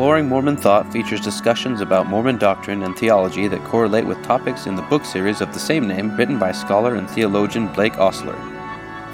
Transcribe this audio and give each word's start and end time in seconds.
Exploring 0.00 0.30
Mormon 0.30 0.56
Thought 0.56 0.90
features 0.90 1.20
discussions 1.20 1.82
about 1.82 2.06
Mormon 2.06 2.38
doctrine 2.38 2.84
and 2.84 2.96
theology 2.96 3.48
that 3.48 3.62
correlate 3.64 4.06
with 4.06 4.22
topics 4.22 4.66
in 4.66 4.74
the 4.74 4.80
book 4.80 5.04
series 5.04 5.42
of 5.42 5.52
the 5.52 5.58
same 5.58 5.86
name 5.86 6.16
written 6.16 6.38
by 6.38 6.52
scholar 6.52 6.94
and 6.94 7.06
theologian 7.10 7.70
Blake 7.74 7.98
Ostler. 7.98 8.34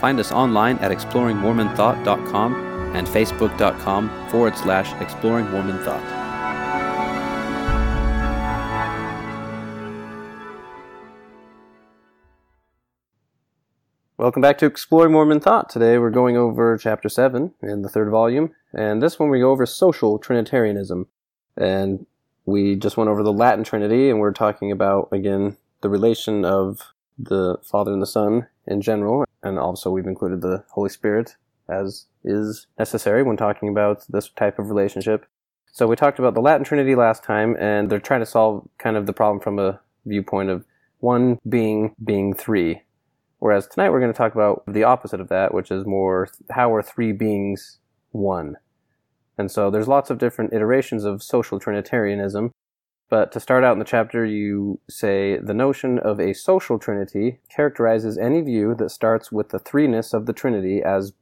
Find 0.00 0.20
us 0.20 0.30
online 0.30 0.78
at 0.78 0.92
exploringmormonthought.com 0.92 2.54
and 2.94 3.04
facebook.com 3.04 4.28
forward 4.30 4.56
slash 4.56 4.92
exploring 5.02 5.50
Mormon 5.50 5.80
thought. 5.80 6.26
Welcome 14.18 14.40
back 14.40 14.58
to 14.58 14.66
Exploring 14.66 15.12
Mormon 15.12 15.40
Thought. 15.40 15.68
Today 15.68 15.98
we're 15.98 16.10
going 16.10 16.36
over 16.36 16.78
chapter 16.78 17.08
7 17.08 17.52
in 17.62 17.82
the 17.82 17.88
third 17.88 18.08
volume, 18.08 18.54
and 18.76 19.02
this 19.02 19.18
one 19.18 19.30
we 19.30 19.40
go 19.40 19.50
over 19.50 19.66
social 19.66 20.18
Trinitarianism. 20.18 21.08
And 21.56 22.06
we 22.44 22.76
just 22.76 22.96
went 22.96 23.10
over 23.10 23.22
the 23.22 23.32
Latin 23.32 23.64
Trinity, 23.64 24.10
and 24.10 24.20
we're 24.20 24.32
talking 24.32 24.70
about, 24.70 25.08
again, 25.10 25.56
the 25.80 25.88
relation 25.88 26.44
of 26.44 26.80
the 27.18 27.56
Father 27.62 27.92
and 27.92 28.02
the 28.02 28.06
Son 28.06 28.46
in 28.66 28.80
general, 28.82 29.24
and 29.42 29.58
also 29.58 29.90
we've 29.90 30.06
included 30.06 30.42
the 30.42 30.64
Holy 30.70 30.90
Spirit 30.90 31.36
as 31.68 32.06
is 32.24 32.66
necessary 32.78 33.24
when 33.24 33.36
talking 33.36 33.68
about 33.68 34.04
this 34.08 34.28
type 34.28 34.58
of 34.58 34.68
relationship. 34.68 35.26
So 35.72 35.88
we 35.88 35.96
talked 35.96 36.20
about 36.20 36.34
the 36.34 36.40
Latin 36.40 36.64
Trinity 36.64 36.94
last 36.94 37.24
time, 37.24 37.56
and 37.58 37.90
they're 37.90 37.98
trying 37.98 38.20
to 38.20 38.26
solve 38.26 38.68
kind 38.78 38.96
of 38.96 39.06
the 39.06 39.12
problem 39.12 39.40
from 39.40 39.58
a 39.58 39.80
viewpoint 40.04 40.50
of 40.50 40.64
one 41.00 41.38
being 41.48 41.94
being 42.04 42.34
three 42.34 42.82
Whereas 43.38 43.66
tonight 43.66 43.90
we're 43.90 44.00
going 44.00 44.12
to 44.12 44.16
talk 44.16 44.34
about 44.34 44.64
the 44.66 44.84
opposite 44.84 45.20
of 45.20 45.28
that, 45.28 45.52
which 45.52 45.70
is 45.70 45.84
more 45.84 46.28
how 46.50 46.74
are 46.74 46.82
three 46.82 47.12
beings 47.12 47.78
one? 48.10 48.56
And 49.38 49.50
so 49.50 49.70
there's 49.70 49.88
lots 49.88 50.10
of 50.10 50.18
different 50.18 50.52
iterations 50.52 51.04
of 51.04 51.22
social 51.22 51.58
Trinitarianism. 51.58 52.52
But 53.08 53.30
to 53.32 53.40
start 53.40 53.62
out 53.62 53.74
in 53.74 53.78
the 53.78 53.84
chapter, 53.84 54.24
you 54.24 54.80
say 54.90 55.38
the 55.38 55.54
notion 55.54 55.98
of 55.98 56.18
a 56.18 56.32
social 56.34 56.78
Trinity 56.78 57.38
characterizes 57.48 58.18
any 58.18 58.40
view 58.40 58.74
that 58.76 58.90
starts 58.90 59.30
with 59.30 59.50
the 59.50 59.60
threeness 59.60 60.12
of 60.12 60.26
the 60.26 60.32
Trinity 60.32 60.82
as 60.82 61.12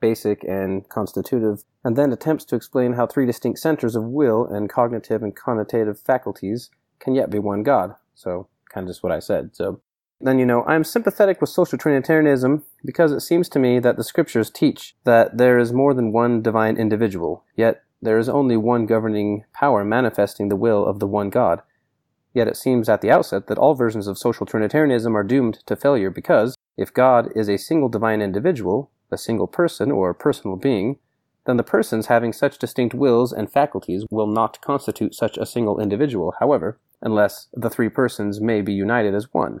basic 0.00 0.42
and 0.44 0.88
constitutive, 0.88 1.64
and 1.84 1.96
then 1.96 2.12
attempts 2.12 2.44
to 2.46 2.56
explain 2.56 2.94
how 2.94 3.06
three 3.06 3.26
distinct 3.26 3.58
centers 3.58 3.96
of 3.96 4.04
will 4.04 4.46
and 4.46 4.70
cognitive 4.70 5.22
and 5.22 5.36
conative 5.36 5.98
faculties 5.98 6.70
can 6.98 7.14
yet 7.14 7.30
be 7.30 7.38
one 7.38 7.62
God. 7.62 7.94
So, 8.14 8.48
kind 8.72 8.84
of 8.84 8.90
just 8.90 9.02
what 9.02 9.12
I 9.12 9.18
said. 9.18 9.54
So, 9.54 9.80
then 10.20 10.38
you 10.38 10.46
know, 10.46 10.62
I 10.62 10.74
am 10.74 10.84
sympathetic 10.84 11.40
with 11.40 11.50
social 11.50 11.78
Trinitarianism 11.78 12.64
because 12.84 13.12
it 13.12 13.20
seems 13.20 13.48
to 13.50 13.58
me 13.58 13.78
that 13.78 13.96
the 13.96 14.04
scriptures 14.04 14.50
teach 14.50 14.96
that 15.04 15.38
there 15.38 15.58
is 15.58 15.72
more 15.72 15.94
than 15.94 16.12
one 16.12 16.42
divine 16.42 16.76
individual, 16.76 17.44
yet 17.56 17.82
there 18.02 18.18
is 18.18 18.28
only 18.28 18.56
one 18.56 18.86
governing 18.86 19.44
power 19.52 19.84
manifesting 19.84 20.48
the 20.48 20.56
will 20.56 20.84
of 20.84 20.98
the 20.98 21.06
one 21.06 21.30
God. 21.30 21.62
Yet 22.34 22.48
it 22.48 22.56
seems 22.56 22.88
at 22.88 23.00
the 23.00 23.10
outset 23.10 23.46
that 23.46 23.58
all 23.58 23.74
versions 23.74 24.06
of 24.06 24.18
social 24.18 24.46
Trinitarianism 24.46 25.16
are 25.16 25.24
doomed 25.24 25.60
to 25.66 25.76
failure 25.76 26.10
because, 26.10 26.56
if 26.76 26.92
God 26.92 27.30
is 27.34 27.48
a 27.48 27.56
single 27.56 27.88
divine 27.88 28.20
individual, 28.20 28.90
a 29.10 29.18
single 29.18 29.46
person 29.46 29.90
or 29.90 30.12
personal 30.14 30.56
being, 30.56 30.98
then 31.46 31.56
the 31.56 31.62
persons 31.62 32.06
having 32.06 32.32
such 32.32 32.58
distinct 32.58 32.94
wills 32.94 33.32
and 33.32 33.50
faculties 33.50 34.04
will 34.10 34.26
not 34.26 34.60
constitute 34.60 35.14
such 35.14 35.38
a 35.38 35.46
single 35.46 35.80
individual, 35.80 36.34
however, 36.40 36.78
unless 37.00 37.48
the 37.54 37.70
three 37.70 37.88
persons 37.88 38.40
may 38.40 38.60
be 38.60 38.72
united 38.72 39.14
as 39.14 39.32
one. 39.32 39.60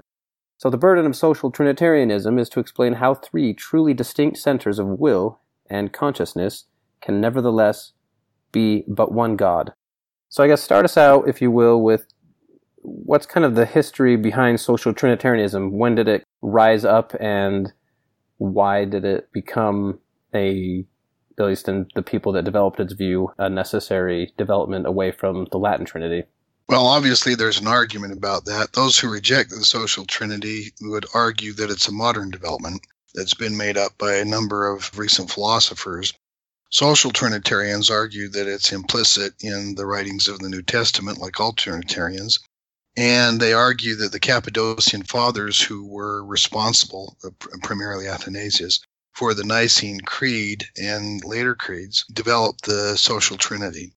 So 0.58 0.70
the 0.70 0.76
burden 0.76 1.06
of 1.06 1.14
social 1.14 1.52
Trinitarianism 1.52 2.36
is 2.36 2.48
to 2.48 2.58
explain 2.58 2.94
how 2.94 3.14
three 3.14 3.54
truly 3.54 3.94
distinct 3.94 4.38
centers 4.38 4.80
of 4.80 4.88
will 4.88 5.40
and 5.70 5.92
consciousness 5.92 6.64
can 7.00 7.20
nevertheless 7.20 7.92
be 8.50 8.84
but 8.88 9.12
one 9.12 9.36
God. 9.36 9.72
So 10.28 10.42
I 10.42 10.48
guess 10.48 10.60
start 10.60 10.84
us 10.84 10.96
out, 10.96 11.28
if 11.28 11.40
you 11.40 11.52
will, 11.52 11.80
with 11.80 12.06
what's 12.82 13.24
kind 13.24 13.46
of 13.46 13.54
the 13.54 13.66
history 13.66 14.16
behind 14.16 14.58
social 14.58 14.92
Trinitarianism? 14.92 15.78
When 15.78 15.94
did 15.94 16.08
it 16.08 16.24
rise 16.42 16.84
up 16.84 17.14
and 17.20 17.72
why 18.38 18.84
did 18.84 19.04
it 19.04 19.30
become 19.32 20.00
a, 20.34 20.84
at 21.38 21.46
least 21.46 21.68
in 21.68 21.86
the 21.94 22.02
people 22.02 22.32
that 22.32 22.44
developed 22.44 22.80
its 22.80 22.94
view, 22.94 23.30
a 23.38 23.48
necessary 23.48 24.32
development 24.36 24.88
away 24.88 25.12
from 25.12 25.46
the 25.52 25.58
Latin 25.58 25.86
Trinity? 25.86 26.24
Well, 26.68 26.86
obviously, 26.86 27.34
there's 27.34 27.60
an 27.60 27.66
argument 27.66 28.12
about 28.12 28.44
that. 28.44 28.74
Those 28.74 28.98
who 28.98 29.08
reject 29.08 29.48
the 29.48 29.64
social 29.64 30.04
trinity 30.04 30.74
would 30.82 31.06
argue 31.14 31.54
that 31.54 31.70
it's 31.70 31.88
a 31.88 31.92
modern 31.92 32.30
development 32.30 32.82
that's 33.14 33.32
been 33.32 33.56
made 33.56 33.78
up 33.78 33.96
by 33.96 34.16
a 34.16 34.24
number 34.24 34.70
of 34.70 34.98
recent 34.98 35.30
philosophers. 35.30 36.12
Social 36.70 37.10
Trinitarians 37.10 37.88
argue 37.88 38.28
that 38.28 38.46
it's 38.46 38.70
implicit 38.70 39.32
in 39.40 39.76
the 39.76 39.86
writings 39.86 40.28
of 40.28 40.40
the 40.40 40.50
New 40.50 40.60
Testament, 40.60 41.16
like 41.16 41.40
all 41.40 41.54
Trinitarians. 41.54 42.38
And 42.98 43.40
they 43.40 43.54
argue 43.54 43.94
that 43.96 44.12
the 44.12 44.20
Cappadocian 44.20 45.04
fathers, 45.04 45.58
who 45.58 45.86
were 45.86 46.22
responsible, 46.22 47.16
uh, 47.24 47.30
primarily 47.62 48.08
Athanasius, 48.08 48.80
for 49.14 49.32
the 49.32 49.44
Nicene 49.44 50.00
Creed 50.00 50.68
and 50.76 51.24
later 51.24 51.54
creeds, 51.54 52.04
developed 52.12 52.66
the 52.66 52.96
social 52.98 53.38
trinity. 53.38 53.94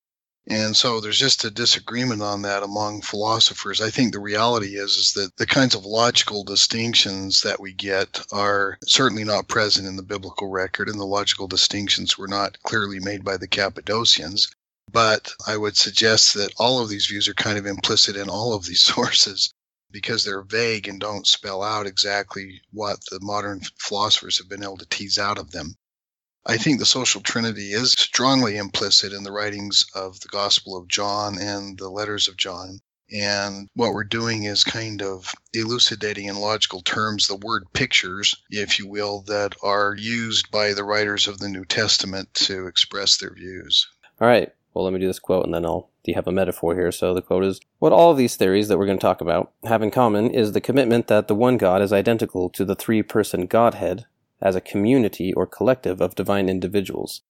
And 0.47 0.75
so 0.75 0.99
there's 0.99 1.19
just 1.19 1.43
a 1.43 1.51
disagreement 1.51 2.23
on 2.23 2.41
that 2.41 2.63
among 2.63 3.03
philosophers. 3.03 3.79
I 3.79 3.91
think 3.91 4.11
the 4.11 4.19
reality 4.19 4.75
is 4.75 4.97
is 4.97 5.13
that 5.13 5.37
the 5.37 5.45
kinds 5.45 5.75
of 5.75 5.85
logical 5.85 6.43
distinctions 6.43 7.41
that 7.41 7.59
we 7.59 7.73
get 7.73 8.25
are 8.31 8.79
certainly 8.87 9.23
not 9.23 9.47
present 9.47 9.87
in 9.87 9.97
the 9.97 10.03
biblical 10.03 10.47
record, 10.47 10.89
and 10.89 10.99
the 10.99 11.05
logical 11.05 11.47
distinctions 11.47 12.17
were 12.17 12.27
not 12.27 12.57
clearly 12.63 12.99
made 12.99 13.23
by 13.23 13.37
the 13.37 13.47
Cappadocians. 13.47 14.49
But 14.91 15.31
I 15.45 15.57
would 15.57 15.77
suggest 15.77 16.33
that 16.33 16.53
all 16.57 16.79
of 16.79 16.89
these 16.89 17.05
views 17.05 17.27
are 17.27 17.35
kind 17.35 17.59
of 17.59 17.67
implicit 17.67 18.15
in 18.15 18.27
all 18.27 18.53
of 18.53 18.65
these 18.65 18.81
sources 18.93 19.53
because 19.91 20.23
they're 20.23 20.41
vague 20.41 20.87
and 20.87 20.99
don't 20.99 21.27
spell 21.27 21.61
out 21.61 21.85
exactly 21.85 22.61
what 22.71 22.99
the 23.11 23.19
modern 23.21 23.61
philosophers 23.77 24.39
have 24.39 24.49
been 24.49 24.63
able 24.63 24.77
to 24.77 24.85
tease 24.87 25.19
out 25.19 25.37
of 25.37 25.51
them. 25.51 25.75
I 26.45 26.57
think 26.57 26.79
the 26.79 26.85
social 26.85 27.21
trinity 27.21 27.71
is 27.71 27.91
strongly 27.91 28.57
implicit 28.57 29.13
in 29.13 29.23
the 29.23 29.31
writings 29.31 29.85
of 29.93 30.19
the 30.21 30.27
Gospel 30.27 30.75
of 30.75 30.87
John 30.87 31.37
and 31.39 31.77
the 31.77 31.89
letters 31.89 32.27
of 32.27 32.35
John. 32.35 32.79
And 33.13 33.67
what 33.75 33.93
we're 33.93 34.05
doing 34.05 34.45
is 34.45 34.63
kind 34.63 35.01
of 35.01 35.33
elucidating 35.53 36.25
in 36.25 36.37
logical 36.37 36.81
terms 36.81 37.27
the 37.27 37.35
word 37.35 37.65
pictures, 37.73 38.35
if 38.49 38.79
you 38.79 38.87
will, 38.87 39.21
that 39.27 39.53
are 39.61 39.95
used 39.95 40.49
by 40.49 40.73
the 40.73 40.83
writers 40.83 41.27
of 41.27 41.39
the 41.39 41.49
New 41.49 41.65
Testament 41.65 42.33
to 42.35 42.67
express 42.67 43.17
their 43.17 43.33
views. 43.33 43.87
All 44.19 44.27
right. 44.27 44.51
Well, 44.73 44.85
let 44.85 44.93
me 44.93 44.99
do 44.99 45.07
this 45.07 45.19
quote 45.19 45.45
and 45.45 45.53
then 45.53 45.65
I'll 45.65 45.89
you 46.05 46.15
have 46.15 46.27
a 46.27 46.31
metaphor 46.31 46.73
here. 46.73 46.91
So 46.91 47.13
the 47.13 47.21
quote 47.21 47.43
is 47.43 47.59
What 47.79 47.91
all 47.91 48.13
these 48.13 48.35
theories 48.35 48.67
that 48.67 48.79
we're 48.79 48.85
going 48.85 48.97
to 48.97 49.01
talk 49.01 49.21
about 49.21 49.51
have 49.65 49.83
in 49.83 49.91
common 49.91 50.31
is 50.31 50.53
the 50.53 50.61
commitment 50.61 51.07
that 51.07 51.27
the 51.27 51.35
one 51.35 51.57
God 51.57 51.81
is 51.81 51.93
identical 51.93 52.49
to 52.51 52.65
the 52.65 52.75
three 52.75 53.03
person 53.03 53.45
Godhead 53.45 54.05
as 54.41 54.55
a 54.55 54.61
community 54.61 55.33
or 55.33 55.45
collective 55.45 56.01
of 56.01 56.15
divine 56.15 56.49
individuals. 56.49 57.21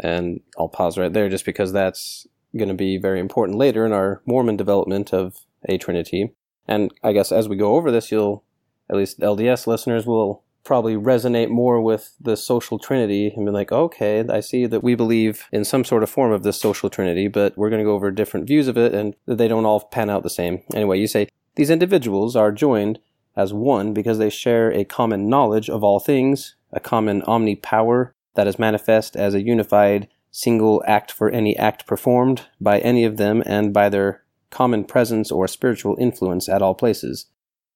And 0.00 0.40
I'll 0.58 0.68
pause 0.68 0.98
right 0.98 1.12
there 1.12 1.28
just 1.28 1.44
because 1.44 1.72
that's 1.72 2.26
going 2.56 2.68
to 2.68 2.74
be 2.74 2.98
very 2.98 3.20
important 3.20 3.58
later 3.58 3.84
in 3.84 3.92
our 3.92 4.22
Mormon 4.26 4.56
development 4.56 5.12
of 5.12 5.36
a 5.68 5.78
Trinity. 5.78 6.32
And 6.66 6.92
I 7.02 7.12
guess 7.12 7.32
as 7.32 7.48
we 7.48 7.56
go 7.56 7.74
over 7.76 7.90
this, 7.90 8.10
you'll, 8.10 8.44
at 8.90 8.96
least 8.96 9.20
LDS 9.20 9.66
listeners 9.66 10.06
will 10.06 10.44
probably 10.64 10.96
resonate 10.96 11.48
more 11.48 11.80
with 11.80 12.14
the 12.20 12.36
social 12.36 12.78
trinity 12.78 13.32
and 13.34 13.46
be 13.46 13.50
like, 13.50 13.72
okay, 13.72 14.22
I 14.28 14.40
see 14.40 14.66
that 14.66 14.82
we 14.82 14.94
believe 14.94 15.48
in 15.50 15.64
some 15.64 15.82
sort 15.82 16.02
of 16.02 16.10
form 16.10 16.30
of 16.30 16.42
this 16.42 16.60
social 16.60 16.90
trinity, 16.90 17.26
but 17.26 17.56
we're 17.56 17.70
going 17.70 17.80
to 17.80 17.86
go 17.86 17.94
over 17.94 18.10
different 18.10 18.46
views 18.46 18.68
of 18.68 18.76
it 18.76 18.92
and 18.92 19.14
they 19.26 19.48
don't 19.48 19.64
all 19.64 19.80
pan 19.80 20.10
out 20.10 20.22
the 20.22 20.30
same. 20.30 20.62
Anyway, 20.74 20.98
you 20.98 21.06
say 21.06 21.28
these 21.54 21.70
individuals 21.70 22.36
are 22.36 22.52
joined 22.52 22.98
as 23.34 23.52
one 23.54 23.94
because 23.94 24.18
they 24.18 24.28
share 24.28 24.70
a 24.70 24.84
common 24.84 25.28
knowledge 25.28 25.70
of 25.70 25.82
all 25.82 26.00
things, 26.00 26.54
a 26.72 26.80
common 26.80 27.22
omnipower 27.22 28.12
that 28.34 28.46
is 28.46 28.58
manifest 28.58 29.16
as 29.16 29.34
a 29.34 29.42
unified 29.42 30.08
single 30.30 30.82
act 30.86 31.10
for 31.10 31.30
any 31.30 31.56
act 31.56 31.86
performed 31.86 32.46
by 32.60 32.78
any 32.80 33.04
of 33.04 33.16
them 33.16 33.42
and 33.46 33.72
by 33.72 33.88
their 33.88 34.22
common 34.50 34.84
presence 34.84 35.30
or 35.30 35.48
spiritual 35.48 35.96
influence 35.98 36.48
at 36.48 36.62
all 36.62 36.74
places. 36.74 37.26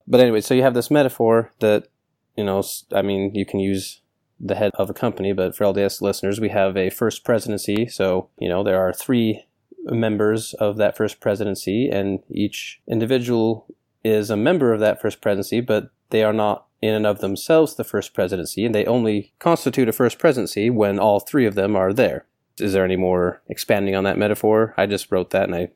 But 0.07 0.21
anyway, 0.21 0.41
so 0.41 0.55
you 0.55 0.63
have 0.63 0.75
this 0.75 0.91
metaphor 0.91 1.53
that, 1.61 1.89
you 2.37 2.45
know, 2.45 2.63
I 2.93 3.03
mean, 3.03 3.35
you 3.35 3.47
can 3.47 3.61
use 3.61 4.01
the 4.41 4.57
head 4.57 4.73
of 4.75 4.91
a 4.91 4.95
company, 4.95 5.33
but 5.33 5.57
for 5.57 5.65
LDS 5.65 6.01
listeners, 6.03 6.41
we 6.41 6.49
have 6.49 6.77
a 6.77 6.91
first 6.91 7.25
presidency. 7.25 7.87
So, 7.87 8.29
you 8.39 8.49
know, 8.49 8.65
there 8.65 8.81
are 8.81 8.93
three 8.93 9.45
members 9.85 10.55
of 10.55 10.77
that 10.77 10.97
first 10.97 11.21
presidency, 11.21 11.89
and 11.89 12.21
each 12.31 12.81
individual 12.89 13.67
is 14.05 14.31
a 14.31 14.37
member 14.37 14.73
of 14.73 14.81
that 14.81 15.01
first 15.01 15.21
presidency, 15.21 15.61
but 15.61 15.91
they 16.13 16.23
are 16.23 16.33
not 16.33 16.67
in 16.81 16.95
and 16.95 17.07
of 17.07 17.21
themselves 17.21 17.75
the 17.75 17.85
first 17.85 18.13
presidency, 18.13 18.65
and 18.65 18.75
they 18.75 18.85
only 18.85 19.33
constitute 19.39 19.89
a 19.89 19.93
first 19.93 20.19
presidency 20.19 20.69
when 20.69 20.99
all 20.99 21.21
three 21.21 21.47
of 21.47 21.55
them 21.55 21.75
are 21.75 21.93
there. 21.93 22.27
Is 22.59 22.75
there 22.75 22.85
any 22.85 22.97
more 22.97 23.41
expanding 23.49 23.95
on 23.95 24.05
that 24.05 24.19
metaphor? 24.19 24.75
I 24.77 24.87
just 24.87 25.11
wrote 25.11 25.31
that 25.31 25.45
and 25.45 25.55
I 25.55 25.71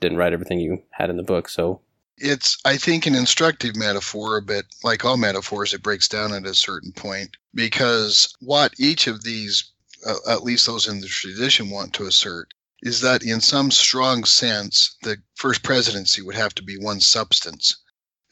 didn't 0.00 0.18
write 0.18 0.32
everything 0.32 0.58
you 0.58 0.82
had 0.90 1.08
in 1.08 1.16
the 1.16 1.22
book, 1.22 1.48
so. 1.48 1.80
It's, 2.18 2.58
I 2.64 2.78
think, 2.78 3.06
an 3.06 3.14
instructive 3.14 3.76
metaphor, 3.76 4.40
but 4.40 4.64
like 4.82 5.04
all 5.04 5.18
metaphors, 5.18 5.72
it 5.72 5.82
breaks 5.82 6.08
down 6.08 6.32
at 6.32 6.46
a 6.46 6.54
certain 6.54 6.92
point 6.92 7.36
because 7.54 8.34
what 8.40 8.72
each 8.78 9.06
of 9.06 9.22
these, 9.22 9.70
uh, 10.06 10.16
at 10.28 10.42
least 10.42 10.66
those 10.66 10.88
in 10.88 11.00
the 11.00 11.06
tradition, 11.06 11.70
want 11.70 11.92
to 11.94 12.06
assert 12.06 12.54
is 12.82 13.02
that 13.02 13.22
in 13.22 13.40
some 13.40 13.70
strong 13.70 14.24
sense, 14.24 14.96
the 15.02 15.16
first 15.34 15.62
presidency 15.62 16.22
would 16.22 16.34
have 16.34 16.54
to 16.54 16.62
be 16.62 16.76
one 16.78 17.00
substance. 17.00 17.76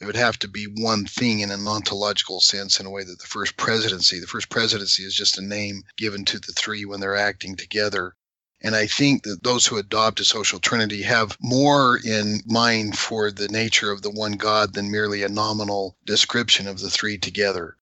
It 0.01 0.05
would 0.05 0.15
have 0.15 0.37
to 0.39 0.47
be 0.47 0.65
one 0.65 1.05
thing 1.05 1.39
in 1.39 1.51
an 1.51 1.67
ontological 1.67 2.41
sense, 2.41 2.79
in 2.79 2.85
a 2.85 2.89
way 2.89 3.03
that 3.03 3.19
the 3.19 3.27
first 3.27 3.55
presidency, 3.55 4.19
the 4.19 4.27
first 4.27 4.49
presidency 4.49 5.03
is 5.03 5.15
just 5.15 5.37
a 5.37 5.41
name 5.41 5.83
given 5.97 6.25
to 6.25 6.39
the 6.39 6.51
three 6.51 6.83
when 6.85 6.99
they're 6.99 7.15
acting 7.15 7.55
together. 7.55 8.13
And 8.61 8.75
I 8.75 8.87
think 8.87 9.23
that 9.23 9.43
those 9.43 9.65
who 9.65 9.77
adopt 9.77 10.19
a 10.19 10.25
social 10.25 10.59
trinity 10.59 11.03
have 11.03 11.37
more 11.39 11.99
in 12.03 12.41
mind 12.45 12.97
for 12.97 13.31
the 13.31 13.47
nature 13.47 13.91
of 13.91 14.01
the 14.01 14.09
one 14.09 14.33
God 14.33 14.73
than 14.73 14.91
merely 14.91 15.23
a 15.23 15.29
nominal 15.29 15.95
description 16.05 16.67
of 16.67 16.79
the 16.79 16.89
three 16.89 17.17
together. 17.17 17.77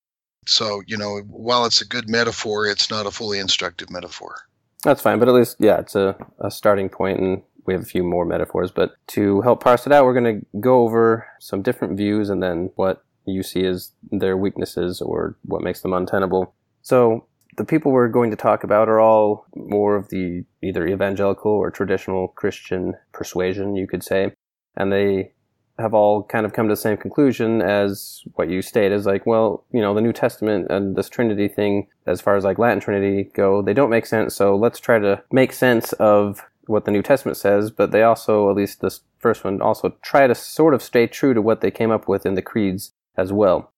So, 0.46 0.82
you 0.86 0.96
know, 0.96 1.20
while 1.20 1.64
it's 1.64 1.80
a 1.80 1.86
good 1.86 2.08
metaphor, 2.08 2.66
it's 2.66 2.90
not 2.90 3.06
a 3.06 3.10
fully 3.10 3.38
instructive 3.38 3.90
metaphor. 3.90 4.36
That's 4.82 5.00
fine, 5.00 5.18
but 5.18 5.28
at 5.28 5.34
least, 5.34 5.56
yeah, 5.58 5.78
it's 5.78 5.94
a, 5.96 6.14
a 6.38 6.50
starting 6.50 6.90
point, 6.90 7.18
and 7.18 7.42
we 7.66 7.74
have 7.74 7.82
a 7.82 7.86
few 7.86 8.02
more 8.02 8.24
metaphors. 8.24 8.70
But 8.70 8.94
to 9.08 9.40
help 9.42 9.62
parse 9.62 9.86
it 9.86 9.92
out, 9.92 10.04
we're 10.04 10.18
going 10.18 10.40
to 10.40 10.46
go 10.60 10.82
over 10.82 11.26
some 11.40 11.62
different 11.62 11.96
views 11.96 12.30
and 12.30 12.42
then 12.42 12.70
what 12.76 13.04
you 13.26 13.42
see 13.42 13.64
as 13.64 13.92
their 14.10 14.36
weaknesses 14.36 15.00
or 15.00 15.36
what 15.44 15.62
makes 15.62 15.80
them 15.80 15.92
untenable. 15.92 16.54
So, 16.82 17.26
the 17.56 17.64
people 17.64 17.92
we're 17.92 18.08
going 18.08 18.30
to 18.30 18.36
talk 18.36 18.64
about 18.64 18.88
are 18.88 18.98
all 18.98 19.46
more 19.54 19.94
of 19.94 20.08
the 20.08 20.44
either 20.60 20.88
evangelical 20.88 21.52
or 21.52 21.70
traditional 21.70 22.28
Christian 22.28 22.94
persuasion, 23.12 23.76
you 23.76 23.86
could 23.86 24.02
say. 24.02 24.32
And 24.76 24.92
they 24.92 25.34
have 25.78 25.94
all 25.94 26.22
kind 26.22 26.46
of 26.46 26.52
come 26.52 26.68
to 26.68 26.72
the 26.72 26.80
same 26.80 26.96
conclusion 26.96 27.60
as 27.60 28.22
what 28.34 28.48
you 28.48 28.62
state 28.62 28.92
is 28.92 29.06
like, 29.06 29.26
well, 29.26 29.64
you 29.72 29.80
know, 29.80 29.94
the 29.94 30.00
New 30.00 30.12
Testament 30.12 30.66
and 30.70 30.96
this 30.96 31.08
Trinity 31.08 31.48
thing, 31.48 31.88
as 32.06 32.20
far 32.20 32.36
as 32.36 32.44
like 32.44 32.58
Latin 32.58 32.80
Trinity 32.80 33.30
go, 33.34 33.60
they 33.60 33.74
don't 33.74 33.90
make 33.90 34.06
sense. 34.06 34.34
So 34.34 34.56
let's 34.56 34.78
try 34.78 34.98
to 34.98 35.22
make 35.32 35.52
sense 35.52 35.92
of 35.94 36.42
what 36.66 36.84
the 36.84 36.90
New 36.90 37.02
Testament 37.02 37.36
says, 37.36 37.70
but 37.70 37.90
they 37.90 38.02
also, 38.02 38.50
at 38.50 38.56
least 38.56 38.80
this 38.80 39.00
first 39.18 39.44
one, 39.44 39.60
also 39.60 39.96
try 40.02 40.26
to 40.26 40.34
sort 40.34 40.74
of 40.74 40.82
stay 40.82 41.06
true 41.06 41.34
to 41.34 41.42
what 41.42 41.60
they 41.60 41.70
came 41.70 41.90
up 41.90 42.08
with 42.08 42.26
in 42.26 42.34
the 42.34 42.42
creeds 42.42 42.92
as 43.16 43.32
well. 43.32 43.72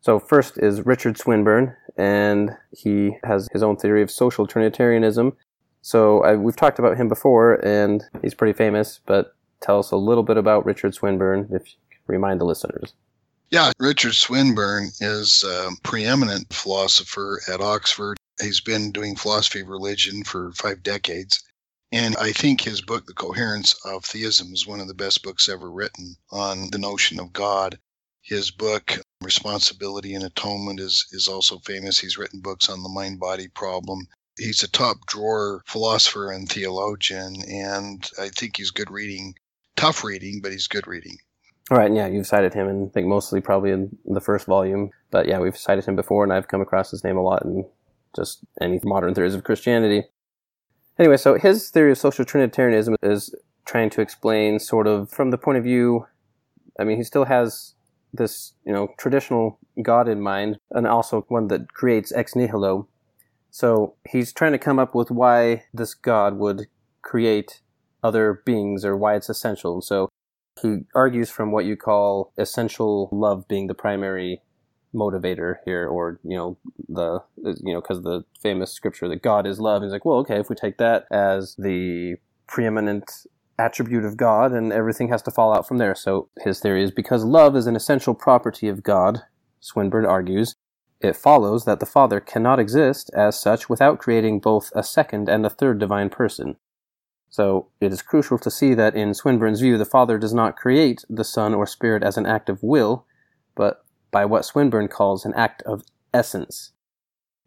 So 0.00 0.18
first 0.18 0.58
is 0.58 0.86
Richard 0.86 1.18
Swinburne, 1.18 1.76
and 1.96 2.56
he 2.70 3.16
has 3.24 3.48
his 3.52 3.62
own 3.62 3.76
theory 3.76 4.02
of 4.02 4.10
social 4.10 4.46
Trinitarianism. 4.46 5.36
So 5.82 6.22
I, 6.22 6.36
we've 6.36 6.56
talked 6.56 6.78
about 6.78 6.96
him 6.96 7.08
before, 7.08 7.54
and 7.64 8.02
he's 8.22 8.34
pretty 8.34 8.56
famous, 8.56 9.00
but 9.06 9.34
tell 9.60 9.78
us 9.78 9.90
a 9.90 9.96
little 9.96 10.22
bit 10.22 10.36
about 10.36 10.64
Richard 10.64 10.94
Swinburne, 10.94 11.48
if 11.52 11.66
you 11.66 11.98
remind 12.06 12.40
the 12.40 12.46
listeners. 12.46 12.94
Yeah, 13.50 13.72
Richard 13.78 14.14
Swinburne 14.14 14.90
is 15.00 15.44
a 15.44 15.70
preeminent 15.82 16.52
philosopher 16.52 17.40
at 17.52 17.60
Oxford. 17.60 18.16
He's 18.40 18.60
been 18.60 18.92
doing 18.92 19.16
philosophy 19.16 19.60
of 19.60 19.68
religion 19.68 20.22
for 20.24 20.52
five 20.52 20.82
decades. 20.82 21.42
And 21.92 22.16
I 22.16 22.32
think 22.32 22.60
his 22.60 22.80
book, 22.80 23.06
The 23.06 23.14
Coherence 23.14 23.74
of 23.84 24.04
Theism, 24.04 24.52
is 24.52 24.66
one 24.66 24.80
of 24.80 24.88
the 24.88 24.94
best 24.94 25.22
books 25.22 25.48
ever 25.48 25.70
written 25.70 26.16
on 26.30 26.70
the 26.70 26.78
notion 26.78 27.18
of 27.18 27.32
God. 27.32 27.78
His 28.22 28.50
book, 28.50 28.98
Responsibility 29.22 30.14
and 30.14 30.24
Atonement, 30.24 30.78
is, 30.78 31.06
is 31.10 31.26
also 31.26 31.58
famous. 31.58 31.98
He's 31.98 32.18
written 32.18 32.40
books 32.40 32.68
on 32.68 32.82
the 32.82 32.88
mind 32.88 33.18
body 33.18 33.48
problem. 33.48 34.06
He's 34.38 34.62
a 34.62 34.68
top 34.68 35.06
drawer 35.06 35.62
philosopher 35.66 36.30
and 36.30 36.48
theologian, 36.48 37.42
and 37.48 38.08
I 38.18 38.28
think 38.28 38.56
he's 38.56 38.70
good 38.70 38.90
reading 38.90 39.34
tough 39.80 40.04
reading, 40.04 40.40
but 40.42 40.52
he's 40.52 40.68
good 40.68 40.86
reading. 40.86 41.16
All 41.70 41.78
right, 41.78 41.92
yeah, 41.92 42.06
you've 42.06 42.26
cited 42.26 42.52
him, 42.52 42.68
and 42.68 42.88
I 42.88 42.92
think 42.92 43.06
mostly 43.06 43.40
probably 43.40 43.70
in 43.70 43.96
the 44.04 44.20
first 44.20 44.46
volume. 44.46 44.90
But 45.10 45.26
yeah, 45.26 45.38
we've 45.38 45.56
cited 45.56 45.86
him 45.86 45.96
before, 45.96 46.22
and 46.22 46.32
I've 46.32 46.48
come 46.48 46.60
across 46.60 46.90
his 46.90 47.02
name 47.02 47.16
a 47.16 47.22
lot 47.22 47.44
in 47.44 47.64
just 48.14 48.40
any 48.60 48.80
modern 48.82 49.14
theories 49.14 49.34
of 49.34 49.44
Christianity. 49.44 50.04
Anyway, 51.00 51.16
so 51.16 51.38
his 51.38 51.70
theory 51.70 51.92
of 51.92 51.96
social 51.96 52.26
Trinitarianism 52.26 52.94
is 53.02 53.34
trying 53.64 53.88
to 53.88 54.02
explain, 54.02 54.58
sort 54.58 54.86
of, 54.86 55.08
from 55.08 55.30
the 55.30 55.38
point 55.38 55.56
of 55.56 55.64
view. 55.64 56.06
I 56.78 56.84
mean, 56.84 56.98
he 56.98 57.04
still 57.04 57.24
has 57.24 57.72
this, 58.12 58.52
you 58.66 58.72
know, 58.72 58.88
traditional 58.98 59.58
God 59.80 60.08
in 60.08 60.20
mind, 60.20 60.58
and 60.72 60.86
also 60.86 61.24
one 61.28 61.48
that 61.48 61.72
creates 61.72 62.12
ex 62.12 62.36
nihilo. 62.36 62.86
So 63.50 63.94
he's 64.06 64.30
trying 64.34 64.52
to 64.52 64.58
come 64.58 64.78
up 64.78 64.94
with 64.94 65.10
why 65.10 65.64
this 65.72 65.94
God 65.94 66.36
would 66.36 66.66
create 67.00 67.62
other 68.02 68.42
beings 68.44 68.84
or 68.84 68.94
why 68.94 69.16
it's 69.16 69.30
essential. 69.30 69.80
So 69.80 70.10
he 70.60 70.80
argues 70.94 71.30
from 71.30 71.50
what 71.50 71.64
you 71.64 71.78
call 71.78 72.30
essential 72.36 73.08
love 73.10 73.48
being 73.48 73.68
the 73.68 73.74
primary 73.74 74.42
motivator 74.94 75.56
here, 75.64 75.86
or, 75.88 76.20
you 76.24 76.36
know, 76.36 76.56
the, 76.88 77.20
you 77.36 77.72
know, 77.72 77.80
because 77.80 78.02
the 78.02 78.24
famous 78.42 78.72
scripture 78.72 79.08
that 79.08 79.22
God 79.22 79.46
is 79.46 79.60
love. 79.60 79.82
He's 79.82 79.92
like, 79.92 80.04
well, 80.04 80.18
okay, 80.18 80.38
if 80.40 80.48
we 80.48 80.56
take 80.56 80.78
that 80.78 81.06
as 81.10 81.54
the 81.56 82.16
preeminent 82.46 83.26
attribute 83.58 84.04
of 84.04 84.16
God, 84.16 84.52
and 84.52 84.72
everything 84.72 85.08
has 85.08 85.22
to 85.22 85.30
fall 85.30 85.54
out 85.54 85.68
from 85.68 85.78
there. 85.78 85.94
So 85.94 86.28
his 86.42 86.60
theory 86.60 86.82
is 86.82 86.90
because 86.90 87.24
love 87.24 87.54
is 87.54 87.66
an 87.66 87.76
essential 87.76 88.14
property 88.14 88.68
of 88.68 88.82
God, 88.82 89.20
Swinburne 89.60 90.06
argues, 90.06 90.54
it 91.00 91.16
follows 91.16 91.64
that 91.64 91.80
the 91.80 91.86
Father 91.86 92.20
cannot 92.20 92.58
exist 92.58 93.10
as 93.14 93.40
such 93.40 93.68
without 93.68 93.98
creating 93.98 94.40
both 94.40 94.70
a 94.74 94.82
second 94.82 95.28
and 95.28 95.44
a 95.46 95.50
third 95.50 95.78
divine 95.78 96.10
person. 96.10 96.56
So 97.30 97.68
it 97.80 97.92
is 97.92 98.02
crucial 98.02 98.38
to 98.38 98.50
see 98.50 98.74
that 98.74 98.96
in 98.96 99.14
Swinburne's 99.14 99.60
view, 99.60 99.78
the 99.78 99.84
Father 99.84 100.18
does 100.18 100.34
not 100.34 100.56
create 100.56 101.04
the 101.08 101.24
Son 101.24 101.54
or 101.54 101.66
Spirit 101.66 102.02
as 102.02 102.16
an 102.16 102.26
act 102.26 102.48
of 102.48 102.62
will, 102.62 103.06
but 103.54 103.84
by 104.10 104.24
what 104.24 104.44
Swinburne 104.44 104.88
calls 104.88 105.24
an 105.24 105.34
act 105.34 105.62
of 105.62 105.82
essence. 106.12 106.72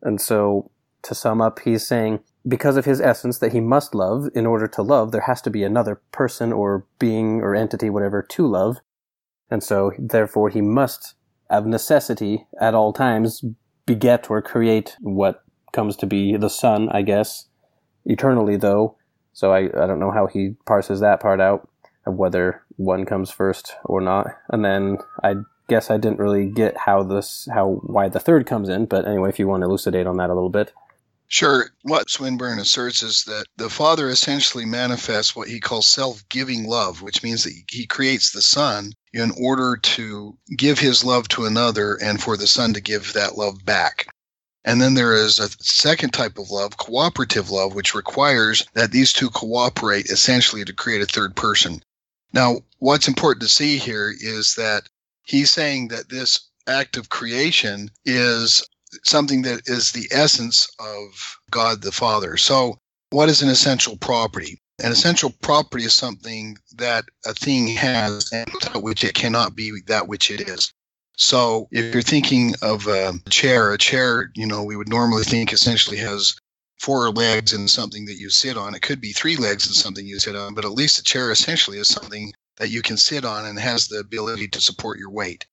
And 0.02 0.20
so, 0.20 0.72
to 1.04 1.16
sum 1.16 1.42
up, 1.42 1.60
he's 1.60 1.86
saying 1.86 2.20
because 2.48 2.78
of 2.78 2.86
his 2.86 3.00
essence 3.00 3.40
that 3.40 3.54
he 3.54 3.62
must 3.62 3.96
love, 3.96 4.28
in 4.36 4.46
order 4.46 4.68
to 4.68 4.82
love, 4.82 5.12
there 5.12 5.22
has 5.22 5.42
to 5.44 5.50
be 5.50 5.64
another 5.64 6.02
person 6.12 6.52
or 6.52 6.86
being 7.00 7.42
or 7.42 7.56
entity, 7.56 7.90
whatever, 7.90 8.22
to 8.22 8.48
love. 8.48 8.78
And 9.50 9.64
so, 9.64 9.92
therefore, 9.98 10.50
he 10.50 10.62
must, 10.62 11.16
of 11.50 11.66
necessity, 11.66 12.48
at 12.60 12.74
all 12.74 12.92
times, 12.92 13.44
beget 13.86 14.30
or 14.30 14.42
create 14.42 14.96
what 15.02 15.44
comes 15.72 15.96
to 15.98 16.06
be 16.06 16.36
the 16.38 16.50
Son, 16.50 16.90
I 16.90 17.02
guess, 17.02 17.48
eternally, 18.06 18.58
though, 18.58 18.98
so 19.34 19.52
I, 19.52 19.64
I 19.66 19.88
don't 19.88 20.00
know 20.00 20.12
how 20.12 20.28
he 20.28 20.56
parses 20.66 21.00
that 21.00 21.20
part 21.20 21.42
out 21.42 21.68
of 22.06 22.16
whether 22.16 22.64
one 22.76 23.06
comes 23.06 23.32
first 23.32 23.74
or 23.84 24.00
not. 24.00 24.28
And 24.50 24.64
then 24.64 24.98
I 25.24 25.36
guess 25.68 25.90
I 25.90 25.98
didn't 25.98 26.20
really 26.20 26.46
get 26.46 26.78
how 26.78 27.04
this 27.04 27.48
how 27.52 27.82
why 27.84 28.10
the 28.10 28.20
third 28.20 28.46
comes 28.46 28.70
in, 28.70 28.86
but 28.86 29.08
anyway, 29.08 29.30
if 29.30 29.40
you 29.40 29.48
want 29.48 29.62
to 29.62 29.68
elucidate 29.68 30.08
on 30.08 30.18
that 30.18 30.30
a 30.30 30.34
little 30.34 30.50
bit. 30.50 30.72
Sure. 31.28 31.72
What 31.82 32.12
Swinburne 32.12 32.60
asserts 32.60 33.02
is 33.02 33.24
that 33.24 33.46
the 33.58 33.70
Father 33.70 34.08
essentially 34.08 34.66
manifests 34.66 35.36
what 35.36 35.48
he 35.48 35.60
calls 35.60 35.88
self 35.88 36.28
giving 36.30 36.66
love, 36.66 37.02
which 37.02 37.24
means 37.24 37.44
that 37.44 37.54
he 37.72 37.88
creates 37.88 38.32
the 38.32 38.42
Son 38.42 38.94
in 39.14 39.32
order 39.42 39.78
to 39.78 40.38
give 40.56 40.78
his 40.78 41.04
love 41.04 41.28
to 41.30 41.46
another 41.46 41.96
and 41.96 42.22
for 42.22 42.38
the 42.38 42.46
Son 42.46 42.74
to 42.74 42.82
give 42.82 43.14
that 43.14 43.38
love 43.38 43.66
back. 43.66 44.08
And 44.66 44.82
then 44.82 44.94
there 44.94 45.14
is 45.14 45.40
a 45.40 45.50
second 45.60 46.12
type 46.12 46.38
of 46.38 46.52
love, 46.52 46.78
cooperative 46.78 47.50
love, 47.50 47.74
which 47.74 47.96
requires 47.96 48.66
that 48.74 48.92
these 48.92 49.12
two 49.12 49.30
cooperate 49.30 50.06
essentially 50.12 50.64
to 50.64 50.74
create 50.74 51.02
a 51.02 51.06
third 51.06 51.36
person. 51.36 51.84
Now, 52.32 52.62
what's 52.80 53.08
important 53.08 53.42
to 53.42 53.50
see 53.50 53.78
here 53.78 54.14
is 54.16 54.56
that 54.56 54.88
he's 55.24 55.52
saying 55.52 55.90
that 55.90 56.10
this 56.10 56.50
act 56.68 56.98
of 56.98 57.10
creation 57.10 57.90
is 58.06 58.66
something 59.04 59.42
that 59.44 59.62
is 59.66 59.92
the 59.92 60.08
essence 60.12 60.68
of 60.80 61.38
God 61.52 61.82
the 61.82 61.92
Father. 61.92 62.38
So, 62.38 62.78
what 63.10 63.30
is 63.30 63.42
an 63.42 63.50
essential 63.50 63.98
property? 63.98 64.60
An 64.84 64.92
essential 64.92 65.32
property 65.42 65.86
is 65.86 65.94
something 65.94 66.58
that 66.76 67.06
a 67.26 67.34
thing 67.34 67.68
has 67.68 68.30
and 68.34 68.50
without 68.54 68.84
which 68.84 69.04
it 69.04 69.14
cannot 69.14 69.56
be 69.56 69.72
that 69.88 70.08
which 70.08 70.32
it 70.32 70.42
is. 70.50 70.74
So 71.16 71.68
if 71.72 71.94
you're 71.94 72.02
thinking 72.02 72.56
of 72.64 72.88
a 72.88 73.14
chair, 73.30 73.72
a 73.72 73.78
chair, 73.78 74.32
you 74.36 74.48
know, 74.48 74.64
we 74.64 74.76
would 74.76 74.90
normally 74.90 75.24
think 75.24 75.54
essentially 75.54 75.98
has 75.98 76.36
four 76.80 77.12
legs 77.12 77.54
and 77.54 77.70
something 77.70 78.06
that 78.06 78.18
you 78.18 78.30
sit 78.30 78.58
on. 78.58 78.74
It 78.74 78.82
could 78.82 79.00
be 79.00 79.14
three 79.14 79.36
legs 79.36 79.68
and 79.68 79.76
something 79.76 80.08
you 80.08 80.20
sit 80.20 80.36
on, 80.36 80.56
but 80.56 80.66
at 80.66 80.72
least 80.72 81.00
a 81.00 81.04
chair 81.04 81.32
essentially 81.32 81.78
is 81.78 81.88
something 81.88 82.34
that 82.58 82.70
you 82.70 82.82
can 82.82 82.98
sit 82.98 83.26
on 83.26 83.46
and 83.46 83.60
has 83.60 83.88
the 83.88 84.00
ability 84.00 84.48
to 84.50 84.62
support 84.62 85.00
your 85.00 85.10
weight. 85.10 85.46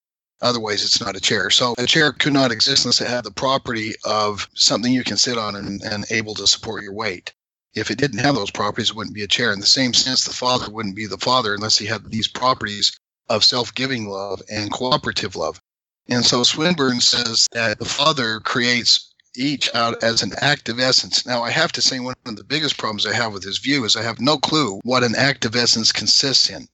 Otherwise, 0.42 0.84
it's 0.84 1.00
not 1.00 1.16
a 1.16 1.20
chair. 1.20 1.50
So 1.50 1.74
a 1.76 1.86
chair 1.86 2.12
could 2.12 2.32
not 2.32 2.50
exist 2.50 2.84
unless 2.84 3.00
it 3.00 3.08
had 3.08 3.24
the 3.24 3.30
property 3.30 3.94
of 4.04 4.48
something 4.54 4.92
you 4.92 5.04
can 5.04 5.18
sit 5.18 5.36
on 5.36 5.54
and, 5.54 5.82
and 5.82 6.04
able 6.10 6.34
to 6.36 6.46
support 6.46 6.82
your 6.82 6.94
weight. 6.94 7.34
If 7.74 7.90
it 7.90 7.98
didn't 7.98 8.20
have 8.20 8.34
those 8.34 8.50
properties, 8.50 8.90
it 8.90 8.96
wouldn't 8.96 9.14
be 9.14 9.22
a 9.22 9.28
chair. 9.28 9.52
In 9.52 9.60
the 9.60 9.66
same 9.66 9.94
sense, 9.94 10.24
the 10.24 10.32
father 10.32 10.70
wouldn't 10.70 10.96
be 10.96 11.06
the 11.06 11.18
father 11.18 11.54
unless 11.54 11.78
he 11.78 11.86
had 11.86 12.10
these 12.10 12.26
properties 12.26 12.92
of 13.28 13.44
self 13.44 13.74
giving 13.74 14.08
love 14.08 14.42
and 14.50 14.72
cooperative 14.72 15.36
love. 15.36 15.60
And 16.08 16.26
so 16.26 16.42
Swinburne 16.42 17.00
says 17.00 17.46
that 17.52 17.78
the 17.78 17.84
Father 17.84 18.40
creates 18.40 19.14
each 19.36 19.72
out 19.74 20.02
as 20.02 20.22
an 20.22 20.32
act 20.40 20.68
of 20.68 20.80
essence. 20.80 21.24
Now, 21.24 21.44
I 21.44 21.50
have 21.50 21.70
to 21.72 21.82
say, 21.82 22.00
one 22.00 22.16
of 22.26 22.34
the 22.34 22.42
biggest 22.42 22.78
problems 22.78 23.06
I 23.06 23.14
have 23.14 23.32
with 23.32 23.44
his 23.44 23.58
view 23.58 23.84
is 23.84 23.94
I 23.94 24.02
have 24.02 24.20
no 24.20 24.36
clue 24.36 24.80
what 24.82 25.04
an 25.04 25.14
act 25.14 25.44
of 25.44 25.54
essence 25.54 25.92
consists 25.92 26.50
in. 26.50 26.66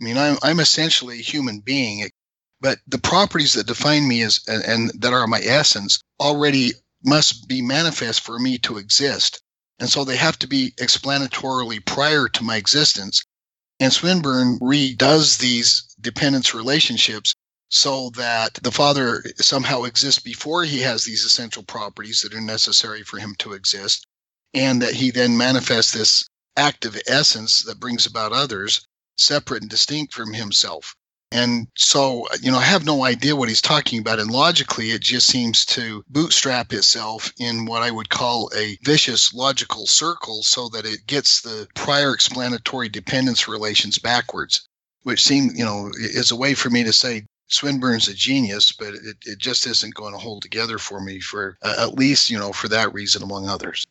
I 0.00 0.04
mean, 0.04 0.16
I'm, 0.16 0.36
I'm 0.42 0.60
essentially 0.60 1.18
a 1.18 1.22
human 1.22 1.60
being, 1.60 2.08
but 2.60 2.78
the 2.86 2.98
properties 2.98 3.54
that 3.54 3.66
define 3.66 4.06
me 4.06 4.22
as 4.22 4.40
and, 4.46 4.64
and 4.64 5.02
that 5.02 5.12
are 5.12 5.26
my 5.26 5.40
essence 5.40 6.00
already 6.20 6.72
must 7.04 7.48
be 7.48 7.62
manifest 7.62 8.20
for 8.20 8.38
me 8.38 8.58
to 8.58 8.78
exist. 8.78 9.42
And 9.78 9.88
so 9.88 10.04
they 10.04 10.16
have 10.16 10.38
to 10.40 10.48
be 10.48 10.72
explanatorily 10.78 11.84
prior 11.84 12.28
to 12.28 12.44
my 12.44 12.56
existence. 12.56 13.22
And 13.80 13.92
Swinburne 13.92 14.58
redoes 14.60 15.38
these 15.38 15.94
dependence 16.00 16.54
relationships 16.54 17.34
so 17.70 18.10
that 18.10 18.54
the 18.54 18.72
Father 18.72 19.22
somehow 19.36 19.84
exists 19.84 20.20
before 20.20 20.64
he 20.64 20.80
has 20.80 21.04
these 21.04 21.24
essential 21.24 21.62
properties 21.62 22.22
that 22.22 22.34
are 22.34 22.40
necessary 22.40 23.02
for 23.02 23.18
him 23.18 23.34
to 23.38 23.52
exist, 23.52 24.06
and 24.54 24.82
that 24.82 24.94
he 24.94 25.10
then 25.10 25.36
manifests 25.36 25.92
this 25.92 26.28
act 26.56 26.84
of 26.86 27.00
essence 27.06 27.62
that 27.64 27.78
brings 27.78 28.06
about 28.06 28.32
others 28.32 28.86
separate 29.20 29.62
and 29.62 29.70
distinct 29.70 30.14
from 30.14 30.32
himself. 30.32 30.94
And 31.30 31.68
so, 31.76 32.26
you 32.40 32.50
know, 32.50 32.56
I 32.56 32.64
have 32.64 32.86
no 32.86 33.04
idea 33.04 33.36
what 33.36 33.50
he's 33.50 33.60
talking 33.60 34.00
about. 34.00 34.18
And 34.18 34.30
logically, 34.30 34.92
it 34.92 35.02
just 35.02 35.26
seems 35.26 35.66
to 35.66 36.02
bootstrap 36.08 36.72
itself 36.72 37.34
in 37.38 37.66
what 37.66 37.82
I 37.82 37.90
would 37.90 38.08
call 38.08 38.50
a 38.56 38.78
vicious 38.82 39.34
logical 39.34 39.86
circle 39.86 40.42
so 40.42 40.70
that 40.70 40.86
it 40.86 41.06
gets 41.06 41.42
the 41.42 41.68
prior 41.74 42.14
explanatory 42.14 42.88
dependence 42.88 43.46
relations 43.46 43.98
backwards, 43.98 44.66
which 45.02 45.22
seem, 45.22 45.50
you 45.54 45.66
know, 45.66 45.90
is 45.98 46.30
a 46.30 46.36
way 46.36 46.54
for 46.54 46.70
me 46.70 46.84
to 46.84 46.94
say 46.94 47.26
Swinburne's 47.48 48.08
a 48.08 48.14
genius, 48.14 48.72
but 48.72 48.94
it, 48.94 49.16
it 49.26 49.38
just 49.38 49.66
isn't 49.66 49.94
going 49.94 50.14
to 50.14 50.18
hold 50.18 50.40
together 50.40 50.78
for 50.78 51.00
me 51.00 51.20
for 51.20 51.58
uh, 51.62 51.74
at 51.78 51.94
least, 51.94 52.30
you 52.30 52.38
know, 52.38 52.52
for 52.52 52.68
that 52.68 52.94
reason, 52.94 53.22
among 53.22 53.48
others. 53.48 53.86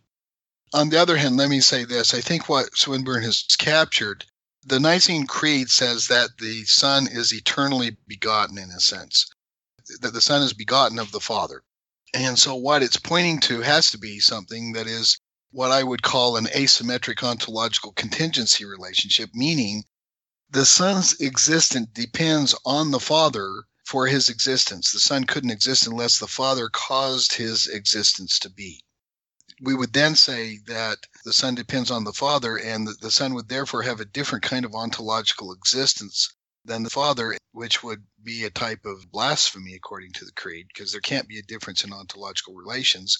On 0.74 0.90
the 0.90 1.00
other 1.00 1.18
hand, 1.18 1.38
let 1.38 1.50
me 1.50 1.62
say 1.62 1.84
this 1.84 2.16
I 2.16 2.22
think 2.22 2.50
what 2.50 2.76
Swinburne 2.76 3.24
has 3.24 3.44
captured 3.58 4.26
the 4.68 4.80
Nicene 4.82 5.26
Creed 5.26 5.70
says 5.70 6.08
that 6.08 6.38
the 6.40 6.66
Son 6.66 7.08
is 7.08 7.34
eternally 7.34 7.96
begotten 8.06 8.58
in 8.58 8.70
a 8.70 8.82
sense, 8.82 9.26
that 10.02 10.14
the 10.14 10.20
Son 10.20 10.42
is 10.42 10.52
begotten 10.52 11.00
of 11.00 11.14
the 11.14 11.22
Father. 11.22 11.64
And 12.14 12.38
so 12.38 12.54
what 12.56 12.84
it's 12.84 12.98
pointing 12.98 13.40
to 13.42 13.62
has 13.62 13.92
to 13.92 13.98
be 13.98 14.20
something 14.20 14.74
that 14.74 14.86
is 14.86 15.20
what 15.52 15.72
I 15.72 15.84
would 15.84 16.02
call 16.02 16.36
an 16.36 16.48
asymmetric 16.48 17.24
ontological 17.24 17.94
contingency 17.94 18.66
relationship, 18.66 19.30
meaning 19.34 19.86
the 20.50 20.66
Son's 20.66 21.14
existence 21.22 21.88
depends 21.94 22.54
on 22.66 22.92
the 22.92 23.00
Father 23.00 23.64
for 23.86 24.06
his 24.06 24.28
existence. 24.28 24.92
The 24.92 25.00
Son 25.00 25.24
couldn't 25.24 25.52
exist 25.52 25.88
unless 25.88 26.20
the 26.20 26.28
Father 26.28 26.68
caused 26.68 27.34
his 27.34 27.68
existence 27.68 28.38
to 28.40 28.50
be 28.50 28.84
we 29.60 29.74
would 29.74 29.94
then 29.94 30.16
say 30.16 30.60
that 30.68 30.98
the 31.26 31.34
Son 31.34 31.56
depends 31.56 31.90
on 31.90 32.04
the 32.04 32.14
Father, 32.14 32.58
and 32.58 32.88
the 33.02 33.12
Son 33.12 33.34
would 33.34 33.50
therefore 33.50 33.82
have 33.82 34.00
a 34.00 34.06
different 34.06 34.44
kind 34.44 34.66
of 34.66 34.76
ontological 34.76 35.52
existence 35.52 36.30
than 36.64 36.84
the 36.84 36.90
Father, 36.90 37.38
which 37.54 37.82
would 37.82 38.06
be 38.24 38.44
a 38.44 38.50
type 38.50 38.86
of 38.86 39.12
blasphemy 39.12 39.74
according 39.74 40.12
to 40.12 40.26
the 40.26 40.32
Creed, 40.34 40.68
because 40.68 40.92
there 40.92 41.02
can't 41.02 41.28
be 41.28 41.40
a 41.40 41.44
difference 41.44 41.84
in 41.84 41.92
ontological 41.92 42.54
relations. 42.54 43.18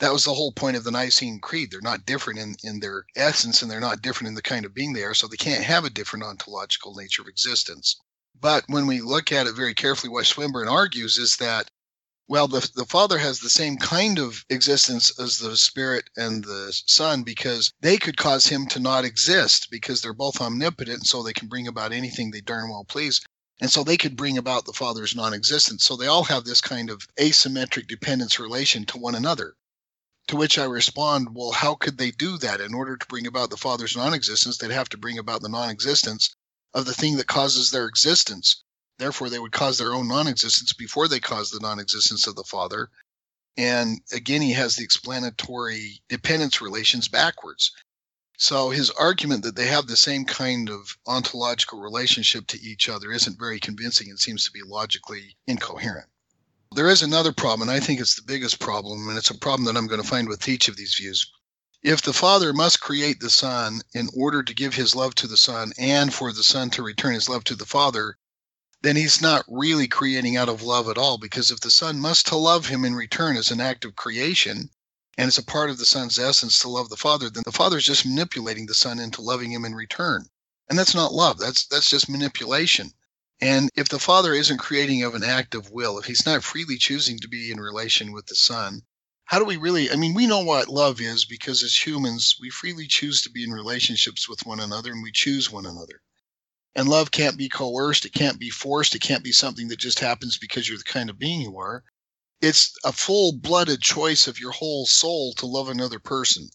That 0.00 0.12
was 0.12 0.24
the 0.24 0.34
whole 0.34 0.52
point 0.52 0.76
of 0.76 0.84
the 0.84 0.90
Nicene 0.90 1.40
Creed. 1.40 1.70
They're 1.70 1.80
not 1.80 2.06
different 2.06 2.38
in, 2.38 2.56
in 2.62 2.80
their 2.80 3.04
essence 3.16 3.62
and 3.62 3.70
they're 3.70 3.80
not 3.80 4.02
different 4.02 4.28
in 4.28 4.34
the 4.34 4.42
kind 4.42 4.64
of 4.64 4.74
being 4.74 4.92
they 4.92 5.04
are, 5.04 5.14
so 5.14 5.26
they 5.26 5.36
can't 5.36 5.64
have 5.64 5.84
a 5.84 5.90
different 5.90 6.24
ontological 6.24 6.94
nature 6.94 7.22
of 7.22 7.28
existence. 7.28 7.96
But 8.40 8.64
when 8.68 8.86
we 8.86 9.00
look 9.00 9.32
at 9.32 9.46
it 9.46 9.56
very 9.56 9.74
carefully, 9.74 10.10
what 10.10 10.26
Swinburne 10.26 10.68
argues 10.68 11.18
is 11.18 11.36
that 11.38 11.70
well, 12.28 12.46
the, 12.46 12.70
the 12.76 12.84
Father 12.84 13.16
has 13.16 13.40
the 13.40 13.48
same 13.48 13.78
kind 13.78 14.18
of 14.18 14.44
existence 14.50 15.18
as 15.18 15.38
the 15.38 15.56
Spirit 15.56 16.10
and 16.14 16.44
the 16.44 16.78
Son 16.86 17.22
because 17.22 17.72
they 17.80 17.96
could 17.96 18.18
cause 18.18 18.46
him 18.46 18.66
to 18.66 18.80
not 18.80 19.06
exist 19.06 19.68
because 19.70 20.02
they're 20.02 20.12
both 20.12 20.42
omnipotent, 20.42 21.06
so 21.06 21.22
they 21.22 21.32
can 21.32 21.48
bring 21.48 21.66
about 21.66 21.90
anything 21.90 22.30
they 22.30 22.42
darn 22.42 22.68
well 22.68 22.84
please. 22.84 23.22
And 23.62 23.70
so 23.70 23.82
they 23.82 23.96
could 23.96 24.14
bring 24.14 24.36
about 24.36 24.66
the 24.66 24.74
Father's 24.74 25.16
non 25.16 25.32
existence. 25.32 25.84
So 25.84 25.96
they 25.96 26.06
all 26.06 26.24
have 26.24 26.44
this 26.44 26.60
kind 26.60 26.90
of 26.90 27.08
asymmetric 27.18 27.88
dependence 27.88 28.38
relation 28.38 28.84
to 28.86 28.98
one 28.98 29.14
another. 29.14 29.56
To 30.26 30.36
which 30.36 30.58
I 30.58 30.64
respond, 30.64 31.34
well, 31.34 31.52
how 31.52 31.76
could 31.76 31.96
they 31.96 32.10
do 32.10 32.36
that? 32.38 32.60
In 32.60 32.74
order 32.74 32.98
to 32.98 33.06
bring 33.06 33.26
about 33.26 33.48
the 33.48 33.56
Father's 33.56 33.96
non 33.96 34.12
existence, 34.12 34.58
they'd 34.58 34.70
have 34.70 34.90
to 34.90 34.98
bring 34.98 35.18
about 35.18 35.40
the 35.40 35.48
non 35.48 35.70
existence 35.70 36.36
of 36.74 36.84
the 36.84 36.94
thing 36.94 37.16
that 37.16 37.26
causes 37.26 37.70
their 37.70 37.86
existence. 37.86 38.62
Therefore, 38.98 39.30
they 39.30 39.38
would 39.38 39.52
cause 39.52 39.78
their 39.78 39.94
own 39.94 40.08
non 40.08 40.26
existence 40.26 40.72
before 40.72 41.06
they 41.06 41.20
cause 41.20 41.50
the 41.50 41.60
non 41.60 41.78
existence 41.78 42.26
of 42.26 42.34
the 42.34 42.44
Father. 42.44 42.90
And 43.56 44.00
again, 44.12 44.42
he 44.42 44.52
has 44.52 44.76
the 44.76 44.84
explanatory 44.84 46.02
dependence 46.08 46.60
relations 46.60 47.08
backwards. 47.08 47.72
So 48.38 48.70
his 48.70 48.90
argument 48.90 49.42
that 49.42 49.56
they 49.56 49.66
have 49.66 49.88
the 49.88 49.96
same 49.96 50.24
kind 50.24 50.70
of 50.70 50.96
ontological 51.06 51.80
relationship 51.80 52.46
to 52.48 52.60
each 52.60 52.88
other 52.88 53.10
isn't 53.10 53.38
very 53.38 53.58
convincing 53.58 54.10
and 54.10 54.18
seems 54.18 54.44
to 54.44 54.52
be 54.52 54.62
logically 54.62 55.36
incoherent. 55.46 56.08
There 56.72 56.88
is 56.88 57.02
another 57.02 57.32
problem, 57.32 57.68
and 57.68 57.76
I 57.76 57.80
think 57.80 58.00
it's 58.00 58.14
the 58.14 58.22
biggest 58.22 58.60
problem, 58.60 59.08
and 59.08 59.18
it's 59.18 59.30
a 59.30 59.38
problem 59.38 59.64
that 59.66 59.76
I'm 59.76 59.88
going 59.88 60.02
to 60.02 60.06
find 60.06 60.28
with 60.28 60.48
each 60.48 60.68
of 60.68 60.76
these 60.76 60.94
views. 60.94 61.32
If 61.82 62.02
the 62.02 62.12
Father 62.12 62.52
must 62.52 62.80
create 62.80 63.20
the 63.20 63.30
Son 63.30 63.80
in 63.92 64.08
order 64.14 64.42
to 64.42 64.54
give 64.54 64.74
his 64.74 64.94
love 64.94 65.14
to 65.16 65.26
the 65.26 65.36
Son 65.36 65.72
and 65.78 66.12
for 66.12 66.32
the 66.32 66.44
Son 66.44 66.70
to 66.70 66.82
return 66.82 67.14
his 67.14 67.28
love 67.28 67.44
to 67.44 67.56
the 67.56 67.66
Father, 67.66 68.18
then 68.82 68.96
he's 68.96 69.20
not 69.20 69.44
really 69.48 69.88
creating 69.88 70.36
out 70.36 70.48
of 70.48 70.62
love 70.62 70.88
at 70.88 70.98
all. 70.98 71.18
Because 71.18 71.50
if 71.50 71.60
the 71.60 71.70
Son 71.70 71.98
must 71.98 72.28
to 72.28 72.36
love 72.36 72.66
him 72.66 72.84
in 72.84 72.94
return 72.94 73.36
as 73.36 73.50
an 73.50 73.60
act 73.60 73.84
of 73.84 73.96
creation, 73.96 74.70
and 75.16 75.26
it's 75.28 75.38
a 75.38 75.42
part 75.42 75.70
of 75.70 75.78
the 75.78 75.86
Son's 75.86 76.18
essence 76.18 76.60
to 76.60 76.68
love 76.68 76.88
the 76.88 76.96
Father, 76.96 77.28
then 77.28 77.42
the 77.44 77.52
Father 77.52 77.78
is 77.78 77.84
just 77.84 78.06
manipulating 78.06 78.66
the 78.66 78.74
Son 78.74 79.00
into 79.00 79.20
loving 79.20 79.50
him 79.50 79.64
in 79.64 79.74
return. 79.74 80.28
And 80.70 80.78
that's 80.78 80.94
not 80.94 81.12
love. 81.12 81.38
That's 81.38 81.66
that's 81.66 81.90
just 81.90 82.08
manipulation. 82.08 82.92
And 83.40 83.70
if 83.74 83.88
the 83.88 83.98
Father 83.98 84.32
isn't 84.32 84.58
creating 84.58 85.02
of 85.02 85.14
an 85.14 85.24
act 85.24 85.54
of 85.54 85.70
will, 85.70 85.98
if 85.98 86.04
he's 86.04 86.26
not 86.26 86.44
freely 86.44 86.76
choosing 86.76 87.18
to 87.20 87.28
be 87.28 87.50
in 87.50 87.60
relation 87.60 88.12
with 88.12 88.26
the 88.26 88.34
Son, 88.34 88.82
how 89.24 89.38
do 89.38 89.44
we 89.44 89.56
really? 89.56 89.90
I 89.90 89.96
mean, 89.96 90.14
we 90.14 90.26
know 90.26 90.40
what 90.40 90.68
love 90.68 91.00
is 91.00 91.24
because 91.24 91.62
as 91.62 91.86
humans, 91.86 92.36
we 92.40 92.50
freely 92.50 92.86
choose 92.86 93.22
to 93.22 93.30
be 93.30 93.44
in 93.44 93.50
relationships 93.50 94.28
with 94.28 94.46
one 94.46 94.60
another 94.60 94.92
and 94.92 95.02
we 95.02 95.12
choose 95.12 95.50
one 95.50 95.66
another. 95.66 96.00
And 96.74 96.88
love 96.88 97.10
can't 97.10 97.36
be 97.36 97.48
coerced. 97.48 98.04
It 98.04 98.12
can't 98.12 98.38
be 98.38 98.50
forced. 98.50 98.94
It 98.94 99.00
can't 99.00 99.24
be 99.24 99.32
something 99.32 99.68
that 99.68 99.78
just 99.78 99.98
happens 99.98 100.38
because 100.38 100.68
you're 100.68 100.78
the 100.78 100.84
kind 100.84 101.10
of 101.10 101.18
being 101.18 101.40
you 101.40 101.58
are. 101.58 101.82
It's 102.40 102.72
a 102.84 102.92
full 102.92 103.32
blooded 103.32 103.80
choice 103.80 104.28
of 104.28 104.38
your 104.38 104.52
whole 104.52 104.86
soul 104.86 105.32
to 105.34 105.46
love 105.46 105.68
another 105.68 105.98
person. 105.98 106.48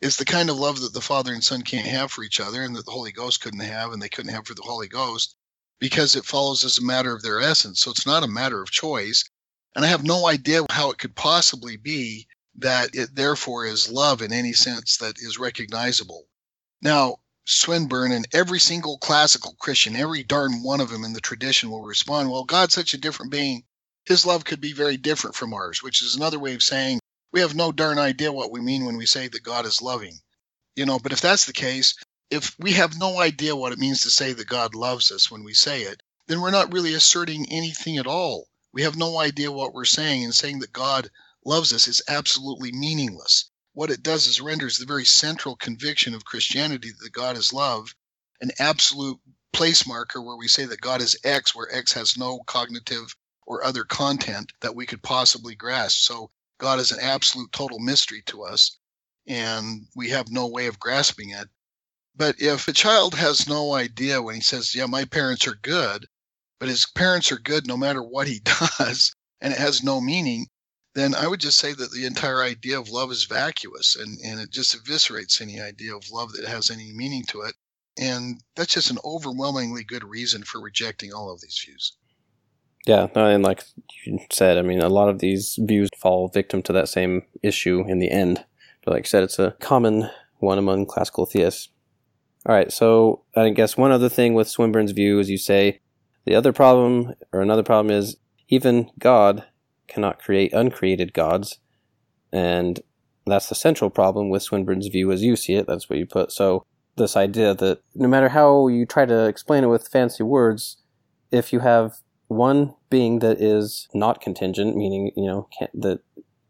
It's 0.00 0.16
the 0.16 0.24
kind 0.24 0.50
of 0.50 0.56
love 0.56 0.80
that 0.80 0.92
the 0.92 1.00
Father 1.00 1.32
and 1.32 1.42
Son 1.42 1.62
can't 1.62 1.86
have 1.86 2.12
for 2.12 2.22
each 2.22 2.38
other 2.38 2.62
and 2.62 2.76
that 2.76 2.84
the 2.84 2.92
Holy 2.92 3.10
Ghost 3.10 3.40
couldn't 3.40 3.60
have 3.60 3.92
and 3.92 4.00
they 4.00 4.08
couldn't 4.08 4.34
have 4.34 4.46
for 4.46 4.54
the 4.54 4.62
Holy 4.62 4.86
Ghost 4.86 5.34
because 5.80 6.14
it 6.14 6.24
follows 6.24 6.64
as 6.64 6.78
a 6.78 6.84
matter 6.84 7.14
of 7.14 7.22
their 7.22 7.40
essence. 7.40 7.80
So 7.80 7.90
it's 7.90 8.06
not 8.06 8.22
a 8.22 8.28
matter 8.28 8.62
of 8.62 8.70
choice. 8.70 9.24
And 9.74 9.84
I 9.84 9.88
have 9.88 10.04
no 10.04 10.26
idea 10.28 10.66
how 10.70 10.90
it 10.90 10.98
could 10.98 11.16
possibly 11.16 11.76
be 11.76 12.28
that 12.56 12.94
it 12.94 13.14
therefore 13.14 13.66
is 13.66 13.90
love 13.90 14.22
in 14.22 14.32
any 14.32 14.52
sense 14.52 14.98
that 14.98 15.18
is 15.18 15.38
recognizable. 15.38 16.28
Now, 16.80 17.16
Swinburne 17.46 18.10
and 18.10 18.26
every 18.32 18.58
single 18.58 18.96
classical 18.96 19.54
Christian, 19.58 19.94
every 19.94 20.22
darn 20.22 20.62
one 20.62 20.80
of 20.80 20.88
them 20.88 21.04
in 21.04 21.12
the 21.12 21.20
tradition 21.20 21.70
will 21.70 21.82
respond, 21.82 22.30
well, 22.30 22.44
God's 22.44 22.72
such 22.72 22.94
a 22.94 22.98
different 22.98 23.30
being. 23.30 23.64
His 24.06 24.24
love 24.24 24.46
could 24.46 24.62
be 24.62 24.72
very 24.72 24.96
different 24.96 25.36
from 25.36 25.52
ours, 25.52 25.82
which 25.82 26.00
is 26.00 26.14
another 26.14 26.38
way 26.38 26.54
of 26.54 26.62
saying 26.62 27.00
we 27.32 27.40
have 27.40 27.54
no 27.54 27.70
darn 27.70 27.98
idea 27.98 28.32
what 28.32 28.50
we 28.50 28.62
mean 28.62 28.86
when 28.86 28.96
we 28.96 29.04
say 29.04 29.28
that 29.28 29.42
God 29.42 29.66
is 29.66 29.82
loving. 29.82 30.20
You 30.74 30.86
know, 30.86 30.98
but 30.98 31.12
if 31.12 31.20
that's 31.20 31.44
the 31.44 31.52
case, 31.52 31.94
if 32.30 32.58
we 32.58 32.72
have 32.72 32.96
no 32.98 33.20
idea 33.20 33.54
what 33.54 33.72
it 33.72 33.78
means 33.78 34.00
to 34.02 34.10
say 34.10 34.32
that 34.32 34.48
God 34.48 34.74
loves 34.74 35.12
us 35.12 35.30
when 35.30 35.44
we 35.44 35.52
say 35.52 35.82
it, 35.82 36.02
then 36.26 36.40
we're 36.40 36.50
not 36.50 36.72
really 36.72 36.94
asserting 36.94 37.52
anything 37.52 37.98
at 37.98 38.06
all. 38.06 38.48
We 38.72 38.84
have 38.84 38.96
no 38.96 39.18
idea 39.18 39.52
what 39.52 39.74
we're 39.74 39.84
saying, 39.84 40.24
and 40.24 40.34
saying 40.34 40.60
that 40.60 40.72
God 40.72 41.10
loves 41.44 41.74
us 41.74 41.88
is 41.88 42.00
absolutely 42.08 42.72
meaningless 42.72 43.50
what 43.74 43.90
it 43.90 44.02
does 44.02 44.26
is 44.26 44.40
renders 44.40 44.78
the 44.78 44.86
very 44.86 45.04
central 45.04 45.56
conviction 45.56 46.14
of 46.14 46.24
Christianity 46.24 46.90
that 47.00 47.12
God 47.12 47.36
is 47.36 47.52
love 47.52 47.94
an 48.40 48.50
absolute 48.58 49.18
place 49.52 49.86
marker 49.86 50.20
where 50.20 50.36
we 50.36 50.48
say 50.48 50.64
that 50.64 50.80
God 50.80 51.00
is 51.00 51.18
X, 51.24 51.54
where 51.54 51.72
X 51.74 51.92
has 51.92 52.16
no 52.16 52.40
cognitive 52.46 53.16
or 53.46 53.64
other 53.64 53.84
content 53.84 54.52
that 54.60 54.74
we 54.74 54.86
could 54.86 55.02
possibly 55.02 55.54
grasp. 55.54 56.00
So 56.00 56.30
God 56.58 56.78
is 56.78 56.92
an 56.92 57.00
absolute 57.00 57.52
total 57.52 57.78
mystery 57.78 58.22
to 58.26 58.44
us, 58.44 58.78
and 59.26 59.86
we 59.94 60.10
have 60.10 60.30
no 60.30 60.46
way 60.46 60.66
of 60.66 60.78
grasping 60.80 61.30
it. 61.30 61.48
But 62.16 62.40
if 62.40 62.68
a 62.68 62.72
child 62.72 63.14
has 63.14 63.48
no 63.48 63.74
idea 63.74 64.22
when 64.22 64.34
he 64.34 64.40
says, 64.40 64.74
Yeah, 64.74 64.86
my 64.86 65.04
parents 65.04 65.46
are 65.46 65.58
good, 65.62 66.06
but 66.60 66.68
his 66.68 66.86
parents 66.86 67.32
are 67.32 67.38
good 67.38 67.66
no 67.66 67.76
matter 67.76 68.02
what 68.02 68.28
he 68.28 68.40
does, 68.78 69.14
and 69.40 69.52
it 69.52 69.58
has 69.58 69.82
no 69.82 70.00
meaning, 70.00 70.46
then 70.94 71.14
I 71.14 71.26
would 71.26 71.40
just 71.40 71.58
say 71.58 71.72
that 71.72 71.90
the 71.90 72.06
entire 72.06 72.42
idea 72.42 72.78
of 72.78 72.88
love 72.88 73.10
is 73.10 73.24
vacuous 73.24 73.96
and, 73.96 74.18
and 74.24 74.40
it 74.40 74.50
just 74.50 74.76
eviscerates 74.76 75.40
any 75.40 75.60
idea 75.60 75.94
of 75.94 76.10
love 76.10 76.32
that 76.32 76.46
has 76.46 76.70
any 76.70 76.92
meaning 76.94 77.24
to 77.28 77.42
it. 77.42 77.54
And 77.98 78.40
that's 78.56 78.72
just 78.72 78.90
an 78.90 78.98
overwhelmingly 79.04 79.84
good 79.84 80.04
reason 80.04 80.42
for 80.44 80.60
rejecting 80.60 81.12
all 81.12 81.32
of 81.32 81.40
these 81.40 81.60
views. 81.64 81.96
Yeah, 82.86 83.08
and 83.14 83.42
like 83.42 83.64
you 84.04 84.18
said, 84.30 84.58
I 84.58 84.62
mean, 84.62 84.80
a 84.80 84.88
lot 84.88 85.08
of 85.08 85.18
these 85.18 85.58
views 85.58 85.88
fall 85.98 86.28
victim 86.28 86.62
to 86.62 86.72
that 86.74 86.88
same 86.88 87.22
issue 87.42 87.84
in 87.88 87.98
the 87.98 88.10
end. 88.10 88.44
But 88.84 88.92
like 88.92 89.06
I 89.06 89.08
said, 89.08 89.22
it's 89.22 89.38
a 89.38 89.56
common 89.60 90.10
one 90.38 90.58
among 90.58 90.86
classical 90.86 91.24
theists. 91.24 91.70
All 92.46 92.54
right, 92.54 92.70
so 92.70 93.22
I 93.34 93.48
guess 93.50 93.76
one 93.76 93.90
other 93.90 94.10
thing 94.10 94.34
with 94.34 94.48
Swinburne's 94.48 94.92
view 94.92 95.18
is 95.18 95.30
you 95.30 95.38
say 95.38 95.80
the 96.26 96.34
other 96.34 96.52
problem, 96.52 97.14
or 97.32 97.40
another 97.40 97.62
problem 97.62 97.96
is 97.96 98.16
even 98.48 98.90
God 98.98 99.44
cannot 99.94 100.18
create 100.18 100.52
uncreated 100.52 101.12
gods. 101.12 101.58
And 102.32 102.80
that's 103.26 103.48
the 103.48 103.54
central 103.54 103.90
problem 103.90 104.28
with 104.28 104.42
Swinburne's 104.42 104.88
view 104.88 105.12
as 105.12 105.22
you 105.22 105.36
see 105.36 105.54
it. 105.54 105.66
That's 105.66 105.88
what 105.88 105.98
you 105.98 106.06
put. 106.06 106.32
So 106.32 106.66
this 106.96 107.16
idea 107.16 107.54
that 107.54 107.80
no 107.94 108.08
matter 108.08 108.28
how 108.28 108.68
you 108.68 108.86
try 108.86 109.06
to 109.06 109.26
explain 109.26 109.64
it 109.64 109.68
with 109.68 109.88
fancy 109.88 110.22
words, 110.22 110.78
if 111.30 111.52
you 111.52 111.60
have 111.60 111.98
one 112.28 112.74
being 112.90 113.20
that 113.20 113.40
is 113.40 113.88
not 113.94 114.20
contingent, 114.20 114.76
meaning 114.76 115.12
you 115.16 115.26
know 115.26 115.48
that 115.74 116.00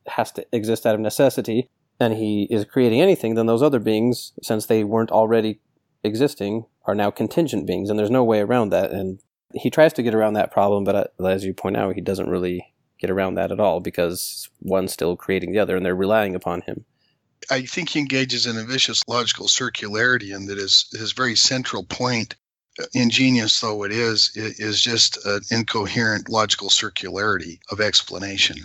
has 0.06 0.30
to 0.32 0.46
exist 0.52 0.86
out 0.86 0.94
of 0.94 1.00
necessity, 1.00 1.68
and 2.00 2.14
he 2.14 2.46
is 2.50 2.64
creating 2.64 3.00
anything, 3.00 3.34
then 3.34 3.46
those 3.46 3.62
other 3.62 3.78
beings, 3.78 4.32
since 4.42 4.66
they 4.66 4.84
weren't 4.84 5.10
already 5.10 5.60
existing, 6.02 6.66
are 6.84 6.94
now 6.94 7.10
contingent 7.10 7.66
beings, 7.66 7.88
and 7.88 7.98
there's 7.98 8.10
no 8.10 8.24
way 8.24 8.40
around 8.40 8.70
that. 8.70 8.90
And 8.90 9.20
he 9.54 9.70
tries 9.70 9.92
to 9.94 10.02
get 10.02 10.14
around 10.14 10.34
that 10.34 10.50
problem, 10.50 10.84
but 10.84 10.94
uh, 11.18 11.26
as 11.26 11.44
you 11.44 11.54
point 11.54 11.76
out, 11.76 11.94
he 11.94 12.00
doesn't 12.00 12.28
really 12.28 12.73
get 13.04 13.10
around 13.10 13.34
that 13.34 13.52
at 13.52 13.60
all 13.60 13.80
because 13.80 14.48
one's 14.62 14.92
still 14.92 15.16
creating 15.16 15.52
the 15.52 15.58
other, 15.58 15.76
and 15.76 15.84
they're 15.84 15.94
relying 15.94 16.34
upon 16.34 16.62
him. 16.62 16.84
I 17.50 17.62
think 17.62 17.90
he 17.90 17.98
engages 17.98 18.46
in 18.46 18.56
a 18.56 18.64
vicious 18.64 19.02
logical 19.06 19.46
circularity, 19.46 20.34
and 20.34 20.48
that 20.48 20.58
is 20.58 20.86
his 20.90 21.00
his 21.00 21.12
very 21.12 21.36
central 21.36 21.84
point, 21.84 22.36
uh, 22.80 22.84
ingenious 22.94 23.60
though 23.60 23.84
it 23.84 23.92
is, 23.92 24.32
is 24.34 24.80
just 24.80 25.18
an 25.26 25.42
incoherent 25.50 26.30
logical 26.30 26.70
circularity 26.70 27.58
of 27.70 27.80
explanation. 27.80 28.56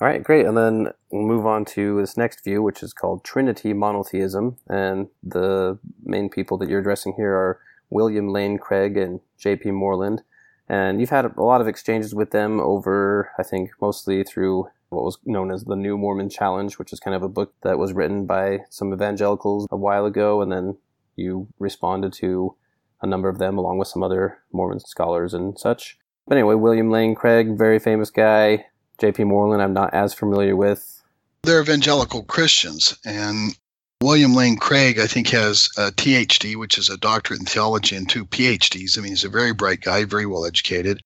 All 0.00 0.08
right, 0.08 0.22
great. 0.22 0.46
And 0.46 0.56
then 0.56 0.88
we'll 1.10 1.26
move 1.26 1.46
on 1.46 1.64
to 1.76 2.00
this 2.00 2.16
next 2.16 2.44
view, 2.44 2.62
which 2.62 2.82
is 2.82 2.92
called 2.92 3.24
Trinity 3.24 3.72
monotheism. 3.72 4.56
And 4.68 5.08
the 5.22 5.78
main 6.04 6.28
people 6.28 6.56
that 6.58 6.68
you're 6.68 6.80
addressing 6.80 7.14
here 7.16 7.34
are 7.34 7.60
William 7.90 8.28
Lane 8.28 8.58
Craig 8.58 8.96
and 8.96 9.20
J.P. 9.38 9.72
Moreland. 9.72 10.22
And 10.68 11.00
you've 11.00 11.10
had 11.10 11.24
a 11.24 11.42
lot 11.42 11.60
of 11.60 11.68
exchanges 11.68 12.14
with 12.14 12.30
them 12.30 12.60
over, 12.60 13.30
I 13.38 13.42
think, 13.42 13.70
mostly 13.80 14.22
through 14.22 14.68
what 14.90 15.04
was 15.04 15.18
known 15.24 15.50
as 15.50 15.64
the 15.64 15.76
New 15.76 15.96
Mormon 15.96 16.28
Challenge, 16.28 16.78
which 16.78 16.92
is 16.92 17.00
kind 17.00 17.14
of 17.14 17.22
a 17.22 17.28
book 17.28 17.54
that 17.62 17.78
was 17.78 17.92
written 17.92 18.26
by 18.26 18.60
some 18.70 18.92
evangelicals 18.92 19.66
a 19.70 19.76
while 19.76 20.04
ago. 20.04 20.42
And 20.42 20.52
then 20.52 20.76
you 21.16 21.48
responded 21.58 22.12
to 22.14 22.54
a 23.00 23.06
number 23.06 23.28
of 23.28 23.38
them 23.38 23.58
along 23.58 23.78
with 23.78 23.88
some 23.88 24.02
other 24.02 24.38
Mormon 24.52 24.80
scholars 24.80 25.34
and 25.34 25.58
such. 25.58 25.98
But 26.26 26.36
anyway, 26.36 26.54
William 26.54 26.90
Lane 26.90 27.14
Craig, 27.14 27.56
very 27.56 27.78
famous 27.78 28.10
guy, 28.10 28.66
J.P. 28.98 29.24
Moreland, 29.24 29.62
I'm 29.62 29.72
not 29.72 29.94
as 29.94 30.12
familiar 30.12 30.56
with. 30.56 31.02
They're 31.42 31.62
evangelical 31.62 32.24
Christians, 32.24 32.98
and 33.04 33.56
William 34.00 34.34
Lane 34.34 34.56
Craig, 34.56 35.00
I 35.00 35.08
think, 35.08 35.28
has 35.30 35.68
a 35.76 35.90
THD, 35.90 36.54
which 36.54 36.78
is 36.78 36.88
a 36.88 36.96
doctorate 36.96 37.40
in 37.40 37.46
theology, 37.46 37.96
and 37.96 38.08
two 38.08 38.24
PhDs. 38.24 38.96
I 38.96 39.00
mean, 39.00 39.10
he's 39.10 39.24
a 39.24 39.28
very 39.28 39.52
bright 39.52 39.80
guy, 39.80 40.04
very 40.04 40.26
well 40.26 40.46
educated. 40.46 41.00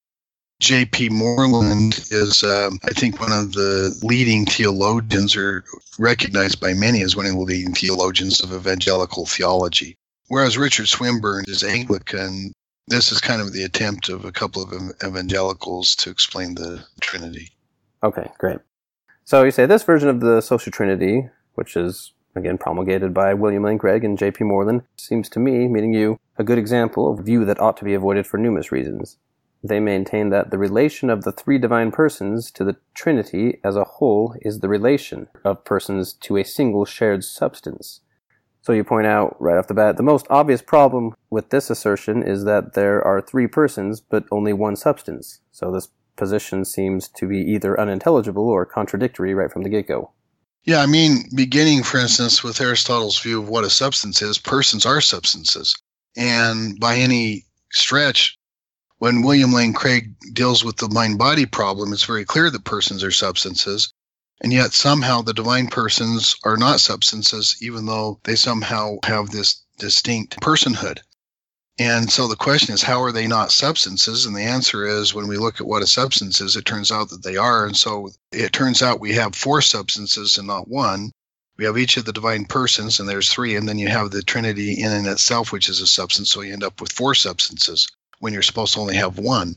J.P. 0.60 1.08
Moreland 1.08 1.98
is, 2.10 2.44
um, 2.44 2.78
I 2.84 2.90
think, 2.90 3.18
one 3.18 3.32
of 3.32 3.52
the 3.52 3.98
leading 4.02 4.44
theologians, 4.44 5.34
or 5.34 5.64
recognized 5.98 6.60
by 6.60 6.74
many 6.74 7.02
as 7.02 7.16
one 7.16 7.26
of 7.26 7.32
the 7.32 7.40
leading 7.40 7.74
theologians 7.74 8.40
of 8.40 8.52
evangelical 8.52 9.26
theology. 9.26 9.96
Whereas 10.28 10.58
Richard 10.58 10.86
Swinburne 10.86 11.46
is 11.48 11.64
Anglican, 11.64 12.52
this 12.88 13.10
is 13.10 13.20
kind 13.20 13.40
of 13.40 13.52
the 13.52 13.64
attempt 13.64 14.10
of 14.10 14.24
a 14.24 14.32
couple 14.32 14.62
of 14.62 14.72
evangelicals 15.02 15.96
to 15.96 16.10
explain 16.10 16.54
the 16.54 16.84
Trinity. 17.00 17.48
Okay, 18.02 18.30
great. 18.38 18.58
So 19.24 19.44
you 19.44 19.50
say 19.50 19.66
this 19.66 19.82
version 19.82 20.08
of 20.08 20.20
the 20.20 20.40
social 20.42 20.70
trinity, 20.70 21.28
which 21.54 21.76
is 21.76 22.12
again 22.34 22.58
promulgated 22.58 23.12
by 23.12 23.34
William 23.34 23.64
Lane 23.64 23.78
Craig 23.78 24.04
and 24.04 24.18
J.P. 24.18 24.44
Moreland, 24.44 24.82
seems 24.96 25.28
to 25.30 25.40
me, 25.40 25.68
meaning 25.68 25.92
you, 25.92 26.18
a 26.36 26.44
good 26.44 26.58
example 26.58 27.10
of 27.10 27.20
a 27.20 27.22
view 27.22 27.44
that 27.44 27.60
ought 27.60 27.76
to 27.78 27.84
be 27.84 27.94
avoided 27.94 28.26
for 28.26 28.38
numerous 28.38 28.72
reasons. 28.72 29.18
They 29.64 29.78
maintain 29.78 30.30
that 30.30 30.50
the 30.50 30.58
relation 30.58 31.08
of 31.08 31.22
the 31.22 31.30
three 31.30 31.58
divine 31.58 31.92
persons 31.92 32.50
to 32.52 32.64
the 32.64 32.76
Trinity 32.94 33.60
as 33.62 33.76
a 33.76 33.84
whole 33.84 34.34
is 34.40 34.58
the 34.58 34.68
relation 34.68 35.28
of 35.44 35.64
persons 35.64 36.12
to 36.14 36.36
a 36.36 36.44
single 36.44 36.84
shared 36.84 37.22
substance. 37.22 38.00
So 38.62 38.72
you 38.72 38.84
point 38.84 39.06
out 39.06 39.36
right 39.40 39.58
off 39.58 39.66
the 39.66 39.74
bat 39.74 39.96
the 39.96 40.02
most 40.02 40.26
obvious 40.30 40.62
problem 40.62 41.14
with 41.30 41.50
this 41.50 41.68
assertion 41.68 42.22
is 42.22 42.44
that 42.44 42.74
there 42.74 43.02
are 43.02 43.20
three 43.20 43.46
persons 43.46 44.00
but 44.00 44.24
only 44.30 44.52
one 44.52 44.76
substance. 44.76 45.40
So 45.50 45.70
this 45.70 45.88
position 46.16 46.64
seems 46.64 47.08
to 47.08 47.26
be 47.26 47.38
either 47.38 47.78
unintelligible 47.78 48.48
or 48.48 48.66
contradictory 48.66 49.34
right 49.34 49.50
from 49.50 49.62
the 49.62 49.68
get 49.68 49.88
go. 49.88 50.12
Yeah, 50.64 50.80
I 50.80 50.86
mean, 50.86 51.28
beginning, 51.34 51.82
for 51.82 51.98
instance, 51.98 52.44
with 52.44 52.60
Aristotle's 52.60 53.18
view 53.18 53.42
of 53.42 53.48
what 53.48 53.64
a 53.64 53.70
substance 53.70 54.22
is, 54.22 54.38
persons 54.38 54.86
are 54.86 55.00
substances. 55.00 55.74
And 56.16 56.78
by 56.78 56.96
any 56.96 57.46
stretch, 57.72 58.38
when 58.98 59.22
William 59.22 59.52
Lane 59.52 59.72
Craig 59.72 60.14
deals 60.32 60.64
with 60.64 60.76
the 60.76 60.88
mind 60.88 61.18
body 61.18 61.46
problem, 61.46 61.92
it's 61.92 62.04
very 62.04 62.24
clear 62.24 62.48
that 62.48 62.64
persons 62.64 63.02
are 63.02 63.10
substances. 63.10 63.92
And 64.40 64.52
yet, 64.52 64.72
somehow, 64.72 65.22
the 65.22 65.34
divine 65.34 65.66
persons 65.66 66.36
are 66.44 66.56
not 66.56 66.80
substances, 66.80 67.56
even 67.60 67.86
though 67.86 68.20
they 68.22 68.36
somehow 68.36 68.98
have 69.04 69.30
this 69.30 69.64
distinct 69.78 70.40
personhood. 70.40 71.00
And 71.78 72.12
so 72.12 72.28
the 72.28 72.36
question 72.36 72.74
is, 72.74 72.82
how 72.82 73.02
are 73.02 73.12
they 73.12 73.26
not 73.26 73.50
substances? 73.50 74.26
And 74.26 74.36
the 74.36 74.42
answer 74.42 74.86
is, 74.86 75.14
when 75.14 75.26
we 75.26 75.38
look 75.38 75.60
at 75.60 75.66
what 75.66 75.82
a 75.82 75.86
substance 75.86 76.40
is, 76.40 76.54
it 76.54 76.66
turns 76.66 76.92
out 76.92 77.08
that 77.08 77.22
they 77.22 77.36
are. 77.36 77.64
And 77.64 77.76
so 77.76 78.10
it 78.30 78.52
turns 78.52 78.82
out 78.82 79.00
we 79.00 79.14
have 79.14 79.34
four 79.34 79.62
substances 79.62 80.36
and 80.36 80.46
not 80.46 80.68
one. 80.68 81.10
We 81.56 81.64
have 81.64 81.78
each 81.78 81.96
of 81.96 82.04
the 82.04 82.12
divine 82.12 82.44
persons, 82.44 83.00
and 83.00 83.08
there's 83.08 83.30
three. 83.30 83.56
And 83.56 83.68
then 83.68 83.78
you 83.78 83.88
have 83.88 84.10
the 84.10 84.22
Trinity 84.22 84.82
in 84.82 84.92
and 84.92 85.06
itself, 85.06 85.50
which 85.50 85.68
is 85.68 85.80
a 85.80 85.86
substance. 85.86 86.30
So 86.30 86.42
you 86.42 86.52
end 86.52 86.64
up 86.64 86.80
with 86.80 86.92
four 86.92 87.14
substances 87.14 87.88
when 88.20 88.32
you're 88.32 88.42
supposed 88.42 88.74
to 88.74 88.80
only 88.80 88.96
have 88.96 89.18
one. 89.18 89.56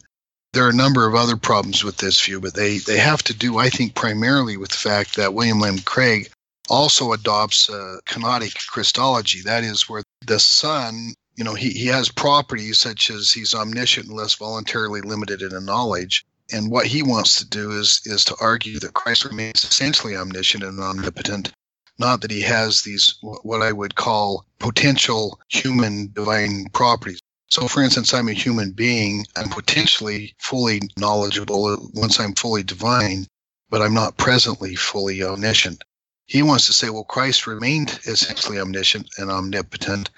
There 0.54 0.66
are 0.66 0.70
a 0.70 0.74
number 0.74 1.06
of 1.06 1.16
other 1.16 1.36
problems 1.36 1.84
with 1.84 1.98
this 1.98 2.22
view, 2.24 2.40
but 2.40 2.54
they, 2.54 2.78
they 2.78 2.98
have 2.98 3.24
to 3.24 3.34
do, 3.34 3.58
I 3.58 3.70
think, 3.70 3.94
primarily 3.94 4.56
with 4.56 4.70
the 4.70 4.78
fact 4.78 5.18
that 5.18 5.34
William 5.34 5.60
Lane 5.60 5.80
Craig 5.80 6.30
also 6.70 7.12
adopts 7.12 7.68
a 7.68 8.00
kenotic 8.06 8.68
Christology. 8.68 9.42
That 9.42 9.66
is, 9.66 9.90
where 9.90 10.04
the 10.26 10.40
Son 10.40 11.14
you 11.36 11.44
know, 11.44 11.54
he, 11.54 11.70
he 11.70 11.88
has 11.88 12.10
properties 12.10 12.80
such 12.80 13.10
as 13.10 13.32
he's 13.32 13.54
omniscient 13.54 14.08
unless 14.08 14.36
voluntarily 14.36 15.02
limited 15.02 15.42
in 15.42 15.66
knowledge. 15.66 16.26
And 16.52 16.72
what 16.72 16.86
he 16.86 17.04
wants 17.04 17.40
to 17.40 17.46
do 17.46 17.72
is 17.72 18.02
is 18.06 18.24
to 18.26 18.36
argue 18.40 18.80
that 18.80 18.94
Christ 18.94 19.26
remains 19.26 19.64
essentially 19.64 20.16
omniscient 20.16 20.64
and 20.64 20.80
omnipotent, 20.80 21.52
not 21.98 22.22
that 22.22 22.32
he 22.32 22.42
has 22.42 22.84
these 22.84 23.16
what 23.22 23.62
I 23.62 23.72
would 23.72 23.96
call 23.96 24.46
potential 24.60 25.40
human 25.50 26.12
divine 26.14 26.68
properties. 26.72 27.20
So, 27.48 27.68
for 27.68 27.82
instance, 27.82 28.14
I'm 28.14 28.28
a 28.28 28.34
human 28.34 28.72
being. 28.72 29.26
I'm 29.36 29.50
potentially 29.50 30.36
fully 30.40 30.82
knowledgeable 30.98 31.90
once 31.94 32.20
I'm 32.20 32.36
fully 32.36 32.64
divine, 32.64 33.28
but 33.70 33.82
I'm 33.82 33.94
not 33.94 34.18
presently 34.18 34.76
fully 34.76 35.24
omniscient. 35.24 35.84
He 36.26 36.42
wants 36.42 36.66
to 36.66 36.74
say, 36.74 36.90
well, 36.90 37.04
Christ 37.04 37.46
remained 37.46 38.00
essentially 38.06 38.60
omniscient 38.60 39.10
and 39.18 39.30
omnipotent, 39.30 40.10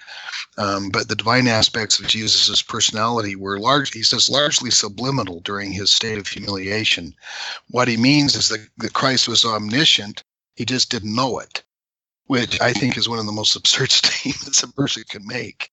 um, 0.57 0.89
but 0.89 1.07
the 1.09 1.15
divine 1.15 1.47
aspects 1.47 1.99
of 1.99 2.07
Jesus' 2.07 2.61
personality 2.61 3.35
were 3.35 3.59
large, 3.59 3.91
he 3.93 4.03
says, 4.03 4.29
largely 4.29 4.71
subliminal 4.71 5.41
during 5.41 5.71
his 5.71 5.91
state 5.91 6.17
of 6.17 6.27
humiliation. 6.27 7.13
What 7.69 7.89
he 7.89 7.97
means 7.97 8.35
is 8.35 8.49
that, 8.49 8.67
that 8.77 8.93
Christ 8.93 9.27
was 9.27 9.43
omniscient, 9.43 10.23
he 10.55 10.65
just 10.65 10.89
didn't 10.89 11.15
know 11.15 11.39
it, 11.39 11.63
which 12.25 12.61
I 12.61 12.73
think 12.73 12.97
is 12.97 13.09
one 13.09 13.19
of 13.19 13.25
the 13.25 13.31
most 13.31 13.55
absurd 13.57 13.91
statements 13.91 14.63
a 14.63 14.67
person 14.69 15.03
can 15.07 15.27
make. 15.27 15.71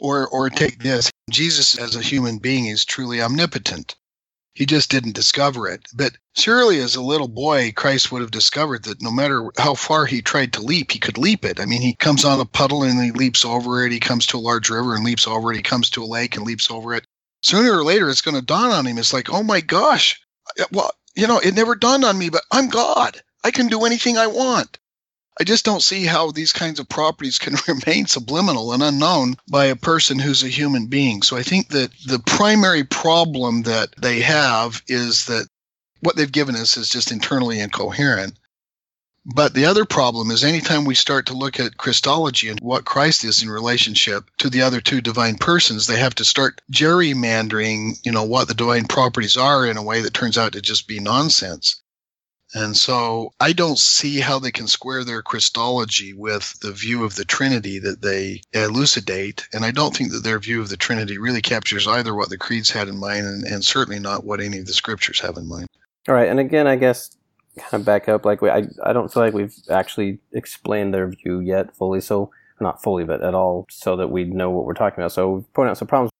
Or, 0.00 0.28
or 0.28 0.48
take 0.48 0.80
this 0.80 1.10
Jesus, 1.30 1.76
as 1.76 1.96
a 1.96 2.02
human 2.02 2.38
being, 2.38 2.66
is 2.66 2.84
truly 2.84 3.20
omnipotent. 3.20 3.96
He 4.58 4.66
just 4.66 4.90
didn't 4.90 5.14
discover 5.14 5.68
it. 5.68 5.86
But 5.94 6.16
surely, 6.36 6.80
as 6.80 6.96
a 6.96 7.00
little 7.00 7.28
boy, 7.28 7.72
Christ 7.76 8.10
would 8.10 8.22
have 8.22 8.32
discovered 8.32 8.82
that 8.86 9.00
no 9.00 9.12
matter 9.12 9.52
how 9.56 9.74
far 9.74 10.04
he 10.04 10.20
tried 10.20 10.52
to 10.54 10.62
leap, 10.62 10.90
he 10.90 10.98
could 10.98 11.16
leap 11.16 11.44
it. 11.44 11.60
I 11.60 11.64
mean, 11.64 11.80
he 11.80 11.94
comes 11.94 12.24
on 12.24 12.40
a 12.40 12.44
puddle 12.44 12.82
and 12.82 13.00
he 13.00 13.12
leaps 13.12 13.44
over 13.44 13.86
it. 13.86 13.92
He 13.92 14.00
comes 14.00 14.26
to 14.26 14.36
a 14.36 14.40
large 14.40 14.68
river 14.68 14.96
and 14.96 15.04
leaps 15.04 15.28
over 15.28 15.52
it. 15.52 15.56
He 15.58 15.62
comes 15.62 15.90
to 15.90 16.02
a 16.02 16.04
lake 16.04 16.34
and 16.34 16.44
leaps 16.44 16.72
over 16.72 16.92
it. 16.92 17.04
Sooner 17.40 17.70
or 17.70 17.84
later, 17.84 18.10
it's 18.10 18.20
going 18.20 18.34
to 18.34 18.44
dawn 18.44 18.72
on 18.72 18.84
him. 18.84 18.98
It's 18.98 19.12
like, 19.12 19.30
oh 19.30 19.44
my 19.44 19.60
gosh, 19.60 20.20
well, 20.72 20.90
you 21.14 21.28
know, 21.28 21.38
it 21.38 21.54
never 21.54 21.76
dawned 21.76 22.04
on 22.04 22.18
me, 22.18 22.28
but 22.28 22.42
I'm 22.50 22.68
God. 22.68 23.22
I 23.44 23.52
can 23.52 23.68
do 23.68 23.84
anything 23.84 24.18
I 24.18 24.26
want. 24.26 24.76
I 25.40 25.44
just 25.44 25.64
don't 25.64 25.82
see 25.82 26.04
how 26.04 26.32
these 26.32 26.52
kinds 26.52 26.80
of 26.80 26.88
properties 26.88 27.38
can 27.38 27.54
remain 27.68 28.06
subliminal 28.06 28.72
and 28.72 28.82
unknown 28.82 29.36
by 29.48 29.66
a 29.66 29.76
person 29.76 30.18
who's 30.18 30.42
a 30.42 30.48
human 30.48 30.86
being. 30.86 31.22
So 31.22 31.36
I 31.36 31.42
think 31.44 31.68
that 31.68 31.92
the 32.06 32.18
primary 32.18 32.82
problem 32.82 33.62
that 33.62 33.90
they 33.96 34.20
have 34.20 34.82
is 34.88 35.26
that 35.26 35.48
what 36.00 36.16
they've 36.16 36.30
given 36.30 36.56
us 36.56 36.76
is 36.76 36.88
just 36.88 37.12
internally 37.12 37.60
incoherent. 37.60 38.36
But 39.24 39.52
the 39.52 39.66
other 39.66 39.84
problem 39.84 40.30
is 40.30 40.42
anytime 40.42 40.84
we 40.84 40.94
start 40.94 41.26
to 41.26 41.34
look 41.34 41.60
at 41.60 41.76
Christology 41.76 42.48
and 42.48 42.58
what 42.60 42.86
Christ 42.86 43.24
is 43.24 43.42
in 43.42 43.50
relationship 43.50 44.30
to 44.38 44.48
the 44.48 44.62
other 44.62 44.80
two 44.80 45.00
divine 45.02 45.36
persons, 45.36 45.86
they 45.86 45.98
have 45.98 46.14
to 46.16 46.24
start 46.24 46.62
gerrymandering, 46.72 47.98
you 48.04 48.10
know, 48.10 48.24
what 48.24 48.48
the 48.48 48.54
divine 48.54 48.86
properties 48.86 49.36
are 49.36 49.66
in 49.66 49.76
a 49.76 49.82
way 49.82 50.00
that 50.00 50.14
turns 50.14 50.38
out 50.38 50.52
to 50.52 50.62
just 50.62 50.88
be 50.88 50.98
nonsense. 50.98 51.82
And 52.54 52.76
so 52.76 53.32
I 53.40 53.52
don't 53.52 53.78
see 53.78 54.20
how 54.20 54.38
they 54.38 54.50
can 54.50 54.66
square 54.66 55.04
their 55.04 55.22
Christology 55.22 56.14
with 56.14 56.58
the 56.60 56.72
view 56.72 57.04
of 57.04 57.14
the 57.14 57.24
Trinity 57.24 57.78
that 57.80 58.00
they 58.00 58.40
elucidate. 58.52 59.46
And 59.52 59.64
I 59.64 59.70
don't 59.70 59.94
think 59.94 60.12
that 60.12 60.24
their 60.24 60.38
view 60.38 60.60
of 60.60 60.70
the 60.70 60.76
Trinity 60.76 61.18
really 61.18 61.42
captures 61.42 61.86
either 61.86 62.14
what 62.14 62.30
the 62.30 62.38
creeds 62.38 62.70
had 62.70 62.88
in 62.88 62.98
mind 62.98 63.26
and, 63.26 63.44
and 63.44 63.64
certainly 63.64 64.00
not 64.00 64.24
what 64.24 64.40
any 64.40 64.58
of 64.58 64.66
the 64.66 64.72
scriptures 64.72 65.20
have 65.20 65.36
in 65.36 65.46
mind. 65.46 65.66
All 66.08 66.14
right. 66.14 66.28
And 66.28 66.40
again, 66.40 66.66
I 66.66 66.76
guess 66.76 67.14
kind 67.58 67.80
of 67.82 67.84
back 67.84 68.08
up, 68.08 68.24
like 68.24 68.40
we, 68.40 68.48
I, 68.48 68.64
I 68.82 68.92
don't 68.92 69.12
feel 69.12 69.22
like 69.22 69.34
we've 69.34 69.54
actually 69.68 70.20
explained 70.32 70.94
their 70.94 71.08
view 71.08 71.40
yet 71.40 71.76
fully. 71.76 72.00
So 72.00 72.30
not 72.60 72.82
fully, 72.82 73.04
but 73.04 73.22
at 73.22 73.34
all, 73.34 73.66
so 73.70 73.96
that 73.96 74.08
we 74.08 74.24
know 74.24 74.50
what 74.50 74.64
we're 74.64 74.74
talking 74.74 75.02
about. 75.02 75.12
So 75.12 75.44
pointed 75.54 75.72
out 75.72 75.78
some 75.78 75.88
problems. 75.88 76.10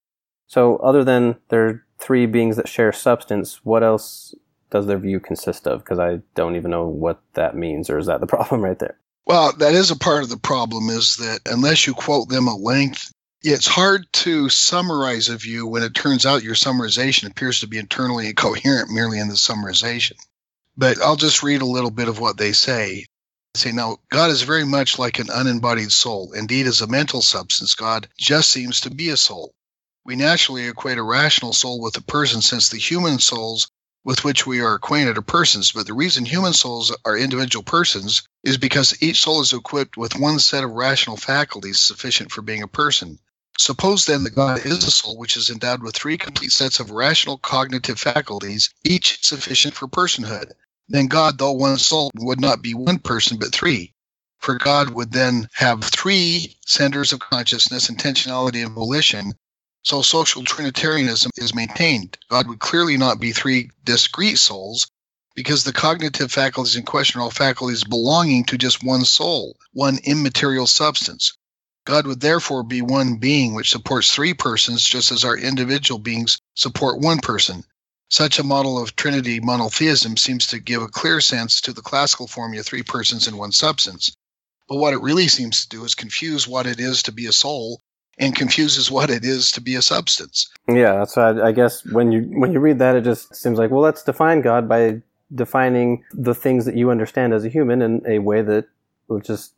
So 0.47 0.77
other 0.77 1.05
than 1.05 1.37
there 1.49 1.67
are 1.67 1.85
three 1.99 2.27
beings 2.27 2.57
that 2.57 2.69
share 2.69 2.93
substance, 2.93 3.65
what 3.65 3.83
else 3.83 4.35
does 4.71 4.87
their 4.87 4.99
view 4.99 5.21
consist 5.21 5.67
of? 5.67 5.81
Because 5.81 5.99
I 5.99 6.21
don't 6.35 6.57
even 6.57 6.71
know 6.71 6.87
what 6.87 7.21
that 7.35 7.57
means, 7.57 7.91
or 7.91 7.99
is 7.99 8.07
that 8.07 8.21
the 8.21 8.27
problem 8.37 8.63
right 8.63 8.79
there? 8.79 8.99
Well, 9.27 9.53
that 9.59 9.75
is 9.75 9.91
a 9.91 9.97
part 9.97 10.23
of 10.23 10.31
the 10.31 10.39
problem 10.39 10.89
is 10.89 11.17
that 11.17 11.41
unless 11.47 11.87
you 11.87 11.93
quote 11.95 12.29
them 12.29 12.49
at 12.49 12.61
length, 12.61 13.13
it's 13.43 13.67
hard 13.67 14.11
to 14.13 14.49
summarize 14.49 15.29
a 15.29 15.37
view 15.37 15.67
when 15.67 15.83
it 15.83 15.95
turns 15.95 16.27
out 16.27 16.43
your 16.43 16.55
summarization 16.55 17.31
appears 17.31 17.61
to 17.61 17.69
be 17.69 17.79
internally 17.79 18.29
incoherent 18.29 18.91
merely 18.91 19.19
in 19.19 19.29
the 19.29 19.35
summarization. 19.35 20.15
But 20.77 21.01
I'll 21.03 21.17
just 21.17 21.43
read 21.43 21.61
a 21.61 21.67
little 21.67 21.91
bit 21.91 22.09
of 22.09 22.19
what 22.19 22.37
they 22.39 22.53
say. 22.53 23.07
They 23.55 23.59
say, 23.59 23.73
now, 23.73 23.99
God 24.11 24.31
is 24.31 24.43
very 24.43 24.65
much 24.65 24.99
like 24.99 25.19
an 25.19 25.29
unembodied 25.33 25.93
soul. 25.93 26.33
Indeed, 26.33 26.67
as 26.67 26.81
a 26.81 26.87
mental 26.87 27.21
substance, 27.21 27.75
God 27.75 28.09
just 28.17 28.51
seems 28.51 28.81
to 28.81 28.91
be 28.91 29.11
a 29.11 29.17
soul. 29.17 29.53
We 30.05 30.17
naturally 30.17 30.69
equate 30.69 30.99
a 30.99 31.03
rational 31.03 31.53
soul 31.53 31.81
with 31.81 31.97
a 31.99 32.03
person 32.03 32.41
since 32.41 32.71
the 32.71 32.79
human 32.79 33.19
souls 33.19 33.69
with 34.09 34.25
which 34.25 34.47
we 34.47 34.61
are 34.61 34.73
acquainted 34.73 35.19
are 35.19 35.21
persons, 35.21 35.73
but 35.73 35.87
the 35.87 35.93
reason 35.93 36.25
human 36.25 36.55
souls 36.55 36.97
are 37.05 37.15
individual 37.15 37.63
persons 37.63 38.23
is 38.43 38.57
because 38.57 39.03
each 39.03 39.21
soul 39.21 39.43
is 39.43 39.53
equipped 39.53 39.99
with 39.99 40.19
one 40.19 40.39
set 40.39 40.65
of 40.65 40.71
rational 40.71 41.19
faculties 41.19 41.79
sufficient 41.79 42.33
for 42.33 42.41
being 42.41 42.63
a 42.63 42.67
person. 42.67 43.19
Suppose 43.59 44.07
then 44.07 44.25
that 44.25 44.35
God 44.35 44.65
is 44.65 44.83
a 44.83 44.91
soul 44.91 45.19
which 45.19 45.37
is 45.37 45.51
endowed 45.51 45.83
with 45.83 45.95
three 45.95 46.17
complete 46.17 46.53
sets 46.53 46.81
of 46.81 46.91
rational 46.91 47.37
cognitive 47.37 48.01
faculties, 48.01 48.71
each 48.83 49.19
sufficient 49.23 49.75
for 49.75 49.87
personhood. 49.87 50.53
Then 50.89 51.09
God, 51.09 51.37
though 51.37 51.53
one 51.53 51.77
soul, 51.77 52.11
would 52.15 52.41
not 52.41 52.63
be 52.63 52.73
one 52.73 53.01
person 53.01 53.37
but 53.37 53.53
three. 53.53 53.93
For 54.39 54.57
God 54.57 54.89
would 54.89 55.13
then 55.13 55.51
have 55.53 55.85
three 55.85 56.57
centers 56.65 57.13
of 57.13 57.21
consciousness, 57.21 57.91
intentionality, 57.91 58.65
and 58.65 58.75
volition, 58.75 59.35
so 59.85 60.03
social 60.03 60.45
Trinitarianism 60.45 61.31
is 61.37 61.55
maintained. 61.55 62.19
God 62.29 62.49
would 62.49 62.59
clearly 62.59 62.97
not 62.97 63.21
be 63.21 63.33
three 63.33 63.71
discrete 63.85 64.39
souls 64.39 64.87
because 65.35 65.65
the 65.65 65.73
cognitive 65.73 66.33
faculties 66.33 66.77
in 66.77 66.83
question 66.83 67.21
are 67.21 67.23
all 67.23 67.31
faculties 67.31 67.85
belonging 67.85 68.45
to 68.45 68.59
just 68.59 68.83
one 68.83 69.05
soul, 69.05 69.57
one 69.73 69.99
immaterial 70.05 70.67
substance. 70.67 71.33
God 71.85 72.07
would 72.07 72.21
therefore 72.21 72.65
be 72.65 72.83
one 72.83 73.17
being 73.17 73.55
which 73.55 73.71
supports 73.71 74.11
three 74.11 74.35
persons 74.35 74.85
just 74.85 75.13
as 75.13 75.25
our 75.25 75.39
individual 75.39 75.99
beings 75.99 76.39
support 76.55 77.01
one 77.01 77.21
person. 77.21 77.65
Such 78.11 78.39
a 78.39 78.45
model 78.45 78.83
of 78.83 78.97
Trinity 78.97 79.39
monotheism 79.39 80.17
seems 80.17 80.49
to 80.49 80.59
give 80.59 80.83
a 80.83 80.89
clear 80.89 81.21
sense 81.21 81.61
to 81.63 81.73
the 81.73 81.83
classical 81.83 82.27
formula 82.27 82.65
three 82.65 82.83
persons 82.83 83.29
in 83.29 83.37
one 83.37 83.53
substance. 83.53 84.11
But 84.69 84.77
what 84.77 84.93
it 84.93 85.03
really 85.03 85.29
seems 85.29 85.63
to 85.63 85.69
do 85.69 85.85
is 85.85 85.95
confuse 85.95 86.49
what 86.49 86.67
it 86.67 86.81
is 86.81 87.05
to 87.05 87.13
be 87.13 87.27
a 87.27 87.33
soul 87.33 87.81
and 88.19 88.35
confuses 88.35 88.91
what 88.91 89.11
it 89.11 89.25
is 89.25 89.53
to 89.53 89.61
be 89.61 89.75
a 89.75 89.83
substance. 89.83 90.51
Yeah, 90.69 91.05
so 91.05 91.35
why 91.35 91.49
I, 91.49 91.53
guess 91.53 91.85
when 91.87 92.13
you 92.13 92.23
when 92.23 92.53
you 92.53 92.61
read 92.61 92.79
that, 92.79 92.97
it 92.97 93.05
just 93.05 93.35
seems 93.35 93.59
like 93.59 93.71
well, 93.71 93.83
let's 93.83 94.03
define 94.03 94.41
God 94.41 94.69
by 94.69 95.03
defining 95.35 96.05
the 96.13 96.35
things 96.35 96.65
that 96.65 96.77
you 96.77 96.91
understand 96.91 97.35
as 97.35 97.45
a 97.45 97.49
human 97.49 97.83
in 97.83 98.03
a 98.07 98.19
way 98.19 98.43
that 98.43 98.67
will 99.09 99.21
just 99.21 99.55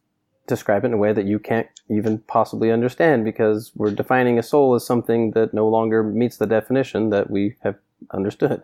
describe 0.47 0.85
it 0.85 0.89
in 0.89 0.95
a 0.95 0.99
way 0.99 1.13
that 1.13 1.27
you 1.27 1.39
can't 1.39 1.69
even 1.89 2.19
possibly 2.19 2.73
understand 2.73 3.25
because 3.25 3.71
we're 3.77 3.91
defining 3.91 4.39
a 4.39 4.43
soul 4.43 4.75
as 4.75 4.85
something 4.85 5.31
that 5.31 5.55
no 5.55 5.69
longer 5.69 6.03
meets 6.03 6.39
the 6.39 6.47
definition 6.47 7.11
that 7.11 7.31
we 7.31 7.55
have 7.63 7.77
understood. 8.13 8.63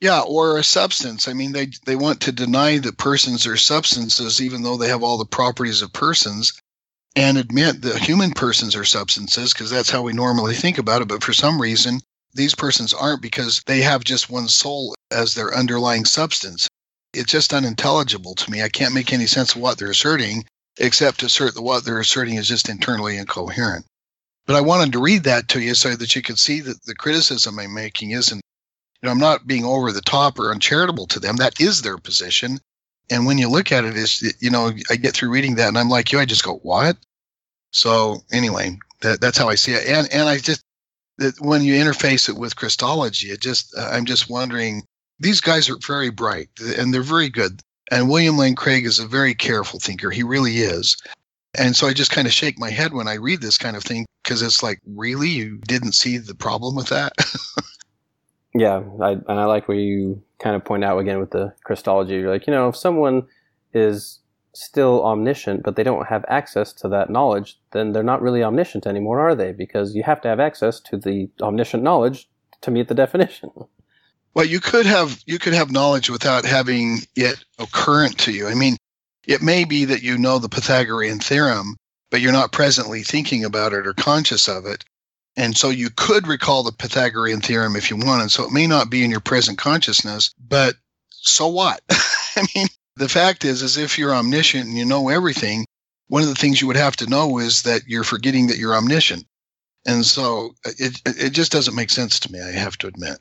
Yeah, 0.00 0.20
or 0.20 0.58
a 0.58 0.64
substance. 0.64 1.26
I 1.26 1.32
mean, 1.32 1.52
they 1.52 1.68
they 1.84 1.96
want 1.96 2.20
to 2.22 2.32
deny 2.32 2.78
that 2.78 2.98
persons 2.98 3.46
are 3.46 3.56
substances, 3.56 4.40
even 4.40 4.62
though 4.62 4.76
they 4.76 4.88
have 4.88 5.02
all 5.02 5.18
the 5.18 5.24
properties 5.24 5.82
of 5.82 5.92
persons 5.92 6.52
and 7.16 7.38
admit 7.38 7.82
that 7.82 7.98
human 7.98 8.32
persons 8.32 8.76
are 8.76 8.84
substances 8.84 9.52
because 9.52 9.70
that's 9.70 9.90
how 9.90 10.02
we 10.02 10.12
normally 10.12 10.54
think 10.54 10.78
about 10.78 11.02
it. 11.02 11.08
But 11.08 11.24
for 11.24 11.32
some 11.32 11.60
reason, 11.60 12.00
these 12.34 12.54
persons 12.54 12.94
aren't 12.94 13.22
because 13.22 13.62
they 13.66 13.80
have 13.80 14.04
just 14.04 14.30
one 14.30 14.48
soul 14.48 14.94
as 15.10 15.34
their 15.34 15.56
underlying 15.56 16.04
substance. 16.04 16.68
It's 17.14 17.30
just 17.30 17.54
unintelligible 17.54 18.34
to 18.36 18.50
me. 18.50 18.62
I 18.62 18.68
can't 18.68 18.94
make 18.94 19.12
any 19.12 19.26
sense 19.26 19.54
of 19.54 19.62
what 19.62 19.78
they're 19.78 19.90
asserting, 19.90 20.44
except 20.76 21.20
to 21.20 21.26
assert 21.26 21.54
that 21.54 21.62
what 21.62 21.84
they're 21.84 22.00
asserting 22.00 22.34
is 22.34 22.46
just 22.46 22.68
internally 22.68 23.16
incoherent. 23.16 23.86
But 24.46 24.56
I 24.56 24.60
wanted 24.60 24.92
to 24.92 25.00
read 25.00 25.24
that 25.24 25.48
to 25.48 25.60
you 25.60 25.74
so 25.74 25.94
that 25.94 26.14
you 26.14 26.22
could 26.22 26.38
see 26.38 26.60
that 26.60 26.84
the 26.84 26.94
criticism 26.94 27.58
I'm 27.58 27.74
making 27.74 28.12
isn't, 28.12 28.40
you 29.02 29.06
know, 29.06 29.10
I'm 29.10 29.18
not 29.18 29.46
being 29.46 29.64
over 29.64 29.92
the 29.92 30.00
top 30.00 30.38
or 30.38 30.50
uncharitable 30.50 31.06
to 31.08 31.20
them. 31.20 31.36
That 31.36 31.60
is 31.60 31.82
their 31.82 31.98
position. 31.98 32.58
And 33.10 33.26
when 33.26 33.38
you 33.38 33.48
look 33.48 33.72
at 33.72 33.84
it, 33.84 33.96
is 33.96 34.36
you 34.40 34.50
know, 34.50 34.72
I 34.90 34.96
get 34.96 35.14
through 35.14 35.30
reading 35.30 35.56
that 35.56 35.68
and 35.68 35.78
I'm 35.78 35.88
like 35.88 36.12
you, 36.12 36.18
I 36.18 36.24
just 36.24 36.44
go, 36.44 36.56
what? 36.56 36.96
So 37.70 38.18
anyway, 38.32 38.78
that, 39.00 39.20
that's 39.20 39.38
how 39.38 39.48
I 39.48 39.54
see 39.54 39.72
it. 39.72 39.86
And 39.86 40.12
and 40.12 40.28
I 40.28 40.38
just 40.38 40.62
that 41.18 41.40
when 41.40 41.62
you 41.62 41.74
interface 41.74 42.28
it 42.28 42.36
with 42.36 42.56
Christology, 42.56 43.28
it 43.28 43.40
just 43.40 43.74
uh, 43.76 43.88
I'm 43.92 44.04
just 44.04 44.30
wondering. 44.30 44.82
These 45.20 45.40
guys 45.40 45.68
are 45.68 45.76
very 45.84 46.10
bright 46.10 46.48
and 46.60 46.94
they're 46.94 47.02
very 47.02 47.28
good. 47.28 47.60
And 47.90 48.08
William 48.08 48.38
Lane 48.38 48.54
Craig 48.54 48.86
is 48.86 49.00
a 49.00 49.06
very 49.06 49.34
careful 49.34 49.80
thinker. 49.80 50.12
He 50.12 50.22
really 50.22 50.58
is. 50.58 50.96
And 51.58 51.74
so 51.74 51.88
I 51.88 51.92
just 51.92 52.12
kind 52.12 52.28
of 52.28 52.32
shake 52.32 52.56
my 52.56 52.70
head 52.70 52.92
when 52.92 53.08
I 53.08 53.14
read 53.14 53.40
this 53.40 53.58
kind 53.58 53.76
of 53.76 53.82
thing 53.82 54.06
because 54.22 54.42
it's 54.42 54.62
like, 54.62 54.78
really, 54.86 55.28
you 55.28 55.58
didn't 55.66 55.92
see 55.92 56.18
the 56.18 56.34
problem 56.34 56.76
with 56.76 56.88
that? 56.88 57.12
yeah, 58.54 58.82
I, 59.00 59.12
and 59.12 59.24
I 59.28 59.44
like 59.44 59.68
where 59.68 59.78
you 59.78 60.22
kind 60.38 60.56
of 60.56 60.64
point 60.64 60.84
out 60.84 60.98
again 60.98 61.18
with 61.18 61.30
the 61.30 61.54
Christology. 61.64 62.14
You're 62.14 62.30
like, 62.30 62.46
you 62.46 62.52
know, 62.52 62.68
if 62.68 62.76
someone 62.76 63.26
is 63.74 64.20
still 64.54 65.04
omniscient, 65.04 65.62
but 65.62 65.76
they 65.76 65.82
don't 65.82 66.06
have 66.06 66.24
access 66.28 66.72
to 66.72 66.88
that 66.88 67.10
knowledge, 67.10 67.58
then 67.72 67.92
they're 67.92 68.02
not 68.02 68.22
really 68.22 68.42
omniscient 68.42 68.86
anymore, 68.86 69.20
are 69.20 69.34
they? 69.34 69.52
Because 69.52 69.94
you 69.94 70.02
have 70.02 70.20
to 70.22 70.28
have 70.28 70.40
access 70.40 70.80
to 70.80 70.96
the 70.96 71.28
omniscient 71.40 71.82
knowledge 71.82 72.28
to 72.62 72.70
meet 72.70 72.88
the 72.88 72.94
definition. 72.94 73.50
Well, 74.34 74.44
you 74.44 74.60
could 74.60 74.86
have 74.86 75.22
you 75.26 75.38
could 75.38 75.54
have 75.54 75.72
knowledge 75.72 76.10
without 76.10 76.44
having 76.44 76.98
it 77.16 77.44
occurrent 77.58 78.18
to 78.20 78.32
you. 78.32 78.46
I 78.46 78.54
mean, 78.54 78.76
it 79.26 79.42
may 79.42 79.64
be 79.64 79.86
that 79.86 80.02
you 80.02 80.18
know 80.18 80.38
the 80.38 80.48
Pythagorean 80.48 81.20
theorem, 81.20 81.76
but 82.10 82.20
you're 82.20 82.32
not 82.32 82.52
presently 82.52 83.02
thinking 83.02 83.44
about 83.44 83.72
it 83.72 83.86
or 83.86 83.94
conscious 83.94 84.48
of 84.48 84.66
it. 84.66 84.84
And 85.36 85.56
so 85.56 85.70
you 85.70 85.90
could 85.90 86.26
recall 86.26 86.62
the 86.62 86.72
Pythagorean 86.72 87.40
theorem 87.40 87.76
if 87.76 87.90
you 87.90 87.96
wanted. 87.96 88.30
So 88.30 88.44
it 88.44 88.52
may 88.52 88.66
not 88.66 88.90
be 88.90 89.04
in 89.04 89.10
your 89.10 89.20
present 89.20 89.58
consciousness, 89.58 90.34
but 90.38 90.74
so 91.10 91.48
what? 91.48 91.80
I 91.90 92.46
mean, 92.54 92.66
the 92.96 93.08
fact 93.08 93.44
is, 93.44 93.62
is 93.62 93.76
if 93.76 93.98
you're 93.98 94.14
omniscient 94.14 94.66
and 94.66 94.76
you 94.76 94.84
know 94.84 95.08
everything, 95.08 95.64
one 96.08 96.22
of 96.22 96.28
the 96.28 96.34
things 96.34 96.60
you 96.60 96.66
would 96.66 96.76
have 96.76 96.96
to 96.96 97.06
know 97.06 97.38
is 97.38 97.62
that 97.62 97.82
you're 97.86 98.04
forgetting 98.04 98.48
that 98.48 98.58
you're 98.58 98.74
omniscient. 98.74 99.24
And 99.86 100.04
so 100.04 100.54
uh, 100.66 100.70
it, 100.78 101.00
it 101.06 101.30
just 101.30 101.52
doesn't 101.52 101.74
make 101.76 101.90
sense 101.90 102.20
to 102.20 102.32
me, 102.32 102.40
I 102.40 102.50
have 102.52 102.76
to 102.78 102.88
admit. 102.88 103.18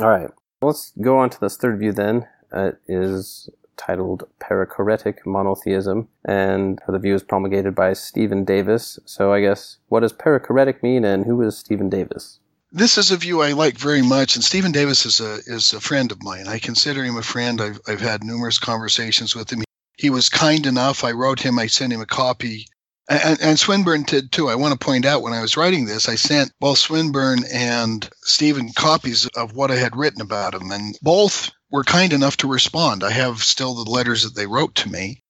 All 0.00 0.08
right. 0.08 0.30
Let's 0.60 0.92
go 1.00 1.18
on 1.18 1.30
to 1.30 1.40
this 1.40 1.56
third 1.56 1.78
view 1.78 1.92
then. 1.92 2.26
It 2.52 2.78
is 2.88 3.48
titled 3.76 4.28
Perichoretic 4.40 5.26
Monotheism, 5.26 6.08
and 6.24 6.80
the 6.88 6.98
view 6.98 7.14
is 7.14 7.22
promulgated 7.22 7.74
by 7.74 7.92
Stephen 7.92 8.44
Davis. 8.44 8.98
So 9.04 9.32
I 9.32 9.40
guess, 9.40 9.78
what 9.88 10.00
does 10.00 10.12
perichoretic 10.12 10.82
mean, 10.82 11.04
and 11.04 11.24
who 11.24 11.40
is 11.42 11.56
Stephen 11.56 11.88
Davis? 11.88 12.40
this 12.74 12.98
is 12.98 13.12
a 13.12 13.16
view 13.16 13.40
I 13.40 13.52
like 13.52 13.78
very 13.78 14.02
much, 14.02 14.34
and 14.34 14.44
Stephen 14.44 14.72
Davis 14.72 15.06
is 15.06 15.20
a 15.20 15.38
is 15.46 15.72
a 15.72 15.80
friend 15.80 16.10
of 16.10 16.22
mine. 16.24 16.48
I 16.48 16.58
consider 16.58 17.04
him 17.04 17.16
a 17.16 17.22
friend. 17.22 17.60
I've 17.60 17.80
I've 17.86 18.00
had 18.00 18.24
numerous 18.24 18.58
conversations 18.58 19.34
with 19.34 19.50
him. 19.50 19.62
He 19.96 20.10
was 20.10 20.28
kind 20.28 20.66
enough. 20.66 21.04
I 21.04 21.12
wrote 21.12 21.40
him. 21.40 21.56
I 21.56 21.68
sent 21.68 21.92
him 21.92 22.00
a 22.00 22.06
copy, 22.06 22.66
and, 23.08 23.40
and 23.40 23.58
Swinburne 23.60 24.02
did 24.02 24.32
too. 24.32 24.48
I 24.48 24.56
want 24.56 24.72
to 24.78 24.84
point 24.84 25.04
out 25.04 25.22
when 25.22 25.32
I 25.32 25.40
was 25.40 25.56
writing 25.56 25.86
this, 25.86 26.08
I 26.08 26.16
sent 26.16 26.50
both 26.58 26.78
Swinburne 26.78 27.44
and 27.52 28.10
Stephen 28.22 28.72
copies 28.72 29.28
of 29.36 29.54
what 29.54 29.70
I 29.70 29.76
had 29.76 29.96
written 29.96 30.20
about 30.20 30.54
him, 30.54 30.72
and 30.72 30.98
both 31.00 31.52
were 31.74 31.84
kind 31.84 32.12
enough 32.12 32.36
to 32.38 32.48
respond. 32.48 33.04
I 33.04 33.10
have 33.10 33.42
still 33.42 33.74
the 33.74 33.90
letters 33.90 34.22
that 34.22 34.34
they 34.34 34.46
wrote 34.46 34.74
to 34.76 34.90
me. 34.90 35.22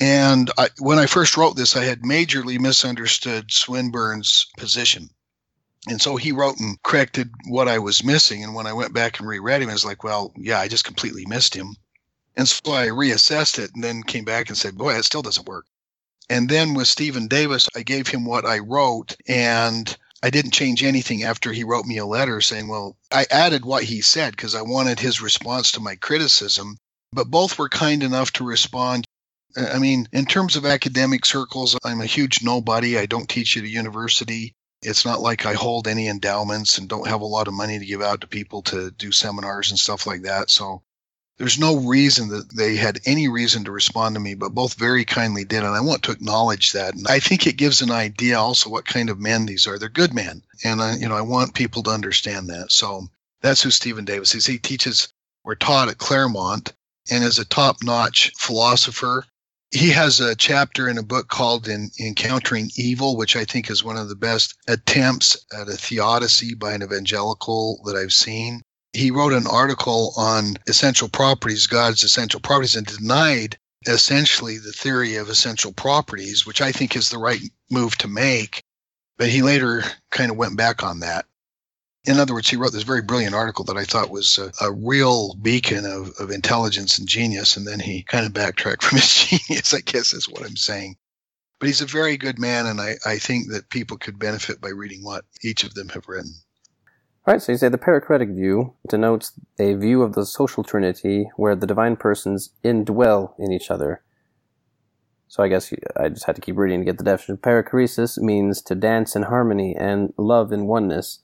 And 0.00 0.50
I, 0.56 0.68
when 0.78 0.98
I 0.98 1.06
first 1.06 1.36
wrote 1.36 1.56
this, 1.56 1.76
I 1.76 1.84
had 1.84 2.02
majorly 2.02 2.58
misunderstood 2.58 3.50
Swinburne's 3.50 4.46
position 4.56 5.10
and 5.88 6.00
so 6.00 6.16
he 6.16 6.32
wrote 6.32 6.58
and 6.58 6.82
corrected 6.82 7.30
what 7.46 7.68
I 7.68 7.78
was 7.78 8.04
missing. 8.04 8.44
And 8.44 8.54
when 8.54 8.66
I 8.66 8.72
went 8.72 8.92
back 8.92 9.18
and 9.18 9.26
reread 9.26 9.62
him, 9.62 9.70
I 9.70 9.72
was 9.72 9.84
like, 9.84 10.04
well, 10.04 10.32
yeah, 10.36 10.58
I 10.58 10.68
just 10.68 10.84
completely 10.84 11.24
missed 11.26 11.54
him. 11.54 11.74
And 12.36 12.48
so 12.48 12.72
I 12.72 12.88
reassessed 12.88 13.58
it 13.58 13.70
and 13.74 13.82
then 13.82 14.02
came 14.02 14.24
back 14.24 14.48
and 14.48 14.58
said, 14.58 14.76
boy, 14.76 14.94
it 14.94 15.04
still 15.04 15.22
doesn't 15.22 15.48
work. 15.48 15.66
And 16.28 16.48
then 16.48 16.74
with 16.74 16.86
Stephen 16.86 17.28
Davis, 17.28 17.68
I 17.74 17.82
gave 17.82 18.08
him 18.08 18.24
what 18.24 18.44
I 18.44 18.58
wrote 18.58 19.16
and 19.26 19.96
I 20.22 20.30
didn't 20.30 20.52
change 20.52 20.82
anything 20.82 21.22
after 21.22 21.52
he 21.52 21.64
wrote 21.64 21.86
me 21.86 21.96
a 21.98 22.06
letter 22.06 22.40
saying, 22.40 22.68
well, 22.68 22.96
I 23.10 23.26
added 23.30 23.64
what 23.64 23.84
he 23.84 24.02
said 24.02 24.32
because 24.32 24.54
I 24.54 24.62
wanted 24.62 25.00
his 25.00 25.22
response 25.22 25.72
to 25.72 25.80
my 25.80 25.96
criticism. 25.96 26.76
But 27.12 27.30
both 27.30 27.58
were 27.58 27.68
kind 27.68 28.02
enough 28.02 28.32
to 28.34 28.44
respond. 28.44 29.06
I 29.56 29.78
mean, 29.78 30.08
in 30.12 30.26
terms 30.26 30.56
of 30.56 30.64
academic 30.64 31.24
circles, 31.24 31.76
I'm 31.84 32.00
a 32.00 32.06
huge 32.06 32.42
nobody. 32.42 32.98
I 32.98 33.06
don't 33.06 33.28
teach 33.28 33.56
at 33.56 33.64
a 33.64 33.68
university. 33.68 34.52
It's 34.82 35.04
not 35.04 35.20
like 35.20 35.44
I 35.44 35.54
hold 35.54 35.88
any 35.88 36.06
endowments 36.06 36.78
and 36.78 36.88
don't 36.88 37.08
have 37.08 37.20
a 37.20 37.26
lot 37.26 37.48
of 37.48 37.54
money 37.54 37.78
to 37.78 37.84
give 37.84 38.00
out 38.00 38.20
to 38.20 38.26
people 38.26 38.62
to 38.62 38.90
do 38.92 39.12
seminars 39.12 39.70
and 39.70 39.78
stuff 39.78 40.06
like 40.06 40.22
that. 40.22 40.50
So 40.50 40.82
there's 41.40 41.58
no 41.58 41.78
reason 41.78 42.28
that 42.28 42.54
they 42.54 42.76
had 42.76 43.00
any 43.06 43.26
reason 43.26 43.64
to 43.64 43.72
respond 43.72 44.14
to 44.14 44.20
me, 44.20 44.34
but 44.34 44.52
both 44.52 44.74
very 44.74 45.06
kindly 45.06 45.42
did. 45.42 45.64
And 45.64 45.74
I 45.74 45.80
want 45.80 46.02
to 46.02 46.12
acknowledge 46.12 46.72
that. 46.72 46.94
And 46.94 47.06
I 47.08 47.18
think 47.18 47.46
it 47.46 47.56
gives 47.56 47.80
an 47.80 47.90
idea 47.90 48.38
also 48.38 48.68
what 48.68 48.84
kind 48.84 49.08
of 49.08 49.18
men 49.18 49.46
these 49.46 49.66
are. 49.66 49.78
They're 49.78 49.88
good 49.88 50.12
men. 50.12 50.42
And, 50.64 50.82
I, 50.82 50.96
you 50.96 51.08
know, 51.08 51.16
I 51.16 51.22
want 51.22 51.54
people 51.54 51.82
to 51.84 51.90
understand 51.92 52.50
that. 52.50 52.70
So 52.72 53.08
that's 53.40 53.62
who 53.62 53.70
Stephen 53.70 54.04
Davis 54.04 54.34
is. 54.34 54.44
He 54.44 54.58
teaches 54.58 55.08
or 55.42 55.54
taught 55.54 55.88
at 55.88 55.96
Claremont 55.96 56.74
and 57.10 57.24
is 57.24 57.38
a 57.38 57.46
top 57.46 57.82
notch 57.82 58.32
philosopher. 58.36 59.24
He 59.70 59.88
has 59.92 60.20
a 60.20 60.36
chapter 60.36 60.90
in 60.90 60.98
a 60.98 61.02
book 61.02 61.28
called 61.28 61.68
in 61.68 61.90
Encountering 61.98 62.70
Evil, 62.76 63.16
which 63.16 63.34
I 63.34 63.46
think 63.46 63.70
is 63.70 63.82
one 63.82 63.96
of 63.96 64.10
the 64.10 64.14
best 64.14 64.58
attempts 64.68 65.38
at 65.56 65.70
a 65.70 65.78
theodicy 65.78 66.52
by 66.52 66.74
an 66.74 66.82
evangelical 66.82 67.80
that 67.86 67.96
I've 67.96 68.12
seen 68.12 68.60
he 68.92 69.10
wrote 69.10 69.32
an 69.32 69.46
article 69.46 70.12
on 70.16 70.56
essential 70.66 71.08
properties, 71.08 71.66
God's 71.66 72.02
essential 72.02 72.40
properties, 72.40 72.76
and 72.76 72.86
denied 72.86 73.56
essentially 73.86 74.58
the 74.58 74.72
theory 74.72 75.16
of 75.16 75.28
essential 75.28 75.72
properties, 75.72 76.44
which 76.44 76.60
I 76.60 76.72
think 76.72 76.96
is 76.96 77.08
the 77.08 77.18
right 77.18 77.40
move 77.70 77.96
to 77.98 78.08
make. 78.08 78.62
But 79.16 79.28
he 79.28 79.42
later 79.42 79.84
kind 80.10 80.30
of 80.30 80.36
went 80.36 80.56
back 80.56 80.82
on 80.82 81.00
that. 81.00 81.26
In 82.04 82.18
other 82.18 82.32
words, 82.32 82.48
he 82.48 82.56
wrote 82.56 82.72
this 82.72 82.82
very 82.82 83.02
brilliant 83.02 83.34
article 83.34 83.64
that 83.66 83.76
I 83.76 83.84
thought 83.84 84.10
was 84.10 84.38
a, 84.38 84.52
a 84.60 84.72
real 84.72 85.34
beacon 85.34 85.84
of, 85.84 86.12
of 86.18 86.30
intelligence 86.30 86.98
and 86.98 87.06
genius. 87.06 87.56
And 87.56 87.66
then 87.66 87.78
he 87.78 88.02
kind 88.02 88.24
of 88.24 88.32
backtracked 88.32 88.82
from 88.84 88.98
his 88.98 89.14
genius, 89.14 89.74
I 89.74 89.80
guess 89.80 90.14
is 90.14 90.28
what 90.28 90.42
I'm 90.42 90.56
saying. 90.56 90.96
But 91.58 91.66
he's 91.66 91.82
a 91.82 91.86
very 91.86 92.16
good 92.16 92.38
man, 92.38 92.64
and 92.64 92.80
I, 92.80 92.96
I 93.04 93.18
think 93.18 93.50
that 93.50 93.68
people 93.68 93.98
could 93.98 94.18
benefit 94.18 94.62
by 94.62 94.70
reading 94.70 95.04
what 95.04 95.26
each 95.42 95.62
of 95.62 95.74
them 95.74 95.90
have 95.90 96.08
written. 96.08 96.34
All 97.26 97.34
right, 97.34 97.42
so 97.42 97.52
you 97.52 97.58
say 97.58 97.68
the 97.68 97.76
perichoretic 97.76 98.34
view 98.34 98.74
denotes 98.88 99.32
a 99.58 99.74
view 99.74 100.02
of 100.02 100.14
the 100.14 100.24
social 100.24 100.64
trinity 100.64 101.30
where 101.36 101.54
the 101.54 101.66
divine 101.66 101.96
persons 101.96 102.50
indwell 102.64 103.34
in 103.38 103.52
each 103.52 103.70
other. 103.70 104.02
So 105.28 105.42
I 105.42 105.48
guess 105.48 105.72
I 105.96 106.08
just 106.08 106.24
had 106.24 106.34
to 106.36 106.40
keep 106.40 106.56
reading 106.56 106.80
to 106.80 106.84
get 106.84 106.98
the 106.98 107.04
definition. 107.04 107.36
Perichoresis 107.36 108.18
means 108.18 108.62
to 108.62 108.74
dance 108.74 109.14
in 109.14 109.24
harmony 109.24 109.76
and 109.78 110.12
love 110.16 110.50
in 110.50 110.66
oneness. 110.66 111.20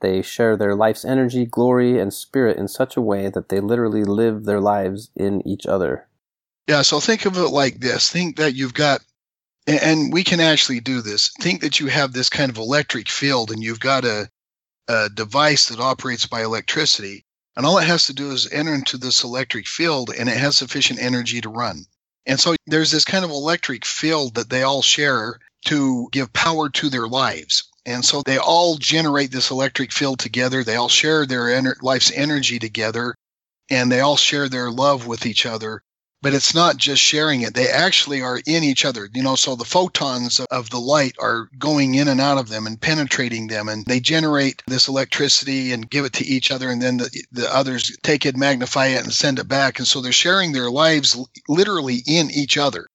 They 0.00 0.22
share 0.22 0.56
their 0.56 0.74
life's 0.74 1.04
energy, 1.04 1.44
glory, 1.44 2.00
and 2.00 2.12
spirit 2.12 2.56
in 2.56 2.66
such 2.66 2.96
a 2.96 3.02
way 3.02 3.28
that 3.28 3.50
they 3.50 3.60
literally 3.60 4.02
live 4.02 4.44
their 4.44 4.60
lives 4.60 5.10
in 5.14 5.46
each 5.46 5.66
other. 5.66 6.08
Yeah, 6.66 6.82
so 6.82 7.00
think 7.00 7.26
of 7.26 7.36
it 7.36 7.50
like 7.50 7.80
this. 7.80 8.10
Think 8.10 8.36
that 8.36 8.54
you've 8.54 8.74
got, 8.74 9.02
and 9.66 10.12
we 10.12 10.24
can 10.24 10.40
actually 10.40 10.80
do 10.80 11.02
this. 11.02 11.30
Think 11.38 11.60
that 11.60 11.80
you 11.80 11.86
have 11.88 12.12
this 12.12 12.30
kind 12.30 12.50
of 12.50 12.56
electric 12.56 13.08
field 13.08 13.50
and 13.50 13.62
you've 13.62 13.80
got 13.80 14.04
a, 14.04 14.30
a 14.88 15.08
device 15.08 15.66
that 15.68 15.80
operates 15.80 16.26
by 16.26 16.42
electricity. 16.42 17.24
And 17.56 17.64
all 17.64 17.78
it 17.78 17.86
has 17.86 18.06
to 18.06 18.12
do 18.12 18.32
is 18.32 18.50
enter 18.50 18.74
into 18.74 18.98
this 18.98 19.22
electric 19.22 19.66
field 19.68 20.10
and 20.10 20.28
it 20.28 20.36
has 20.36 20.56
sufficient 20.56 21.00
energy 21.00 21.40
to 21.40 21.48
run. 21.48 21.86
And 22.26 22.40
so 22.40 22.56
there's 22.66 22.90
this 22.90 23.04
kind 23.04 23.24
of 23.24 23.30
electric 23.30 23.84
field 23.84 24.34
that 24.34 24.50
they 24.50 24.62
all 24.62 24.82
share 24.82 25.38
to 25.66 26.08
give 26.10 26.32
power 26.32 26.68
to 26.70 26.88
their 26.88 27.06
lives. 27.06 27.64
And 27.86 28.04
so 28.04 28.22
they 28.22 28.38
all 28.38 28.76
generate 28.76 29.30
this 29.30 29.50
electric 29.50 29.92
field 29.92 30.18
together. 30.18 30.64
They 30.64 30.76
all 30.76 30.88
share 30.88 31.26
their 31.26 31.76
life's 31.82 32.10
energy 32.10 32.58
together 32.58 33.14
and 33.70 33.90
they 33.90 34.00
all 34.00 34.16
share 34.16 34.48
their 34.48 34.70
love 34.70 35.06
with 35.06 35.26
each 35.26 35.46
other 35.46 35.82
but 36.24 36.32
it's 36.32 36.54
not 36.54 36.78
just 36.78 37.02
sharing 37.02 37.42
it. 37.42 37.52
They 37.52 37.68
actually 37.68 38.22
are 38.22 38.40
in 38.46 38.64
each 38.64 38.86
other. 38.86 39.10
You 39.12 39.22
know, 39.22 39.36
so 39.36 39.56
the 39.56 39.66
photons 39.66 40.40
of 40.40 40.70
the 40.70 40.80
light 40.80 41.14
are 41.20 41.50
going 41.58 41.96
in 41.96 42.08
and 42.08 42.18
out 42.18 42.38
of 42.38 42.48
them 42.48 42.66
and 42.66 42.80
penetrating 42.80 43.48
them, 43.48 43.68
and 43.68 43.84
they 43.84 44.00
generate 44.00 44.62
this 44.66 44.88
electricity 44.88 45.72
and 45.72 45.90
give 45.90 46.06
it 46.06 46.14
to 46.14 46.24
each 46.24 46.50
other, 46.50 46.70
and 46.70 46.80
then 46.80 46.96
the, 46.96 47.24
the 47.30 47.54
others 47.54 47.94
take 48.02 48.24
it, 48.24 48.38
magnify 48.38 48.86
it, 48.86 49.04
and 49.04 49.12
send 49.12 49.38
it 49.38 49.48
back. 49.48 49.78
And 49.78 49.86
so 49.86 50.00
they're 50.00 50.12
sharing 50.12 50.52
their 50.52 50.70
lives 50.70 51.14
literally 51.46 52.02
in 52.06 52.30
each 52.30 52.56
other. 52.56 52.86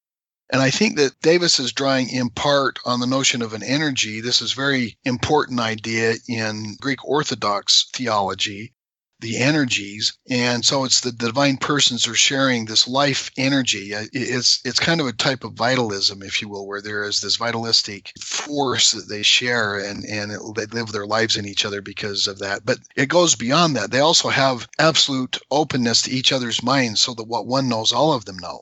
And 0.52 0.60
I 0.60 0.72
think 0.72 0.98
that 0.98 1.22
Davis 1.22 1.60
is 1.60 1.72
drawing 1.72 2.10
in 2.10 2.32
part 2.32 2.80
on 2.84 3.00
the 3.00 3.06
notion 3.06 3.44
of 3.44 3.54
an 3.54 3.62
energy. 3.62 4.22
This 4.22 4.42
is 4.42 4.54
very 4.54 4.98
important 5.06 5.60
idea 5.60 6.16
in 6.28 6.78
Greek 6.82 7.06
Orthodox 7.06 7.92
theology 7.94 8.74
the 9.22 9.38
energies. 9.38 10.18
And 10.30 10.64
so 10.66 10.86
it's 10.86 11.02
the 11.02 11.12
divine 11.12 11.58
persons 11.58 12.08
are 12.08 12.16
sharing 12.16 12.66
this 12.66 12.88
life 12.88 13.32
energy. 13.38 13.92
It's 13.92 14.62
it's 14.64 14.80
kind 14.80 15.02
of 15.02 15.08
a 15.08 15.14
type 15.14 15.44
of 15.44 15.54
vitalism 15.54 16.24
if 16.24 16.42
you 16.42 16.48
will 16.48 16.66
where 16.66 16.82
there 16.82 17.04
is 17.04 17.20
this 17.20 17.36
vitalistic 17.36 18.12
force 18.22 18.92
that 18.92 19.10
they 19.10 19.22
share 19.22 19.80
and 19.80 20.06
and 20.06 20.32
it, 20.32 20.40
they 20.56 20.66
live 20.68 20.92
their 20.92 21.06
lives 21.06 21.36
in 21.36 21.46
each 21.46 21.66
other 21.66 21.82
because 21.82 22.28
of 22.28 22.40
that. 22.40 22.66
But 22.66 22.80
it 22.96 23.08
goes 23.08 23.36
beyond 23.36 23.76
that. 23.76 23.92
They 23.92 24.00
also 24.00 24.30
have 24.30 24.68
absolute 24.80 25.38
openness 25.52 26.04
to 26.04 26.12
each 26.12 26.32
other's 26.32 26.64
minds 26.64 27.02
so 27.02 27.14
that 27.14 27.28
what 27.28 27.46
one 27.46 27.68
knows 27.68 27.92
all 27.92 28.14
of 28.14 28.26
them 28.26 28.38
know. 28.38 28.62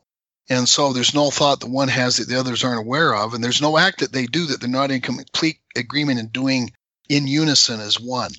And 0.50 0.68
so 0.68 0.94
there's 0.94 1.14
no 1.14 1.30
thought 1.30 1.60
that 1.60 1.70
one 1.70 1.90
has 1.90 2.18
that 2.18 2.30
the 2.30 2.40
others 2.40 2.64
aren't 2.64 2.80
aware 2.80 3.14
of. 3.14 3.34
And 3.34 3.44
there's 3.44 3.62
no 3.62 3.78
act 3.78 4.00
that 4.00 4.14
they 4.14 4.26
do 4.26 4.46
that 4.46 4.62
they're 4.62 4.70
not 4.70 4.92
in 4.92 5.02
complete 5.02 5.58
agreement 5.76 6.20
in 6.20 6.28
doing 6.28 6.72
in 7.10 7.28
unison 7.28 7.80
as 7.80 8.00
one 8.00 8.32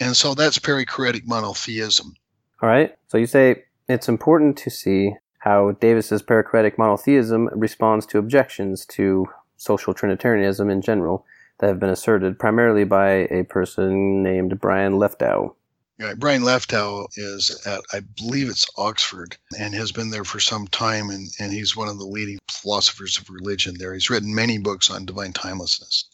and 0.00 0.16
so 0.16 0.34
that's 0.34 0.58
perichoretic 0.58 1.26
monotheism. 1.26 2.14
All 2.62 2.68
right. 2.68 2.94
So 3.08 3.18
you 3.18 3.26
say 3.26 3.64
it's 3.88 4.08
important 4.08 4.56
to 4.58 4.70
see 4.70 5.12
how 5.38 5.72
Davis's 5.72 6.22
perichoretic 6.22 6.78
monotheism 6.78 7.50
responds 7.52 8.06
to 8.06 8.18
objections 8.18 8.86
to 8.86 9.26
social 9.56 9.92
Trinitarianism 9.92 10.70
in 10.70 10.80
general 10.80 11.26
that 11.58 11.68
have 11.68 11.78
been 11.78 11.90
asserted 11.90 12.38
primarily 12.38 12.84
by 12.84 13.28
a 13.30 13.44
person 13.44 14.22
named 14.22 14.58
Brian 14.60 14.94
Leftow. 14.94 15.54
Right. 16.00 16.18
Brian 16.18 16.42
Leftow 16.42 17.06
is 17.16 17.64
at, 17.66 17.80
I 17.92 18.00
believe 18.00 18.48
it's 18.48 18.66
Oxford, 18.76 19.36
and 19.58 19.74
has 19.74 19.92
been 19.92 20.10
there 20.10 20.24
for 20.24 20.40
some 20.40 20.66
time, 20.68 21.08
and, 21.10 21.28
and 21.38 21.52
he's 21.52 21.76
one 21.76 21.88
of 21.88 21.98
the 21.98 22.06
leading 22.06 22.38
philosophers 22.50 23.16
of 23.16 23.30
religion 23.30 23.76
there. 23.78 23.94
He's 23.94 24.10
written 24.10 24.34
many 24.34 24.58
books 24.58 24.90
on 24.90 25.04
divine 25.04 25.32
timelessness. 25.32 26.06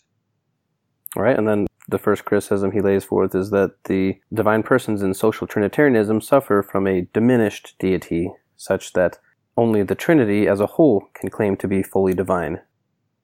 All 1.16 1.22
right, 1.22 1.36
and 1.38 1.48
then 1.48 1.66
the 1.90 1.98
first 1.98 2.24
criticism 2.24 2.72
he 2.72 2.80
lays 2.80 3.04
forth 3.04 3.34
is 3.34 3.50
that 3.50 3.84
the 3.84 4.18
divine 4.32 4.62
persons 4.62 5.02
in 5.02 5.14
social 5.14 5.46
Trinitarianism 5.46 6.20
suffer 6.20 6.62
from 6.62 6.86
a 6.86 7.06
diminished 7.12 7.74
deity, 7.78 8.30
such 8.56 8.92
that 8.94 9.18
only 9.56 9.82
the 9.82 9.94
Trinity 9.94 10.46
as 10.46 10.60
a 10.60 10.66
whole 10.66 11.08
can 11.14 11.28
claim 11.28 11.56
to 11.56 11.68
be 11.68 11.82
fully 11.82 12.14
divine. 12.14 12.60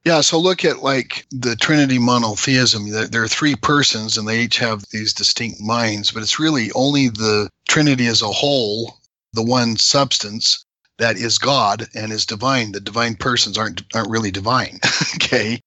Yeah, 0.05 0.21
so 0.21 0.39
look 0.39 0.63
at 0.63 0.83
like 0.83 1.25
the 1.31 1.55
Trinity 1.55 1.99
monotheism. 1.99 2.89
There 2.89 3.23
are 3.23 3.27
three 3.27 3.55
persons 3.55 4.17
and 4.17 4.27
they 4.27 4.41
each 4.41 4.57
have 4.59 4.83
these 4.91 5.13
distinct 5.13 5.59
minds, 5.59 6.11
but 6.11 6.23
it's 6.23 6.39
really 6.39 6.71
only 6.73 7.09
the 7.09 7.49
Trinity 7.67 8.07
as 8.07 8.21
a 8.21 8.27
whole, 8.27 8.99
the 9.33 9.43
one 9.43 9.75
substance 9.75 10.63
that 10.97 11.17
is 11.17 11.37
God 11.37 11.87
and 11.93 12.11
is 12.11 12.25
divine. 12.25 12.71
The 12.71 12.79
divine 12.79 13.15
persons 13.15 13.57
aren't 13.57 13.83
aren't 13.93 14.09
really 14.09 14.31
divine. 14.31 14.79
okay 15.15 15.59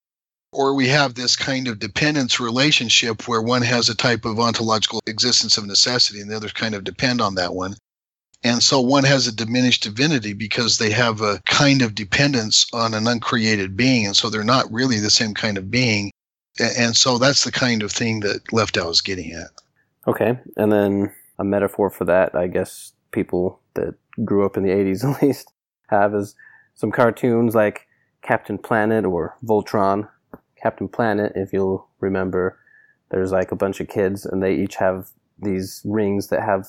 or 0.53 0.75
we 0.75 0.89
have 0.89 1.15
this 1.15 1.37
kind 1.37 1.69
of 1.69 1.79
dependence 1.79 2.41
relationship 2.41 3.29
where 3.29 3.43
one 3.43 3.63
has 3.63 3.89
a 3.89 3.95
type 3.95 4.25
of 4.25 4.41
ontological 4.41 5.01
existence 5.07 5.57
of 5.57 5.67
necessity 5.67 6.21
and 6.21 6.31
the 6.31 6.37
others 6.37 6.53
kind 6.53 6.75
of 6.75 6.85
depend 6.85 7.21
on 7.21 7.37
that 7.37 7.55
one. 7.55 7.75
And 8.43 8.63
so 8.63 8.81
one 8.81 9.05
has 9.05 9.27
a 9.27 9.35
diminished 9.35 9.83
divinity 9.83 10.33
because 10.33 10.79
they 10.79 10.91
have 10.91 11.21
a 11.21 11.41
kind 11.45 11.83
of 11.83 11.95
dependence 11.95 12.67
on 12.73 12.95
an 12.95 13.07
uncreated 13.07 13.77
being. 13.77 14.07
And 14.07 14.17
so 14.17 14.31
they're 14.31 14.43
not 14.43 14.73
really 14.73 14.99
the 14.99 15.11
same 15.11 15.35
kind 15.35 15.59
of 15.59 15.71
being. 15.71 16.11
And 16.59 16.97
so 16.97 17.19
that's 17.19 17.45
the 17.45 17.53
kind 17.53 17.83
of 17.83 17.93
thing 17.93 18.21
that 18.21 18.51
Leftow 18.53 18.89
is 18.89 19.03
getting 19.03 19.33
at. 19.33 19.51
Okay. 20.07 20.39
And 20.57 20.73
then 20.73 21.13
a 21.39 21.45
metaphor 21.45 21.91
for 21.91 22.07
that, 22.07 22.35
I 22.35 22.47
guess 22.47 22.93
people 23.13 23.61
that 23.75 23.95
grew 24.25 24.47
up 24.47 24.57
in 24.57 24.63
the 24.63 24.71
80s 24.71 25.05
at 25.15 25.23
least 25.23 25.53
have 25.89 26.15
is 26.15 26.35
some 26.75 26.91
cartoons 26.91 27.55
like 27.55 27.87
Captain 28.23 28.59
Planet 28.59 29.05
or 29.05 29.37
Voltron 29.45 30.09
Captain 30.63 30.89
Planet, 30.89 31.33
if 31.35 31.53
you'll 31.53 31.89
remember, 32.01 32.59
there's 33.11 33.33
like 33.33 33.53
a 33.53 33.57
bunch 33.57 33.81
of 33.81 33.89
kids 33.89 34.25
and 34.25 34.43
they 34.43 34.55
each 34.55 34.77
have 34.77 35.11
these 35.39 35.83
rings 35.85 36.29
that 36.29 36.43
have 36.43 36.69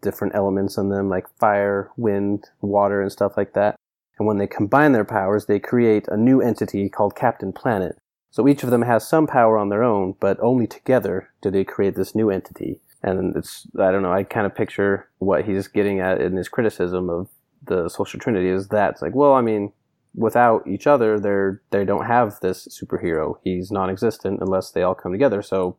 different 0.00 0.34
elements 0.34 0.76
in 0.76 0.88
them, 0.88 1.08
like 1.08 1.26
fire, 1.38 1.90
wind, 1.96 2.44
water, 2.60 3.00
and 3.00 3.12
stuff 3.12 3.36
like 3.36 3.52
that. 3.54 3.76
And 4.18 4.26
when 4.26 4.38
they 4.38 4.46
combine 4.46 4.92
their 4.92 5.04
powers, 5.04 5.46
they 5.46 5.58
create 5.58 6.06
a 6.08 6.16
new 6.16 6.40
entity 6.40 6.88
called 6.88 7.16
Captain 7.16 7.52
Planet. 7.52 7.96
So 8.30 8.48
each 8.48 8.62
of 8.62 8.70
them 8.70 8.82
has 8.82 9.06
some 9.06 9.26
power 9.26 9.58
on 9.58 9.68
their 9.68 9.84
own, 9.84 10.14
but 10.18 10.40
only 10.40 10.66
together 10.66 11.30
do 11.40 11.50
they 11.50 11.64
create 11.64 11.94
this 11.94 12.14
new 12.14 12.30
entity. 12.30 12.80
And 13.02 13.36
it's, 13.36 13.66
I 13.78 13.92
don't 13.92 14.02
know, 14.02 14.12
I 14.12 14.24
kind 14.24 14.46
of 14.46 14.54
picture 14.54 15.08
what 15.18 15.44
he's 15.44 15.68
getting 15.68 16.00
at 16.00 16.20
in 16.20 16.36
his 16.36 16.48
criticism 16.48 17.10
of 17.10 17.28
the 17.66 17.88
social 17.88 18.18
trinity 18.18 18.48
is 18.48 18.68
that 18.68 18.92
it's 18.92 19.02
like, 19.02 19.14
well, 19.14 19.34
I 19.34 19.40
mean, 19.40 19.72
without 20.14 20.66
each 20.66 20.86
other, 20.86 21.18
they're 21.18 21.62
they 21.70 21.84
don't 21.84 22.06
have 22.06 22.40
this 22.40 22.68
superhero. 22.68 23.34
He's 23.42 23.70
non-existent 23.70 24.40
unless 24.40 24.70
they 24.70 24.82
all 24.82 24.94
come 24.94 25.12
together. 25.12 25.42
So, 25.42 25.78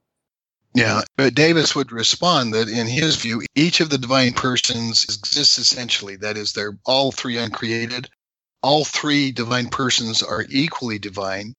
yeah, 0.73 1.01
but 1.15 1.35
Davis 1.35 1.75
would 1.75 1.91
respond 1.91 2.53
that 2.53 2.67
in 2.67 2.87
his 2.87 3.15
view, 3.15 3.43
each 3.55 3.79
of 3.79 3.89
the 3.89 3.97
divine 3.97 4.33
persons 4.33 5.03
exists 5.05 5.57
essentially. 5.57 6.17
That 6.17 6.37
is, 6.37 6.53
they're 6.53 6.77
all 6.85 7.11
three 7.11 7.37
uncreated. 7.37 8.09
All 8.61 8.83
three 8.83 9.31
divine 9.31 9.69
persons 9.69 10.23
are 10.23 10.43
equally 10.49 10.99
divine, 10.99 11.53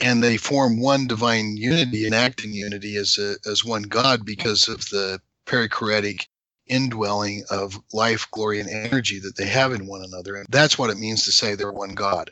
and 0.00 0.22
they 0.22 0.36
form 0.36 0.80
one 0.80 1.06
divine 1.06 1.56
unity 1.56 2.04
and 2.04 2.14
act 2.14 2.44
in 2.44 2.52
unity 2.52 2.96
as 2.96 3.18
a, 3.18 3.36
as 3.50 3.64
one 3.64 3.84
God 3.84 4.24
because 4.24 4.68
of 4.68 4.80
the 4.90 5.18
perichoretic 5.46 6.26
indwelling 6.66 7.44
of 7.50 7.80
life, 7.92 8.26
glory, 8.30 8.60
and 8.60 8.68
energy 8.68 9.18
that 9.20 9.36
they 9.36 9.46
have 9.46 9.72
in 9.72 9.86
one 9.86 10.04
another. 10.04 10.36
And 10.36 10.46
that's 10.48 10.78
what 10.78 10.90
it 10.90 10.98
means 10.98 11.24
to 11.24 11.32
say 11.32 11.54
they're 11.54 11.72
one 11.72 11.94
God. 11.94 12.30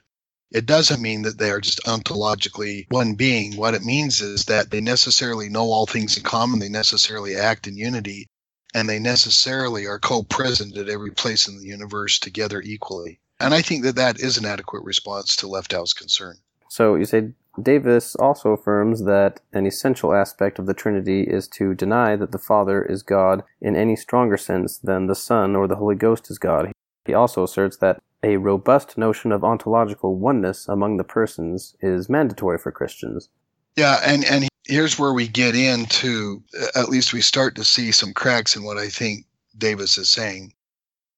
It 0.52 0.66
doesn't 0.66 1.00
mean 1.00 1.22
that 1.22 1.38
they 1.38 1.50
are 1.50 1.60
just 1.60 1.84
ontologically 1.84 2.86
one 2.90 3.14
being. 3.14 3.56
What 3.56 3.74
it 3.74 3.84
means 3.84 4.20
is 4.20 4.46
that 4.46 4.70
they 4.70 4.80
necessarily 4.80 5.48
know 5.48 5.64
all 5.64 5.86
things 5.86 6.16
in 6.16 6.24
common, 6.24 6.58
they 6.58 6.68
necessarily 6.68 7.36
act 7.36 7.68
in 7.68 7.76
unity, 7.76 8.26
and 8.74 8.88
they 8.88 8.98
necessarily 8.98 9.86
are 9.86 10.00
co 10.00 10.24
present 10.24 10.76
at 10.76 10.88
every 10.88 11.12
place 11.12 11.46
in 11.46 11.58
the 11.58 11.66
universe 11.66 12.18
together 12.18 12.60
equally. 12.60 13.20
And 13.38 13.54
I 13.54 13.62
think 13.62 13.84
that 13.84 13.96
that 13.96 14.20
is 14.20 14.38
an 14.38 14.44
adequate 14.44 14.84
response 14.84 15.36
to 15.36 15.46
Leftow's 15.46 15.94
concern. 15.94 16.36
So 16.68 16.96
you 16.96 17.04
say 17.04 17.32
Davis 17.60 18.14
also 18.16 18.50
affirms 18.50 19.04
that 19.04 19.40
an 19.52 19.66
essential 19.66 20.14
aspect 20.14 20.58
of 20.58 20.66
the 20.66 20.74
Trinity 20.74 21.22
is 21.22 21.48
to 21.48 21.74
deny 21.74 22.16
that 22.16 22.32
the 22.32 22.38
Father 22.38 22.82
is 22.82 23.02
God 23.02 23.42
in 23.60 23.76
any 23.76 23.96
stronger 23.96 24.36
sense 24.36 24.78
than 24.78 25.06
the 25.06 25.14
Son 25.14 25.56
or 25.56 25.66
the 25.66 25.76
Holy 25.76 25.96
Ghost 25.96 26.30
is 26.30 26.38
God. 26.38 26.72
He 27.04 27.14
also 27.14 27.42
asserts 27.42 27.76
that 27.78 28.00
a 28.22 28.36
robust 28.36 28.98
notion 28.98 29.32
of 29.32 29.42
ontological 29.42 30.16
oneness 30.16 30.68
among 30.68 30.96
the 30.96 31.04
persons 31.04 31.74
is 31.80 32.08
mandatory 32.08 32.58
for 32.58 32.70
Christians. 32.70 33.28
Yeah, 33.76 34.00
and, 34.04 34.24
and 34.24 34.48
here's 34.64 34.98
where 34.98 35.12
we 35.12 35.26
get 35.26 35.54
into, 35.54 36.42
at 36.74 36.88
least 36.88 37.12
we 37.12 37.20
start 37.20 37.54
to 37.56 37.64
see 37.64 37.92
some 37.92 38.12
cracks 38.12 38.56
in 38.56 38.62
what 38.62 38.76
I 38.76 38.88
think 38.88 39.24
Davis 39.56 39.98
is 39.98 40.10
saying. 40.10 40.52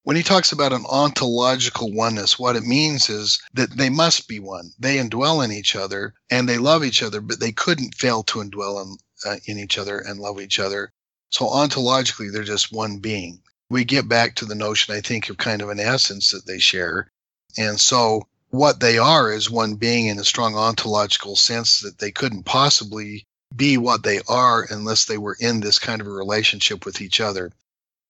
When 0.05 0.17
he 0.17 0.23
talks 0.23 0.51
about 0.51 0.73
an 0.73 0.85
ontological 0.89 1.89
oneness, 1.89 2.37
what 2.37 2.57
it 2.57 2.65
means 2.65 3.09
is 3.09 3.41
that 3.53 3.77
they 3.77 3.89
must 3.89 4.27
be 4.27 4.37
one. 4.37 4.73
They 4.77 4.97
indwell 4.97 5.43
in 5.43 5.51
each 5.53 5.77
other 5.77 6.13
and 6.29 6.47
they 6.47 6.57
love 6.57 6.83
each 6.83 7.01
other, 7.01 7.21
but 7.21 7.39
they 7.39 7.53
couldn't 7.53 7.95
fail 7.95 8.21
to 8.23 8.39
indwell 8.39 8.83
in, 8.83 8.97
uh, 9.25 9.37
in 9.45 9.57
each 9.57 9.77
other 9.77 9.99
and 9.99 10.19
love 10.19 10.41
each 10.41 10.59
other. 10.59 10.91
So 11.29 11.45
ontologically, 11.45 12.33
they're 12.33 12.43
just 12.43 12.73
one 12.73 12.97
being. 12.99 13.41
We 13.69 13.85
get 13.85 14.09
back 14.09 14.35
to 14.35 14.45
the 14.45 14.55
notion, 14.55 14.93
I 14.93 14.99
think, 14.99 15.29
of 15.29 15.37
kind 15.37 15.61
of 15.61 15.69
an 15.69 15.79
essence 15.79 16.31
that 16.31 16.45
they 16.45 16.59
share. 16.59 17.09
And 17.57 17.79
so 17.79 18.27
what 18.49 18.81
they 18.81 18.97
are 18.97 19.31
is 19.31 19.49
one 19.49 19.75
being 19.75 20.07
in 20.07 20.19
a 20.19 20.25
strong 20.25 20.55
ontological 20.55 21.37
sense 21.37 21.79
that 21.79 21.99
they 21.99 22.11
couldn't 22.11 22.43
possibly 22.43 23.25
be 23.55 23.77
what 23.77 24.03
they 24.03 24.19
are 24.27 24.67
unless 24.69 25.05
they 25.05 25.17
were 25.17 25.37
in 25.39 25.61
this 25.61 25.79
kind 25.79 26.01
of 26.01 26.07
a 26.07 26.11
relationship 26.11 26.85
with 26.85 27.01
each 27.01 27.21
other. 27.21 27.53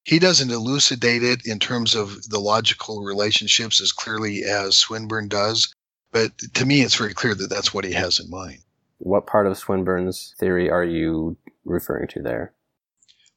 He 0.04 0.20
doesn't 0.20 0.52
elucidate 0.52 1.24
it 1.24 1.46
in 1.46 1.60
terms 1.60 1.96
of 1.96 2.30
the 2.30 2.40
logical 2.40 3.04
relationships 3.04 3.80
as 3.80 3.92
clearly 3.94 4.44
as 4.44 4.76
Swinburne 4.76 5.30
does, 5.30 5.74
but 6.12 6.38
to 6.56 6.66
me, 6.66 6.82
it's 6.82 6.96
very 6.96 7.14
clear 7.14 7.34
that 7.36 7.50
that's 7.50 7.74
what 7.74 7.86
he 7.86 7.94
has 7.94 8.20
in 8.20 8.30
mind. 8.30 8.60
What 8.98 9.28
part 9.28 9.48
of 9.48 9.58
Swinburne's 9.58 10.36
theory 10.40 10.70
are 10.70 10.84
you 10.84 11.38
referring 11.66 12.08
to 12.10 12.22
there? 12.22 12.54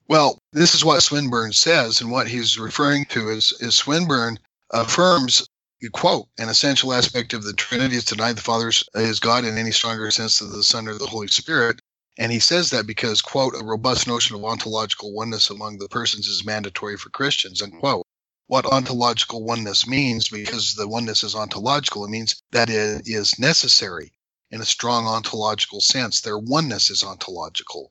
Well, 0.09 0.39
this 0.53 0.75
is 0.75 0.85
what 0.85 1.03
Swinburne 1.03 1.53
says, 1.53 2.01
and 2.01 2.11
what 2.11 2.29
he's 2.29 2.59
referring 2.59 3.07
to 3.07 3.29
is, 3.31 3.53
is 3.61 3.75
Swinburne 3.75 4.39
affirms, 4.71 5.47
quote, 5.93 6.29
an 6.39 6.49
essential 6.49 6.93
aspect 6.93 7.33
of 7.33 7.45
the 7.45 7.53
Trinity 7.53 7.97
is 7.97 8.05
to 8.07 8.15
deny 8.15 8.33
the 8.33 8.41
Father 8.41 8.71
is 8.95 9.21
God 9.21 9.45
in 9.45 9.57
any 9.59 9.73
stronger 9.73 10.11
sense 10.11 10.39
than 10.39 10.53
the 10.53 10.63
Son 10.63 10.89
or 10.89 10.95
the 10.95 11.07
Holy 11.07 11.29
Spirit, 11.29 11.81
and 12.19 12.33
he 12.33 12.41
says 12.41 12.71
that 12.71 12.87
because, 12.87 13.21
quote, 13.21 13.55
a 13.55 13.65
robust 13.65 14.07
notion 14.07 14.37
of 14.37 14.45
ontological 14.45 15.13
oneness 15.13 15.51
among 15.51 15.79
the 15.79 15.89
persons 15.89 16.27
is 16.29 16.45
mandatory 16.45 16.97
for 16.97 17.11
Christians, 17.11 17.61
unquote. 17.61 18.07
What 18.49 18.65
ontological 18.65 19.43
oneness 19.43 19.87
means, 19.87 20.29
because 20.29 20.75
the 20.75 20.87
oneness 20.89 21.25
is 21.25 21.35
ontological, 21.35 22.05
it 22.05 22.11
means 22.11 22.41
that 22.53 22.71
it 22.71 23.03
is 23.07 23.39
necessary 23.39 24.13
in 24.51 24.61
a 24.61 24.65
strong 24.65 25.07
ontological 25.07 25.81
sense. 25.81 26.21
Their 26.21 26.39
oneness 26.39 26.89
is 26.91 27.03
ontological, 27.03 27.91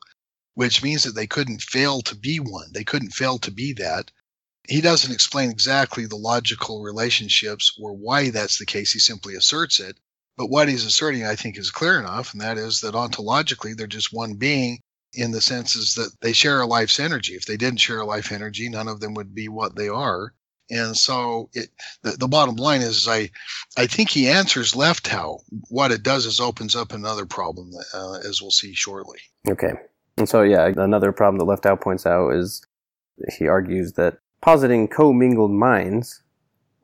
which 0.53 0.81
means 0.81 1.03
that 1.03 1.13
they 1.13 1.27
couldn't 1.27 1.61
fail 1.61 2.01
to 2.03 2.15
be 2.15 2.39
one. 2.39 2.71
They 2.71 2.85
couldn't 2.85 3.11
fail 3.11 3.37
to 3.39 3.51
be 3.51 3.73
that. 3.73 4.11
He 4.67 4.81
doesn't 4.81 5.11
explain 5.11 5.51
exactly 5.51 6.07
the 6.07 6.15
logical 6.15 6.81
relationships 6.81 7.77
or 7.79 7.93
why 7.93 8.29
that's 8.31 8.57
the 8.57 8.65
case. 8.65 8.93
He 8.93 8.99
simply 8.99 9.35
asserts 9.35 9.79
it. 9.79 9.99
But 10.37 10.49
what 10.49 10.67
he's 10.67 10.85
asserting, 10.85 11.25
I 11.25 11.35
think, 11.35 11.57
is 11.57 11.71
clear 11.71 11.99
enough, 11.99 12.33
and 12.33 12.41
that 12.41 12.57
is 12.57 12.81
that 12.81 12.93
ontologically 12.93 13.75
they're 13.75 13.87
just 13.87 14.13
one 14.13 14.33
being 14.33 14.79
in 15.13 15.31
the 15.31 15.41
senses 15.41 15.93
that 15.95 16.11
they 16.21 16.33
share 16.33 16.61
a 16.61 16.65
life's 16.65 16.99
energy. 16.99 17.35
If 17.35 17.45
they 17.45 17.57
didn't 17.57 17.79
share 17.79 17.99
a 17.99 18.05
life 18.05 18.31
energy, 18.31 18.67
none 18.67 18.89
of 18.89 18.99
them 18.99 19.13
would 19.13 19.33
be 19.33 19.47
what 19.47 19.75
they 19.75 19.87
are. 19.87 20.33
And 20.69 20.97
so 20.97 21.49
it, 21.53 21.69
the, 22.01 22.11
the 22.11 22.27
bottom 22.27 22.55
line 22.55 22.81
is, 22.81 22.97
is 22.97 23.07
I, 23.07 23.29
I 23.77 23.87
think 23.87 24.09
he 24.09 24.27
answers 24.27 24.75
left 24.75 25.05
Leftow. 25.05 25.39
What 25.69 25.91
it 25.91 26.03
does 26.03 26.25
is 26.25 26.39
opens 26.39 26.75
up 26.75 26.91
another 26.91 27.25
problem, 27.25 27.71
uh, 27.93 28.19
as 28.27 28.41
we'll 28.41 28.51
see 28.51 28.73
shortly. 28.73 29.19
Okay. 29.47 29.73
And 30.17 30.27
so, 30.27 30.41
yeah, 30.41 30.65
another 30.75 31.11
problem 31.11 31.39
that 31.39 31.45
Leftow 31.45 31.79
points 31.79 32.05
out 32.05 32.31
is 32.31 32.65
he 33.37 33.47
argues 33.47 33.93
that 33.93 34.17
positing 34.41 34.87
commingled 34.87 35.51
minds 35.51 36.23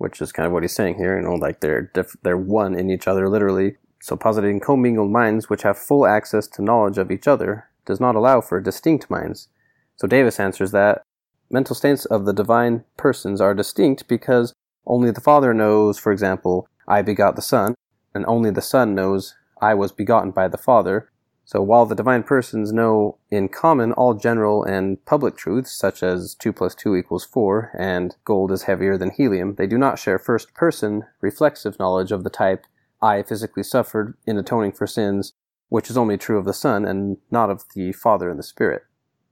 which 0.01 0.19
is 0.21 0.31
kind 0.31 0.47
of 0.47 0.51
what 0.51 0.63
he's 0.63 0.75
saying 0.75 0.95
here. 0.95 1.15
You 1.15 1.23
know, 1.23 1.35
like 1.35 1.59
they're 1.61 1.91
diff- 1.93 2.17
they're 2.23 2.37
one 2.37 2.73
in 2.73 2.89
each 2.89 3.07
other, 3.07 3.29
literally. 3.29 3.77
So 4.01 4.15
positing 4.15 4.59
commingled 4.59 5.11
minds 5.11 5.49
which 5.49 5.61
have 5.61 5.77
full 5.77 6.07
access 6.07 6.47
to 6.47 6.63
knowledge 6.63 6.97
of 6.97 7.11
each 7.11 7.27
other 7.27 7.67
does 7.85 7.99
not 7.99 8.15
allow 8.15 8.41
for 8.41 8.59
distinct 8.59 9.09
minds. 9.09 9.47
So 9.95 10.07
Davis 10.07 10.39
answers 10.39 10.71
that 10.71 11.03
mental 11.51 11.75
states 11.75 12.05
of 12.05 12.25
the 12.25 12.33
divine 12.33 12.83
persons 12.97 13.39
are 13.39 13.53
distinct 13.53 14.07
because 14.07 14.53
only 14.87 15.11
the 15.11 15.21
Father 15.21 15.53
knows, 15.53 15.99
for 15.99 16.11
example, 16.11 16.67
I 16.87 17.03
begot 17.03 17.35
the 17.35 17.41
Son, 17.43 17.75
and 18.15 18.25
only 18.25 18.49
the 18.49 18.61
Son 18.61 18.95
knows 18.95 19.35
I 19.61 19.75
was 19.75 19.91
begotten 19.91 20.31
by 20.31 20.47
the 20.47 20.57
Father, 20.57 21.10
so 21.45 21.61
while 21.61 21.85
the 21.85 21.95
divine 21.95 22.23
persons 22.23 22.71
know 22.71 23.17
in 23.29 23.49
common 23.49 23.91
all 23.93 24.13
general 24.13 24.63
and 24.63 25.03
public 25.05 25.35
truths, 25.35 25.77
such 25.77 26.01
as 26.01 26.35
2 26.35 26.53
plus 26.53 26.73
2 26.75 26.95
equals 26.95 27.25
4 27.25 27.71
and 27.77 28.15
gold 28.23 28.51
is 28.51 28.63
heavier 28.63 28.97
than 28.97 29.11
helium, 29.11 29.55
they 29.55 29.67
do 29.67 29.77
not 29.77 29.99
share 29.99 30.17
first 30.17 30.53
person 30.53 31.03
reflexive 31.19 31.77
knowledge 31.79 32.11
of 32.11 32.23
the 32.23 32.29
type 32.29 32.65
I 33.01 33.23
physically 33.23 33.63
suffered 33.63 34.15
in 34.25 34.37
atoning 34.37 34.73
for 34.73 34.87
sins, 34.87 35.33
which 35.69 35.89
is 35.89 35.97
only 35.97 36.17
true 36.17 36.37
of 36.37 36.45
the 36.45 36.53
Son 36.53 36.85
and 36.85 37.17
not 37.31 37.49
of 37.49 37.65
the 37.75 37.91
Father 37.91 38.29
and 38.29 38.37
the 38.37 38.43
Spirit. 38.43 38.83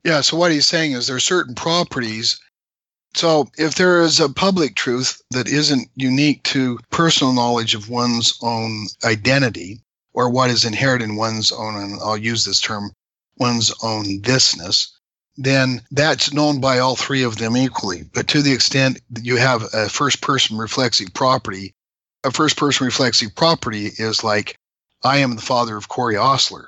Yeah, 0.03 0.21
so 0.21 0.37
what 0.37 0.51
he's 0.51 0.67
saying 0.67 0.93
is 0.93 1.07
there 1.07 1.17
are 1.17 1.21
certain 1.21 1.55
properties. 1.55 2.39
So 3.13 3.47
if 3.57 3.75
there 3.75 4.01
is 4.01 4.19
a 4.19 4.29
public 4.29 4.75
truth 4.75 5.21
that 5.31 5.47
isn't 5.47 5.89
unique 5.95 6.43
to 6.43 6.79
personal 6.89 7.33
knowledge 7.33 7.75
of 7.75 7.89
one's 7.89 8.37
own 8.41 8.87
identity, 9.03 9.81
or 10.13 10.29
what 10.29 10.49
is 10.49 10.65
inherent 10.65 11.03
in 11.03 11.15
one's 11.15 11.51
own, 11.51 11.75
and 11.75 11.99
I'll 12.01 12.17
use 12.17 12.45
this 12.45 12.59
term, 12.59 12.91
one's 13.37 13.73
own 13.83 14.21
thisness, 14.21 14.89
then 15.37 15.81
that's 15.91 16.33
known 16.33 16.59
by 16.59 16.79
all 16.79 16.95
three 16.95 17.23
of 17.23 17.37
them 17.37 17.55
equally. 17.55 18.03
But 18.03 18.27
to 18.29 18.41
the 18.41 18.51
extent 18.51 18.99
that 19.11 19.25
you 19.25 19.37
have 19.37 19.73
a 19.73 19.87
first 19.87 20.21
person 20.21 20.57
reflexive 20.57 21.13
property, 21.13 21.73
a 22.23 22.31
first 22.31 22.57
person 22.57 22.85
reflexive 22.85 23.35
property 23.35 23.85
is 23.85 24.23
like, 24.23 24.57
I 25.03 25.19
am 25.19 25.35
the 25.35 25.41
father 25.41 25.77
of 25.77 25.87
Corey 25.87 26.17
Ostler. 26.17 26.67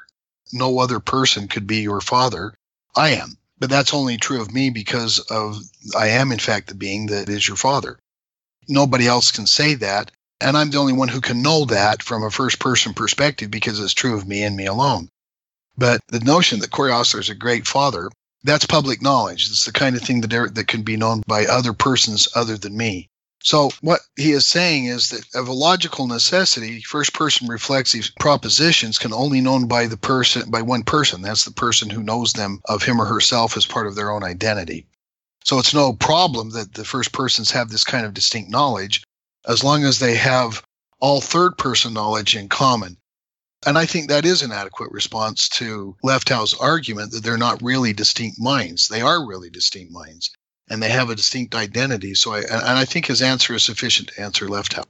No 0.53 0.79
other 0.79 0.99
person 0.99 1.49
could 1.49 1.67
be 1.67 1.81
your 1.81 2.01
father. 2.01 2.53
I 2.95 3.11
am. 3.11 3.37
But 3.59 3.69
that's 3.69 3.93
only 3.93 4.17
true 4.17 4.41
of 4.41 4.53
me 4.53 4.69
because 4.69 5.19
of 5.19 5.61
I 5.95 6.07
am, 6.07 6.31
in 6.31 6.39
fact, 6.39 6.67
the 6.67 6.75
being 6.75 7.07
that 7.07 7.29
is 7.29 7.47
your 7.47 7.57
father. 7.57 7.99
Nobody 8.67 9.05
else 9.05 9.31
can 9.31 9.45
say 9.45 9.75
that. 9.75 10.11
And 10.41 10.57
I'm 10.57 10.71
the 10.71 10.79
only 10.79 10.93
one 10.93 11.07
who 11.07 11.21
can 11.21 11.41
know 11.41 11.65
that 11.65 12.01
from 12.01 12.23
a 12.23 12.31
first 12.31 12.59
person 12.59 12.93
perspective 12.93 13.51
because 13.51 13.79
it's 13.79 13.93
true 13.93 14.15
of 14.15 14.27
me 14.27 14.43
and 14.43 14.55
me 14.55 14.65
alone. 14.65 15.09
But 15.77 16.01
the 16.07 16.19
notion 16.19 16.59
that 16.59 16.71
Corey 16.71 16.91
Ostler 16.91 17.19
is 17.19 17.29
a 17.29 17.35
great 17.35 17.67
father, 17.67 18.09
that's 18.43 18.65
public 18.65 19.01
knowledge. 19.01 19.47
It's 19.49 19.65
the 19.65 19.71
kind 19.71 19.95
of 19.95 20.01
thing 20.01 20.21
that, 20.21 20.55
that 20.55 20.67
can 20.67 20.81
be 20.81 20.97
known 20.97 21.21
by 21.27 21.45
other 21.45 21.73
persons 21.73 22.27
other 22.35 22.57
than 22.57 22.75
me. 22.75 23.07
So 23.43 23.71
what 23.81 24.01
he 24.15 24.31
is 24.31 24.45
saying 24.45 24.85
is 24.85 25.09
that 25.09 25.25
of 25.33 25.47
a 25.47 25.53
logical 25.53 26.07
necessity, 26.07 26.81
first 26.81 27.13
person 27.13 27.47
reflexive 27.47 28.11
propositions 28.19 28.99
can 28.99 29.13
only 29.13 29.41
known 29.41 29.67
by 29.67 29.87
the 29.87 29.97
person 29.97 30.49
by 30.49 30.61
one 30.61 30.83
person. 30.83 31.21
That's 31.21 31.45
the 31.45 31.51
person 31.51 31.89
who 31.89 32.03
knows 32.03 32.33
them 32.33 32.61
of 32.65 32.83
him 32.83 33.01
or 33.01 33.05
herself 33.05 33.57
as 33.57 33.65
part 33.65 33.87
of 33.87 33.95
their 33.95 34.11
own 34.11 34.23
identity. 34.23 34.85
So 35.43 35.57
it's 35.57 35.73
no 35.73 35.93
problem 35.93 36.51
that 36.51 36.73
the 36.73 36.85
first 36.85 37.11
persons 37.11 37.51
have 37.51 37.69
this 37.69 37.83
kind 37.83 38.05
of 38.05 38.13
distinct 38.13 38.51
knowledge 38.51 39.03
as 39.47 39.63
long 39.63 39.83
as 39.83 39.99
they 39.99 40.15
have 40.15 40.63
all 40.99 41.21
third 41.21 41.57
person 41.57 41.93
knowledge 41.93 42.35
in 42.35 42.47
common. 42.47 42.97
And 43.65 43.77
I 43.77 43.85
think 43.85 44.09
that 44.09 44.25
is 44.25 44.41
an 44.41 44.51
adequate 44.51 44.91
response 44.91 45.49
to 45.49 45.95
Leftow's 46.03 46.53
argument 46.53 47.11
that 47.11 47.23
they're 47.23 47.37
not 47.37 47.61
really 47.61 47.93
distinct 47.93 48.39
minds. 48.39 48.87
They 48.87 49.01
are 49.01 49.25
really 49.25 49.49
distinct 49.49 49.91
minds 49.91 50.31
and 50.69 50.81
they 50.81 50.89
have 50.89 51.09
a 51.09 51.15
distinct 51.15 51.53
identity. 51.53 52.15
So 52.15 52.33
I, 52.33 52.39
and 52.39 52.77
I 52.77 52.85
think 52.85 53.05
his 53.05 53.21
answer 53.21 53.53
is 53.53 53.63
sufficient 53.63 54.09
to 54.09 54.21
answer 54.21 54.47
Leftow. 54.47 54.83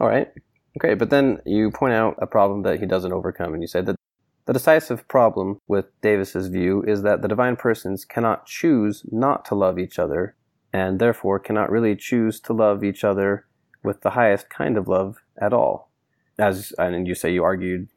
All 0.00 0.08
right. 0.08 0.30
Okay. 0.78 0.94
But 0.94 1.10
then 1.10 1.40
you 1.44 1.70
point 1.70 1.94
out 1.94 2.16
a 2.18 2.26
problem 2.26 2.62
that 2.62 2.78
he 2.78 2.86
doesn't 2.86 3.12
overcome. 3.12 3.54
And 3.54 3.62
you 3.62 3.66
say 3.66 3.80
that 3.80 3.96
the 4.44 4.52
decisive 4.52 5.06
problem 5.08 5.58
with 5.66 5.86
Davis's 6.02 6.48
view 6.48 6.82
is 6.86 7.02
that 7.02 7.22
the 7.22 7.28
divine 7.28 7.56
persons 7.56 8.04
cannot 8.04 8.46
choose 8.46 9.02
not 9.10 9.44
to 9.46 9.54
love 9.54 9.78
each 9.78 9.98
other 9.98 10.36
and 10.72 10.98
therefore 10.98 11.38
cannot 11.38 11.70
really 11.70 11.94
choose 11.96 12.40
to 12.40 12.52
love 12.52 12.82
each 12.82 13.04
other 13.04 13.46
with 13.82 14.02
the 14.02 14.10
highest 14.10 14.48
kind 14.48 14.76
of 14.76 14.88
love 14.88 15.18
at 15.40 15.52
all. 15.52 15.90
As 16.38 16.72
and 16.78 17.06
you 17.06 17.14
say 17.14 17.32
you 17.32 17.44
argued 17.44 17.88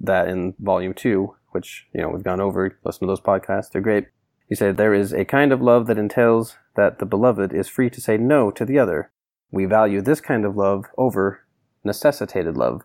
that 0.00 0.28
in 0.28 0.54
volume 0.58 0.94
two, 0.94 1.34
which 1.50 1.86
you 1.92 2.00
know 2.00 2.10
we've 2.10 2.22
gone 2.22 2.40
over. 2.40 2.78
Listen 2.84 3.00
to 3.00 3.06
those 3.06 3.20
podcasts; 3.20 3.70
they're 3.70 3.82
great. 3.82 4.08
You 4.48 4.56
said, 4.56 4.76
There 4.76 4.94
is 4.94 5.12
a 5.12 5.24
kind 5.24 5.52
of 5.52 5.60
love 5.60 5.86
that 5.86 5.98
entails 5.98 6.56
that 6.74 6.98
the 6.98 7.06
beloved 7.06 7.52
is 7.52 7.68
free 7.68 7.90
to 7.90 8.00
say 8.00 8.16
no 8.16 8.50
to 8.52 8.64
the 8.64 8.78
other. 8.78 9.10
We 9.50 9.66
value 9.66 10.00
this 10.00 10.20
kind 10.20 10.44
of 10.44 10.56
love 10.56 10.86
over 10.96 11.40
necessitated 11.84 12.56
love. 12.56 12.82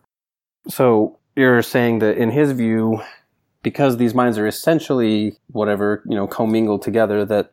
So 0.68 1.18
you're 1.36 1.62
saying 1.62 1.98
that 1.98 2.16
in 2.16 2.30
his 2.30 2.52
view, 2.52 3.02
because 3.62 3.96
these 3.96 4.14
minds 4.14 4.38
are 4.38 4.46
essentially 4.46 5.38
whatever, 5.48 6.02
you 6.06 6.16
know, 6.16 6.26
commingled 6.26 6.82
together, 6.82 7.24
that 7.24 7.52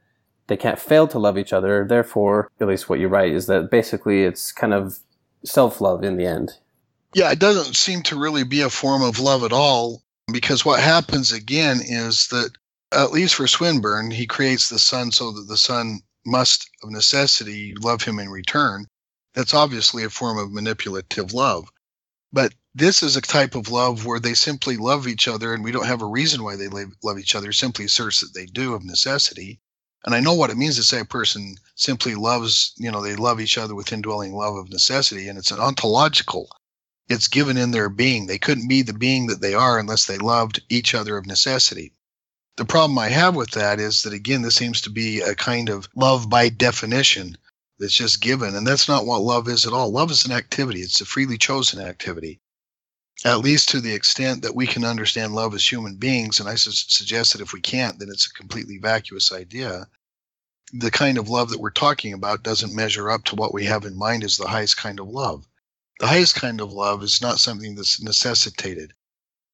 they 0.51 0.57
can't 0.57 0.77
fail 0.77 1.07
to 1.07 1.17
love 1.17 1.37
each 1.37 1.53
other. 1.53 1.85
Therefore, 1.87 2.51
at 2.59 2.67
least 2.67 2.89
what 2.89 2.99
you 2.99 3.07
write 3.07 3.31
is 3.31 3.45
that 3.45 3.71
basically 3.71 4.23
it's 4.23 4.51
kind 4.51 4.73
of 4.73 4.99
self 5.45 5.79
love 5.79 6.03
in 6.03 6.17
the 6.17 6.25
end. 6.25 6.51
Yeah, 7.13 7.31
it 7.31 7.39
doesn't 7.39 7.77
seem 7.77 8.03
to 8.03 8.19
really 8.19 8.43
be 8.43 8.59
a 8.59 8.69
form 8.69 9.01
of 9.01 9.17
love 9.17 9.45
at 9.45 9.53
all 9.53 10.01
because 10.29 10.65
what 10.65 10.81
happens 10.81 11.31
again 11.31 11.79
is 11.81 12.27
that, 12.27 12.51
at 12.91 13.13
least 13.13 13.35
for 13.35 13.47
Swinburne, 13.47 14.11
he 14.11 14.27
creates 14.27 14.67
the 14.67 14.77
son 14.77 15.13
so 15.13 15.31
that 15.31 15.47
the 15.47 15.55
son 15.55 16.01
must, 16.25 16.69
of 16.83 16.91
necessity, 16.91 17.73
love 17.79 18.03
him 18.03 18.19
in 18.19 18.29
return. 18.29 18.87
That's 19.33 19.53
obviously 19.53 20.03
a 20.03 20.09
form 20.09 20.37
of 20.37 20.51
manipulative 20.51 21.33
love. 21.33 21.69
But 22.33 22.53
this 22.75 23.03
is 23.03 23.15
a 23.15 23.21
type 23.21 23.55
of 23.55 23.69
love 23.69 24.05
where 24.05 24.19
they 24.19 24.33
simply 24.33 24.75
love 24.75 25.07
each 25.07 25.29
other 25.29 25.53
and 25.53 25.63
we 25.63 25.71
don't 25.71 25.87
have 25.87 26.01
a 26.01 26.05
reason 26.05 26.43
why 26.43 26.57
they 26.57 26.67
love 26.67 27.19
each 27.19 27.35
other, 27.35 27.53
simply 27.53 27.85
asserts 27.85 28.19
that 28.19 28.33
they 28.33 28.45
do 28.45 28.73
of 28.73 28.83
necessity. 28.83 29.61
And 30.05 30.15
I 30.15 30.19
know 30.19 30.33
what 30.33 30.49
it 30.49 30.57
means 30.57 30.77
to 30.77 30.83
say 30.83 30.99
a 30.99 31.05
person 31.05 31.55
simply 31.75 32.15
loves, 32.15 32.73
you 32.77 32.91
know, 32.91 33.01
they 33.01 33.15
love 33.15 33.39
each 33.39 33.57
other 33.57 33.75
with 33.75 33.93
indwelling 33.93 34.33
love 34.33 34.55
of 34.55 34.69
necessity, 34.69 35.27
and 35.27 35.37
it's 35.37 35.51
an 35.51 35.59
ontological 35.59 36.49
it's 37.11 37.27
given 37.27 37.57
in 37.57 37.71
their 37.71 37.89
being. 37.89 38.25
They 38.25 38.37
couldn't 38.37 38.69
be 38.69 38.83
the 38.83 38.93
being 38.93 39.27
that 39.27 39.41
they 39.41 39.53
are 39.53 39.77
unless 39.77 40.05
they 40.05 40.17
loved 40.17 40.61
each 40.69 40.95
other 40.95 41.17
of 41.17 41.25
necessity. 41.25 41.91
The 42.55 42.65
problem 42.65 42.97
I 42.97 43.09
have 43.09 43.35
with 43.35 43.51
that 43.51 43.79
is 43.79 44.03
that, 44.03 44.13
again, 44.13 44.41
this 44.41 44.55
seems 44.55 44.81
to 44.81 44.89
be 44.89 45.19
a 45.19 45.35
kind 45.35 45.69
of 45.69 45.89
love 45.95 46.29
by 46.29 46.49
definition 46.49 47.37
that's 47.79 47.93
just 47.93 48.21
given. 48.21 48.55
And 48.55 48.65
that's 48.65 48.87
not 48.87 49.05
what 49.05 49.21
love 49.21 49.49
is 49.49 49.65
at 49.65 49.73
all. 49.73 49.91
Love 49.91 50.11
is 50.11 50.25
an 50.25 50.31
activity, 50.31 50.81
it's 50.81 51.01
a 51.01 51.05
freely 51.05 51.37
chosen 51.37 51.81
activity, 51.81 52.39
at 53.23 53.39
least 53.39 53.69
to 53.69 53.81
the 53.81 53.93
extent 53.93 54.41
that 54.41 54.55
we 54.55 54.65
can 54.65 54.83
understand 54.83 55.35
love 55.35 55.53
as 55.53 55.69
human 55.69 55.95
beings. 55.95 56.39
And 56.39 56.49
I 56.49 56.55
su- 56.55 56.71
suggest 56.71 57.33
that 57.33 57.41
if 57.41 57.53
we 57.53 57.61
can't, 57.61 57.99
then 57.99 58.09
it's 58.09 58.25
a 58.25 58.33
completely 58.33 58.77
vacuous 58.77 59.31
idea. 59.31 59.87
The 60.73 60.91
kind 60.91 61.17
of 61.17 61.29
love 61.29 61.49
that 61.49 61.59
we're 61.59 61.69
talking 61.69 62.13
about 62.13 62.43
doesn't 62.43 62.75
measure 62.75 63.11
up 63.11 63.25
to 63.25 63.35
what 63.35 63.53
we 63.53 63.65
have 63.65 63.85
in 63.85 63.97
mind 63.97 64.23
as 64.23 64.37
the 64.37 64.47
highest 64.47 64.77
kind 64.77 64.99
of 64.99 65.07
love. 65.07 65.45
The 65.99 66.07
highest 66.07 66.35
kind 66.35 66.61
of 66.61 66.73
love 66.73 67.03
is 67.03 67.21
not 67.21 67.39
something 67.39 67.75
that's 67.75 68.01
necessitated. 68.01 68.93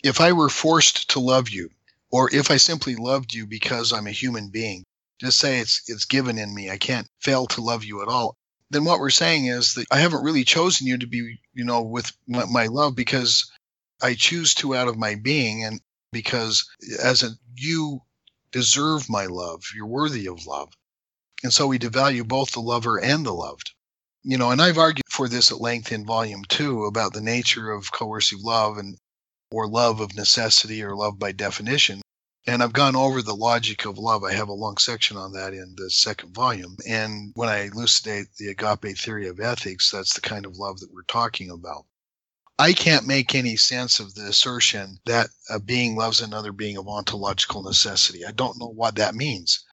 If 0.03 0.22
I 0.22 0.32
were 0.32 0.49
forced 0.49 1.09
to 1.09 1.20
love 1.20 1.49
you, 1.49 1.70
or 2.09 2.34
if 2.34 2.49
I 2.51 2.57
simply 2.57 2.95
loved 2.95 3.34
you 3.34 3.45
because 3.45 3.91
I'm 3.91 4.07
a 4.07 4.11
human 4.11 4.49
being, 4.49 4.86
just 5.20 5.39
say 5.39 5.59
it's 5.59 5.82
it's 5.88 6.05
given 6.05 6.38
in 6.38 6.53
me. 6.53 6.70
I 6.70 6.78
can't 6.78 7.09
fail 7.20 7.47
to 7.47 7.61
love 7.61 7.84
you 7.84 8.01
at 8.01 8.07
all. 8.07 8.38
Then 8.70 8.86
what 8.86 8.99
we're 8.99 9.09
saying 9.09 9.47
is 9.47 9.74
that 9.74 9.88
I 9.91 9.99
haven't 9.99 10.24
really 10.24 10.43
chosen 10.43 10.88
you 10.88 10.97
to 10.97 11.07
be, 11.07 11.39
you 11.53 11.65
know, 11.65 11.82
with 11.82 12.11
my, 12.28 12.45
my 12.45 12.68
love 12.68 12.95
because 12.95 13.51
I 14.02 14.14
choose 14.14 14.54
to 14.56 14.76
out 14.76 14.88
of 14.88 14.98
my 14.98 15.16
being 15.16 15.64
and 15.64 15.82
because 16.12 16.68
as 17.02 17.24
a 17.24 17.32
you 17.56 18.02
deserve 18.52 19.10
my 19.10 19.26
love. 19.26 19.64
You're 19.76 19.88
worthy 19.88 20.28
of 20.28 20.45
love. 20.45 20.74
And 21.43 21.54
so 21.54 21.68
we 21.68 21.80
devalue 21.80 22.28
both 22.28 22.52
the 22.52 22.62
lover 22.62 23.00
and 23.00 23.26
the 23.26 23.34
loved 23.34 23.74
you 24.28 24.38
know, 24.38 24.52
and 24.52 24.62
I've 24.62 24.78
argued 24.78 25.06
for 25.10 25.30
this 25.30 25.54
at 25.54 25.62
length 25.62 25.93
in 25.93 26.06
volume 26.06 26.43
two 26.50 26.84
about 26.84 27.14
the 27.14 27.22
nature 27.22 27.72
of 27.72 27.93
coercive 27.93 28.41
love 28.41 28.78
and 28.78 28.98
or 29.52 29.70
love 29.70 30.02
of 30.02 30.16
necessity 30.16 30.84
or 30.84 30.98
love 30.98 31.18
by 31.18 31.32
definition. 31.32 32.02
And 32.45 32.62
I've 32.62 32.74
gone 32.74 32.98
over 32.98 33.22
the 33.22 33.34
logic 33.34 33.86
of 33.86 33.98
love. 33.98 34.26
I 34.26 34.34
have 34.34 34.50
a 34.50 34.54
long 34.54 34.76
section 34.80 35.16
on 35.16 35.32
that 35.32 35.54
in 35.54 35.76
the 35.78 35.89
second 35.89 36.34
volume. 36.34 36.76
And 36.86 37.32
when 37.36 37.48
I 37.48 37.68
elucidate 37.68 38.28
the 38.38 38.50
agape 38.50 38.98
theory 38.98 39.30
of 39.30 39.39
ethics, 39.39 39.91
that's 39.91 40.14
the 40.14 40.22
kind 40.22 40.45
of 40.45 40.58
love 40.58 40.82
that 40.82 40.93
we're 40.93 41.04
talking 41.04 41.50
about. 41.50 41.86
I 42.60 42.74
can't 42.74 43.05
make 43.05 43.36
any 43.36 43.55
sense 43.55 43.99
of 43.99 44.16
the 44.16 44.24
assertion 44.24 44.99
that 45.05 45.30
a 45.47 45.60
being 45.60 45.95
loves 45.95 46.22
another 46.22 46.51
being 46.51 46.78
of 46.78 46.88
ontological 46.88 47.62
necessity. 47.62 48.26
I 48.26 48.32
don't 48.32 48.60
know 48.60 48.70
what 48.70 48.95
that 48.95 49.14
means. 49.14 49.64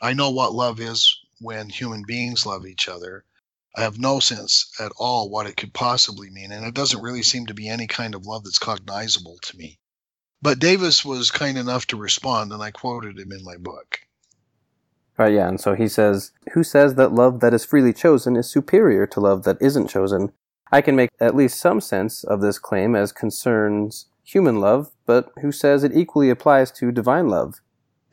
I 0.00 0.14
know 0.14 0.30
what 0.30 0.54
love 0.54 0.80
is 0.80 1.14
when 1.40 1.68
human 1.68 2.04
beings 2.06 2.46
love 2.46 2.66
each 2.66 2.88
other. 2.88 3.24
I 3.76 3.82
have 3.82 3.98
no 3.98 4.18
sense 4.18 4.70
at 4.80 4.92
all 4.96 5.28
what 5.28 5.46
it 5.46 5.56
could 5.58 5.74
possibly 5.74 6.30
mean, 6.30 6.52
and 6.52 6.64
it 6.64 6.74
doesn't 6.74 7.02
really 7.02 7.22
seem 7.22 7.46
to 7.46 7.54
be 7.54 7.68
any 7.68 7.86
kind 7.86 8.14
of 8.14 8.26
love 8.26 8.44
that's 8.44 8.58
cognizable 8.58 9.38
to 9.42 9.56
me. 9.56 9.78
But 10.40 10.58
Davis 10.58 11.04
was 11.04 11.30
kind 11.30 11.58
enough 11.58 11.86
to 11.88 11.96
respond, 11.96 12.52
and 12.52 12.62
I 12.62 12.70
quoted 12.70 13.18
him 13.18 13.32
in 13.32 13.44
my 13.44 13.56
book. 13.58 14.00
Right, 15.18 15.34
yeah, 15.34 15.48
and 15.48 15.60
so 15.60 15.74
he 15.74 15.86
says, 15.86 16.32
Who 16.52 16.64
says 16.64 16.94
that 16.94 17.12
love 17.12 17.40
that 17.40 17.54
is 17.54 17.64
freely 17.66 17.92
chosen 17.92 18.36
is 18.36 18.50
superior 18.50 19.06
to 19.06 19.20
love 19.20 19.44
that 19.44 19.60
isn't 19.60 19.88
chosen? 19.88 20.32
I 20.72 20.80
can 20.80 20.96
make 20.96 21.10
at 21.20 21.36
least 21.36 21.60
some 21.60 21.80
sense 21.80 22.24
of 22.24 22.40
this 22.40 22.58
claim 22.58 22.96
as 22.96 23.12
concerns 23.12 24.06
human 24.24 24.60
love, 24.60 24.90
but 25.06 25.30
who 25.40 25.52
says 25.52 25.84
it 25.84 25.94
equally 25.94 26.30
applies 26.30 26.70
to 26.72 26.90
divine 26.90 27.28
love? 27.28 27.60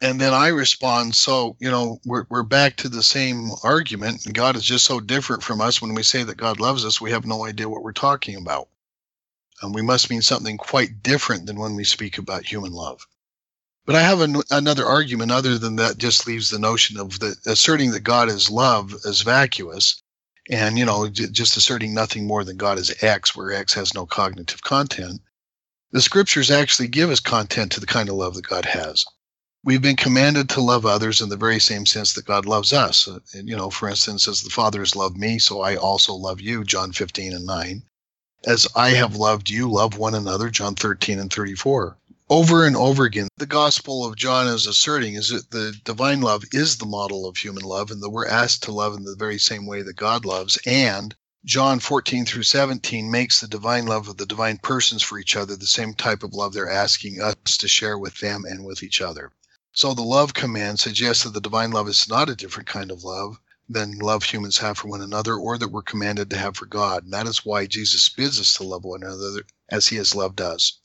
and 0.01 0.19
then 0.19 0.33
I 0.33 0.47
respond, 0.47 1.15
so, 1.15 1.57
you 1.59 1.69
know, 1.69 1.99
we're, 2.05 2.25
we're 2.29 2.43
back 2.43 2.77
to 2.77 2.89
the 2.89 3.03
same 3.03 3.49
argument. 3.63 4.25
God 4.33 4.55
is 4.55 4.63
just 4.63 4.85
so 4.85 4.99
different 4.99 5.43
from 5.43 5.59
us. 5.59 5.81
When 5.81 5.93
we 5.93 6.03
say 6.03 6.23
that 6.23 6.37
God 6.37 6.59
loves 6.59 6.85
us, 6.85 7.01
we 7.01 7.11
have 7.11 7.25
no 7.25 7.45
idea 7.45 7.67
what 7.67 7.83
we're 7.83 7.91
talking 7.91 8.37
about. 8.37 8.69
And 9.61 9.75
we 9.75 9.81
must 9.81 10.09
mean 10.09 10.21
something 10.21 10.57
quite 10.57 11.03
different 11.03 11.45
than 11.45 11.59
when 11.59 11.75
we 11.75 11.83
speak 11.83 12.17
about 12.17 12.45
human 12.45 12.71
love. 12.71 13.05
But 13.85 13.95
I 13.95 14.01
have 14.01 14.21
an, 14.21 14.37
another 14.51 14.85
argument 14.85 15.31
other 15.31 15.57
than 15.57 15.75
that 15.77 15.97
just 15.97 16.27
leaves 16.27 16.49
the 16.49 16.59
notion 16.59 16.97
of 16.97 17.19
the 17.19 17.35
asserting 17.45 17.91
that 17.91 18.01
God 18.01 18.29
is 18.29 18.49
love 18.49 18.93
as 19.05 19.21
vacuous 19.21 20.01
and, 20.49 20.77
you 20.77 20.85
know, 20.85 21.07
j- 21.07 21.27
just 21.27 21.57
asserting 21.57 21.93
nothing 21.93 22.25
more 22.27 22.43
than 22.43 22.57
God 22.57 22.77
is 22.77 23.03
X, 23.03 23.35
where 23.35 23.51
X 23.51 23.73
has 23.75 23.93
no 23.93 24.05
cognitive 24.05 24.61
content. 24.61 25.21
The 25.91 26.01
scriptures 26.01 26.51
actually 26.51 26.87
give 26.87 27.09
us 27.09 27.19
content 27.19 27.71
to 27.73 27.79
the 27.79 27.85
kind 27.85 28.09
of 28.09 28.15
love 28.15 28.35
that 28.35 28.47
God 28.47 28.65
has 28.65 29.05
we've 29.63 29.81
been 29.81 29.95
commanded 29.95 30.49
to 30.49 30.61
love 30.61 30.85
others 30.85 31.21
in 31.21 31.29
the 31.29 31.37
very 31.37 31.59
same 31.59 31.85
sense 31.85 32.13
that 32.13 32.25
God 32.25 32.45
loves 32.45 32.73
us. 32.73 33.07
Uh, 33.07 33.19
and, 33.33 33.47
you 33.47 33.55
know, 33.55 33.69
for 33.69 33.89
instance, 33.89 34.27
as 34.27 34.41
the 34.41 34.49
Father 34.49 34.79
has 34.79 34.95
loved 34.95 35.17
me, 35.17 35.39
so 35.39 35.61
I 35.61 35.75
also 35.75 36.13
love 36.13 36.39
you, 36.39 36.63
John 36.63 36.91
15 36.91 37.33
and 37.33 37.45
9. 37.45 37.83
As 38.45 38.67
I 38.75 38.91
have 38.91 39.15
loved 39.15 39.49
you, 39.49 39.69
love 39.69 39.97
one 39.97 40.15
another, 40.15 40.49
John 40.49 40.75
13 40.75 41.19
and 41.19 41.31
34. 41.31 41.97
Over 42.31 42.63
and 42.63 42.75
over 42.77 43.05
again, 43.05 43.27
the 43.37 43.47
Gospel 43.47 44.05
of 44.05 44.15
John 44.15 44.45
is 44.45 44.67
asserting 44.67 45.15
is 45.15 45.29
that 45.29 45.49
the 45.49 45.73
divine 45.83 46.21
love 46.21 46.43
is 46.51 46.77
the 46.77 46.85
model 46.85 47.25
of 47.25 47.37
human 47.37 47.63
love, 47.63 47.89
and 47.89 48.03
that 48.03 48.11
we're 48.11 48.27
asked 48.27 48.61
to 48.63 48.71
love 48.71 48.95
in 48.95 49.03
the 49.03 49.15
very 49.15 49.39
same 49.39 49.65
way 49.65 49.81
that 49.81 49.95
God 49.95 50.25
loves. 50.25 50.55
And 50.63 51.15
John 51.43 51.79
14 51.79 52.27
through 52.27 52.43
17 52.43 53.09
makes 53.09 53.39
the 53.41 53.47
divine 53.47 53.87
love 53.87 54.07
of 54.07 54.17
the 54.17 54.27
divine 54.27 54.59
persons 54.59 55.01
for 55.01 55.17
each 55.17 55.35
other 55.35 55.55
the 55.55 55.65
same 55.65 55.95
type 55.95 56.21
of 56.21 56.35
love 56.35 56.53
they're 56.53 56.69
asking 56.69 57.19
us 57.19 57.57
to 57.57 57.67
share 57.67 57.97
with 57.97 58.19
them 58.19 58.45
and 58.45 58.63
with 58.63 58.83
each 58.83 59.01
other. 59.01 59.31
So 59.73 59.95
the 59.95 60.03
love 60.03 60.35
command 60.35 60.79
suggests 60.79 61.23
that 61.23 61.33
the 61.33 61.41
divine 61.41 61.71
love 61.71 61.87
is 61.87 62.07
not 62.07 62.29
a 62.29 62.35
different 62.35 62.69
kind 62.69 62.91
of 62.91 63.03
love 63.03 63.39
than 63.67 63.97
love 63.97 64.21
humans 64.21 64.59
have 64.59 64.77
for 64.77 64.87
one 64.89 65.01
another 65.01 65.33
or 65.35 65.57
that 65.57 65.71
we're 65.71 65.81
commanded 65.81 66.29
to 66.29 66.37
have 66.37 66.57
for 66.57 66.67
God. 66.67 67.05
And 67.05 67.13
that 67.13 67.25
is 67.25 67.43
why 67.43 67.65
Jesus 67.65 68.07
bids 68.09 68.39
us 68.39 68.53
to 68.53 68.63
love 68.65 68.83
one 68.83 69.01
another 69.01 69.41
as 69.69 69.87
he 69.87 69.95
has 69.95 70.13
loved 70.13 70.41
us. 70.41 70.79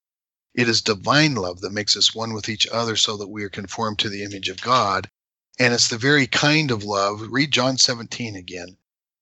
It 0.55 0.69
is 0.69 0.83
divine 0.83 1.35
love 1.35 1.61
that 1.63 1.73
makes 1.73 1.97
us 1.97 2.15
one 2.15 2.33
with 2.33 2.49
each 2.49 2.69
other 2.69 2.95
so 2.97 3.17
that 3.17 3.29
we 3.29 3.43
are 3.43 3.51
conformed 3.51 3.99
to 3.99 4.09
the 4.09 4.23
image 4.23 4.49
of 4.49 4.61
God. 4.61 5.11
And 5.59 5.75
it's 5.75 5.89
the 5.89 5.99
very 5.99 6.27
kind 6.29 6.71
of 6.71 6.85
love, 6.85 7.27
read 7.29 7.51
John 7.51 7.77
17 7.77 8.37
again. 8.37 8.77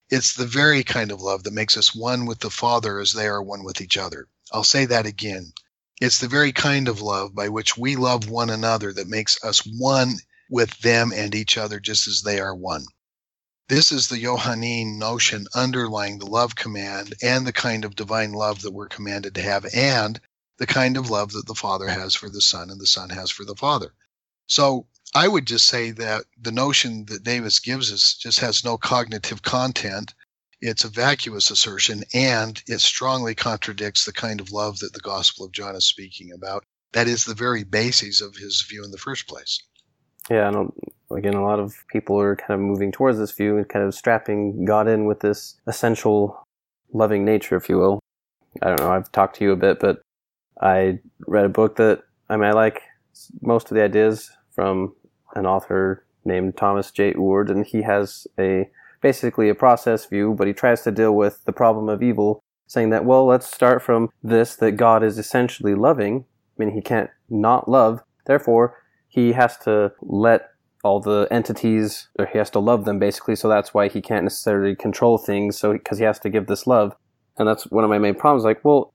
It's 0.09 0.35
the 0.35 0.45
very 0.45 0.83
kind 0.83 1.11
of 1.11 1.21
love 1.21 1.43
that 1.43 1.53
makes 1.53 1.75
us 1.75 1.95
one 1.95 2.27
with 2.27 2.39
the 2.39 2.51
Father 2.51 2.99
as 2.99 3.13
they 3.13 3.25
are 3.25 3.41
one 3.41 3.63
with 3.63 3.81
each 3.81 3.97
other. 3.97 4.27
I'll 4.51 4.63
say 4.63 4.85
that 4.85 5.07
again. 5.07 5.53
It's 5.99 6.19
the 6.19 6.27
very 6.27 6.51
kind 6.51 6.87
of 6.87 7.01
love 7.01 7.33
by 7.33 7.49
which 7.49 7.77
we 7.77 7.95
love 7.95 8.29
one 8.29 8.51
another 8.51 8.93
that 8.93 9.07
makes 9.07 9.43
us 9.43 9.65
one 9.65 10.19
with 10.49 10.77
them 10.81 11.11
and 11.11 11.33
each 11.33 11.57
other 11.57 11.79
just 11.79 12.07
as 12.07 12.21
they 12.21 12.39
are 12.39 12.53
one. 12.53 12.85
This 13.69 13.91
is 13.91 14.07
the 14.07 14.21
Johannine 14.21 14.99
notion 14.99 15.47
underlying 15.55 16.19
the 16.19 16.27
love 16.27 16.55
command 16.55 17.15
and 17.23 17.47
the 17.47 17.53
kind 17.53 17.85
of 17.85 17.95
divine 17.95 18.33
love 18.33 18.61
that 18.61 18.73
we're 18.73 18.87
commanded 18.87 19.33
to 19.35 19.41
have, 19.41 19.65
and 19.73 20.19
the 20.63 20.73
kind 20.73 20.95
of 20.95 21.09
love 21.09 21.33
that 21.33 21.45
the 21.45 21.55
Father 21.55 21.89
has 21.89 22.15
for 22.15 22.29
the 22.29 22.41
Son 22.41 22.69
and 22.69 22.79
the 22.79 22.87
Son 22.87 23.09
has 23.09 23.29
for 23.29 23.43
the 23.43 23.55
Father. 23.55 23.93
So 24.47 24.87
I 25.13 25.27
would 25.27 25.45
just 25.45 25.67
say 25.67 25.91
that 25.91 26.23
the 26.41 26.53
notion 26.53 27.05
that 27.07 27.23
Davis 27.23 27.59
gives 27.59 27.91
us 27.91 28.15
just 28.15 28.39
has 28.39 28.63
no 28.63 28.77
cognitive 28.77 29.41
content 29.41 30.13
it's 30.65 30.85
a 30.85 30.89
vacuous 30.89 31.51
assertion 31.51 32.03
and 32.13 32.63
it 32.67 32.79
strongly 32.79 33.35
contradicts 33.35 34.05
the 34.05 34.13
kind 34.13 34.39
of 34.39 34.53
love 34.53 34.79
that 34.79 34.93
the 34.93 35.01
Gospel 35.01 35.45
of 35.45 35.51
John 35.51 35.75
is 35.75 35.85
speaking 35.85 36.31
about. 36.31 36.63
That 36.93 37.05
is 37.05 37.25
the 37.25 37.33
very 37.33 37.65
basis 37.65 38.21
of 38.21 38.37
his 38.37 38.65
view 38.69 38.81
in 38.85 38.91
the 38.91 38.97
first 38.97 39.27
place. 39.27 39.59
Yeah, 40.29 40.47
and 40.47 40.55
uh, 40.55 41.15
again, 41.15 41.33
a 41.33 41.43
lot 41.43 41.59
of 41.59 41.75
people 41.89 42.17
are 42.17 42.37
kind 42.37 42.53
of 42.53 42.61
moving 42.61 42.93
towards 42.93 43.17
this 43.17 43.33
view 43.33 43.57
and 43.57 43.67
kind 43.67 43.83
of 43.83 43.93
strapping 43.93 44.63
God 44.63 44.87
in 44.87 45.03
with 45.03 45.19
this 45.19 45.59
essential 45.67 46.41
loving 46.93 47.25
nature, 47.25 47.57
if 47.57 47.67
you 47.67 47.77
will. 47.77 47.99
I 48.61 48.67
don't 48.67 48.79
know, 48.79 48.91
I've 48.91 49.11
talked 49.11 49.35
to 49.37 49.43
you 49.43 49.51
a 49.51 49.57
bit, 49.57 49.81
but 49.81 50.01
I 50.61 50.99
read 51.27 51.45
a 51.45 51.49
book 51.49 51.75
that 51.77 52.03
I 52.29 52.37
mean, 52.37 52.45
I 52.45 52.51
like 52.51 52.81
most 53.41 53.69
of 53.69 53.75
the 53.75 53.83
ideas 53.83 54.31
from 54.51 54.95
an 55.35 55.45
author 55.45 56.05
named 56.25 56.57
Thomas 56.57 56.91
J. 56.91 57.13
Oord, 57.13 57.49
and 57.49 57.65
he 57.65 57.81
has 57.81 58.27
a 58.39 58.69
basically 59.01 59.49
a 59.49 59.55
process 59.55 60.05
view, 60.05 60.33
but 60.33 60.47
he 60.47 60.53
tries 60.53 60.81
to 60.83 60.91
deal 60.91 61.13
with 61.13 61.43
the 61.45 61.51
problem 61.51 61.89
of 61.89 62.01
evil, 62.01 62.41
saying 62.67 62.89
that, 62.91 63.05
well, 63.05 63.25
let's 63.25 63.53
start 63.53 63.81
from 63.81 64.09
this 64.23 64.55
that 64.55 64.73
God 64.73 65.03
is 65.03 65.17
essentially 65.17 65.75
loving, 65.75 66.25
I 66.57 66.63
mean 66.63 66.73
he 66.73 66.81
can't 66.81 67.09
not 67.29 67.67
love. 67.67 68.01
Therefore, 68.25 68.77
he 69.07 69.33
has 69.33 69.57
to 69.59 69.91
let 70.01 70.49
all 70.83 70.99
the 70.99 71.27
entities, 71.31 72.09
or 72.17 72.25
he 72.25 72.37
has 72.37 72.49
to 72.51 72.59
love 72.59 72.85
them 72.85 72.99
basically, 72.99 73.35
so 73.35 73.47
that's 73.47 73.73
why 73.73 73.87
he 73.87 74.01
can't 74.01 74.23
necessarily 74.23 74.75
control 74.75 75.17
things, 75.17 75.57
so 75.57 75.73
because 75.73 75.97
he 75.97 76.05
has 76.05 76.19
to 76.19 76.29
give 76.29 76.47
this 76.47 76.67
love. 76.67 76.95
And 77.37 77.47
that's 77.47 77.63
one 77.71 77.83
of 77.83 77.89
my 77.89 77.97
main 77.97 78.15
problems. 78.15 78.43
Like, 78.43 78.63
well, 78.63 78.92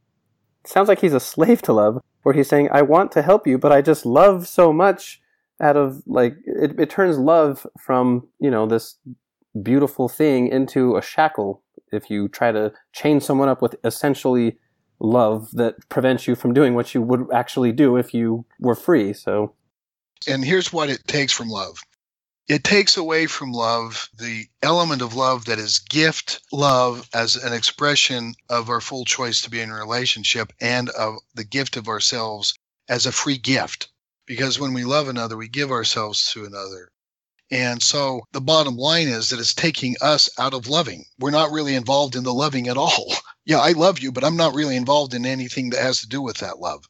sounds 0.69 0.89
like 0.89 1.01
he's 1.01 1.15
a 1.15 1.21
slave 1.21 1.63
to 1.63 1.73
love, 1.73 2.03
where 2.23 2.35
he's 2.35 2.49
saying, 2.49 2.69
I 2.73 2.83
want 2.83 3.13
to 3.13 3.23
help 3.23 3.47
you, 3.47 3.59
but 3.59 3.73
I 3.73 3.83
just 3.83 4.05
love 4.05 4.47
so 4.47 4.73
much 4.73 5.21
out 5.61 5.77
of, 5.77 6.03
like, 6.07 6.37
it, 6.45 6.79
it 6.79 6.91
turns 6.91 7.19
love 7.19 7.67
from, 7.81 8.29
you 8.39 8.51
know, 8.51 8.67
this 8.67 8.97
beautiful 9.63 10.09
thing 10.09 10.49
into 10.49 10.97
a 10.97 11.03
shackle 11.03 11.63
if 11.91 12.11
you 12.11 12.29
try 12.29 12.53
to 12.53 12.73
chain 12.93 13.21
someone 13.21 13.49
up 13.49 13.63
with 13.63 13.77
essentially 13.85 14.59
love 15.01 15.51
that 15.53 15.77
prevents 15.89 16.27
you 16.27 16.35
from 16.35 16.53
doing 16.53 16.75
what 16.75 16.95
you 16.95 17.03
would 17.03 17.27
actually 17.33 17.73
do 17.73 17.97
if 17.97 18.13
you 18.13 18.45
were 18.61 18.75
free. 18.75 19.13
So, 19.13 19.55
and 20.29 20.45
here's 20.45 20.73
what 20.73 20.91
it 20.91 21.07
takes 21.07 21.33
from 21.33 21.49
love 21.49 21.79
it 22.49 22.65
takes 22.65 22.97
away 22.97 23.27
from 23.27 23.53
love 23.53 24.09
the 24.17 24.47
element 24.63 25.03
of 25.03 25.15
love 25.15 25.45
that 25.45 25.59
is 25.59 25.81
gift 25.81 26.41
love 26.51 27.07
as 27.13 27.37
an 27.37 27.53
expression 27.53 28.35
of 28.49 28.71
our 28.71 28.81
full 28.81 29.05
choice 29.05 29.43
to 29.43 29.51
be 29.51 29.61
in 29.61 29.71
a 29.71 29.75
relationship 29.75 30.53
and 30.61 30.89
of 30.91 31.17
the 31.35 31.45
gift 31.45 31.77
of 31.77 31.89
ourselves 31.89 32.55
as 32.89 33.05
a 33.05 33.13
free 33.13 33.37
gift. 33.37 33.89
Because 34.27 34.59
when 34.59 34.73
we 34.73 34.85
love 34.85 35.09
another, 35.09 35.37
we 35.37 35.49
give 35.49 35.71
ourselves 35.71 36.33
to 36.33 36.47
another. 36.47 36.91
And 37.51 37.83
so 37.83 38.23
the 38.33 38.41
bottom 38.41 38.77
line 38.77 39.09
is 39.09 39.31
that 39.31 39.41
it's 39.41 39.55
taking 39.55 39.97
us 40.01 40.29
out 40.39 40.53
of 40.55 40.69
loving. 40.69 41.05
We're 41.19 41.31
not 41.31 41.51
really 41.51 41.75
involved 41.75 42.17
in 42.17 42.25
the 42.25 42.35
loving 42.35 42.69
at 42.69 42.77
all. 42.77 43.15
Yeah, 43.49 43.61
I 43.61 43.73
love 43.73 43.99
you, 43.99 44.13
but 44.13 44.25
I'm 44.25 44.37
not 44.37 44.55
really 44.55 44.77
involved 44.77 45.15
in 45.15 45.25
anything 45.25 45.71
that 45.71 45.81
has 45.81 46.01
to 46.01 46.07
do 46.07 46.21
with 46.21 46.37
that 46.37 46.59
love. 46.59 46.85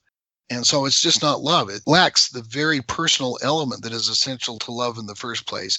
And 0.51 0.67
so 0.67 0.87
it's 0.87 1.03
just 1.03 1.23
not 1.23 1.43
love. 1.43 1.71
It 1.71 1.83
lacks 1.87 2.31
the 2.31 2.43
very 2.43 2.83
personal 2.83 3.39
element 3.43 3.83
that 3.83 3.93
is 3.93 4.09
essential 4.09 4.59
to 4.61 4.73
love 4.73 4.99
in 4.99 5.07
the 5.07 5.15
first 5.15 5.47
place. 5.47 5.79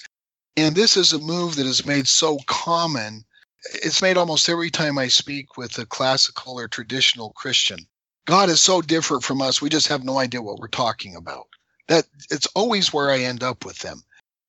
And 0.56 0.76
this 0.76 0.96
is 0.96 1.12
a 1.12 1.18
move 1.20 1.56
that 1.56 1.66
is 1.66 1.86
made 1.86 2.08
so 2.08 2.38
common. 2.46 3.24
It's 3.74 4.02
made 4.02 4.18
almost 4.18 4.48
every 4.48 4.70
time 4.70 4.98
I 4.98 5.08
speak 5.08 5.56
with 5.56 5.78
a 5.78 5.86
classical 5.86 6.58
or 6.58 6.68
traditional 6.68 7.32
Christian. 7.36 7.80
God 8.26 8.50
is 8.50 8.60
so 8.60 8.82
different 8.82 9.24
from 9.24 9.42
us, 9.42 9.62
we 9.62 9.70
just 9.70 9.88
have 9.88 10.04
no 10.04 10.18
idea 10.18 10.42
what 10.42 10.58
we're 10.60 10.68
talking 10.68 11.16
about. 11.16 11.46
That 11.88 12.06
it's 12.30 12.46
always 12.54 12.92
where 12.92 13.10
I 13.10 13.20
end 13.20 13.42
up 13.42 13.64
with 13.64 13.78
them 13.80 14.02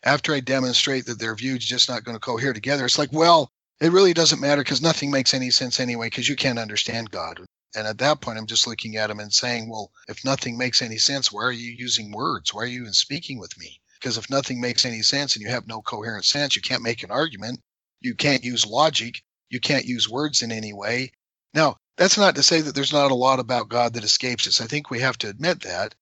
after 0.05 0.33
I 0.33 0.41
demonstrate 0.41 1.07
that 1.07 1.19
their 1.19 1.35
view 1.35 1.55
is 1.57 1.65
just 1.65 1.89
not 1.89 2.05
going 2.05 2.15
to 2.15 2.21
cohere 2.21 2.53
together, 2.53 2.85
it's 2.85 2.99
like, 2.99 3.13
well, 3.13 3.51
it 3.81 3.93
really 3.93 4.13
doesn't 4.13 4.41
matter 4.41 4.63
because 4.63 4.81
nothing 4.83 5.11
makes 5.11 5.33
any 5.35 5.51
sense 5.51 5.79
anyway 5.79 6.07
because 6.07 6.29
you 6.29 6.37
can't 6.37 6.59
understand 6.59 7.11
God. 7.11 7.41
And 7.75 7.87
at 7.87 7.97
that 7.99 8.21
point, 8.21 8.37
I'm 8.37 8.47
just 8.47 8.67
looking 8.67 8.97
at 8.97 9.09
him 9.09 9.19
and 9.19 9.33
saying, 9.33 9.69
well, 9.69 9.91
if 10.07 10.25
nothing 10.25 10.57
makes 10.57 10.81
any 10.81 10.97
sense, 10.97 11.31
why 11.31 11.43
are 11.43 11.51
you 11.51 11.71
using 11.71 12.11
words? 12.11 12.53
Why 12.53 12.63
are 12.63 12.67
you 12.67 12.81
even 12.81 12.93
speaking 12.93 13.39
with 13.39 13.57
me? 13.57 13.79
Because 13.99 14.17
if 14.17 14.29
nothing 14.29 14.59
makes 14.59 14.83
any 14.83 15.01
sense 15.03 15.35
and 15.35 15.43
you 15.43 15.49
have 15.51 15.67
no 15.67 15.81
coherent 15.81 16.25
sense, 16.25 16.55
you 16.55 16.61
can't 16.61 16.83
make 16.83 17.03
an 17.03 17.11
argument. 17.11 17.61
You 17.99 18.15
can't 18.15 18.43
use 18.43 18.65
logic. 18.65 19.23
You 19.49 19.59
can't 19.59 19.85
use 19.85 20.09
words 20.09 20.41
in 20.41 20.51
any 20.51 20.73
way. 20.73 21.13
Now, 21.53 21.77
that's 21.97 22.17
not 22.17 22.35
to 22.35 22.43
say 22.43 22.61
that 22.61 22.73
there's 22.73 22.93
not 22.93 23.11
a 23.11 23.15
lot 23.15 23.39
about 23.39 23.69
God 23.69 23.93
that 23.93 24.03
escapes 24.03 24.47
us. 24.47 24.59
I 24.59 24.65
think 24.65 24.89
we 24.89 24.99
have 25.01 25.17
to 25.19 25.29
admit 25.29 25.61
that. 25.61 25.93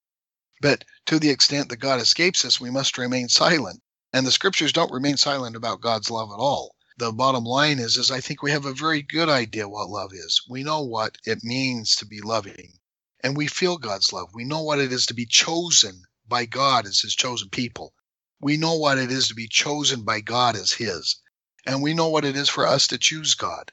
But 0.62 0.86
to 1.08 1.20
the 1.20 1.30
extent 1.30 1.70
that 1.70 1.78
God 1.78 2.00
escapes 2.00 2.46
us, 2.46 2.60
we 2.60 2.72
must 2.72 2.98
remain 2.98 3.30
silent. 3.30 3.82
And 4.14 4.26
the 4.26 4.32
scriptures 4.32 4.74
don't 4.74 4.92
remain 4.92 5.18
silent 5.18 5.56
about 5.56 5.82
God's 5.82 6.10
love 6.10 6.30
at 6.32 6.40
all. 6.40 6.76
The 7.00 7.14
bottom 7.14 7.46
line 7.46 7.80
is, 7.80 7.96
is 7.96 8.12
I 8.12 8.20
think 8.20 8.44
we 8.44 8.52
have 8.52 8.66
a 8.66 8.74
very 8.74 9.02
good 9.02 9.30
idea 9.30 9.70
what 9.70 9.88
love 9.88 10.12
is. 10.12 10.42
We 10.50 10.64
know 10.64 10.82
what 10.82 11.18
it 11.26 11.46
means 11.46 11.96
to 11.96 12.06
be 12.06 12.20
loving, 12.20 12.78
and 13.24 13.38
we 13.38 13.48
feel 13.48 13.78
God's 13.78 14.12
love. 14.12 14.32
We 14.34 14.44
know 14.44 14.64
what 14.64 14.80
it 14.80 14.92
is 14.92 15.06
to 15.06 15.14
be 15.14 15.26
chosen 15.26 16.04
by 16.28 16.44
God 16.44 16.86
as 16.86 17.00
His 17.00 17.16
chosen 17.16 17.48
people. 17.48 17.94
We 18.42 18.58
know 18.58 18.76
what 18.76 18.98
it 18.98 19.14
is 19.14 19.30
to 19.30 19.34
be 19.34 19.48
chosen 19.48 20.04
by 20.04 20.20
God 20.20 20.58
as 20.58 20.74
His, 20.74 21.16
and 21.66 21.82
we 21.82 21.94
know 21.94 22.10
what 22.10 22.26
it 22.26 22.36
is 22.36 22.50
for 22.50 22.68
us 22.68 22.88
to 22.88 22.98
choose 22.98 23.34
God, 23.34 23.72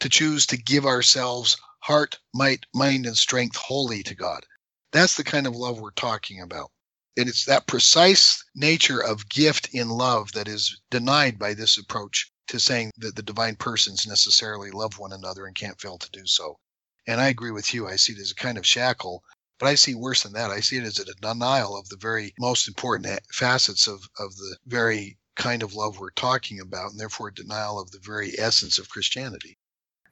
to 0.00 0.08
choose 0.08 0.46
to 0.46 0.56
give 0.56 0.86
ourselves 0.86 1.58
heart, 1.80 2.18
might, 2.32 2.64
mind, 2.72 3.04
and 3.04 3.18
strength 3.18 3.56
wholly 3.56 4.02
to 4.04 4.14
God. 4.14 4.46
That's 4.90 5.16
the 5.16 5.24
kind 5.24 5.46
of 5.46 5.54
love 5.54 5.80
we're 5.80 5.90
talking 5.90 6.40
about. 6.40 6.72
And 7.14 7.28
it's 7.28 7.44
that 7.44 7.66
precise 7.66 8.42
nature 8.54 9.04
of 9.04 9.28
gift 9.28 9.68
in 9.74 9.90
love 9.90 10.32
that 10.32 10.48
is 10.48 10.80
denied 10.90 11.38
by 11.38 11.52
this 11.52 11.76
approach 11.76 12.30
to 12.48 12.60
saying 12.60 12.90
that 12.98 13.16
the 13.16 13.22
divine 13.22 13.56
persons 13.56 14.06
necessarily 14.06 14.70
love 14.70 14.98
one 14.98 15.12
another 15.12 15.46
and 15.46 15.54
can't 15.54 15.80
fail 15.80 15.98
to 15.98 16.10
do 16.10 16.26
so. 16.26 16.56
And 17.06 17.20
I 17.20 17.28
agree 17.28 17.50
with 17.50 17.74
you. 17.74 17.86
I 17.86 17.96
see 17.96 18.12
it 18.12 18.18
as 18.18 18.30
a 18.30 18.34
kind 18.34 18.58
of 18.58 18.66
shackle, 18.66 19.22
but 19.58 19.66
I 19.66 19.74
see 19.74 19.94
worse 19.94 20.22
than 20.22 20.32
that. 20.34 20.50
I 20.50 20.60
see 20.60 20.76
it 20.76 20.84
as 20.84 20.98
a 20.98 21.04
denial 21.20 21.76
of 21.76 21.88
the 21.88 21.96
very 21.96 22.34
most 22.38 22.68
important 22.68 23.06
facets 23.32 23.86
of, 23.86 24.08
of 24.18 24.34
the 24.36 24.56
very 24.66 25.18
kind 25.36 25.62
of 25.62 25.74
love 25.74 25.98
we're 25.98 26.10
talking 26.10 26.60
about, 26.60 26.90
and 26.90 27.00
therefore 27.00 27.30
denial 27.30 27.80
of 27.80 27.90
the 27.90 28.00
very 28.02 28.32
essence 28.38 28.78
of 28.78 28.88
Christianity. 28.88 29.58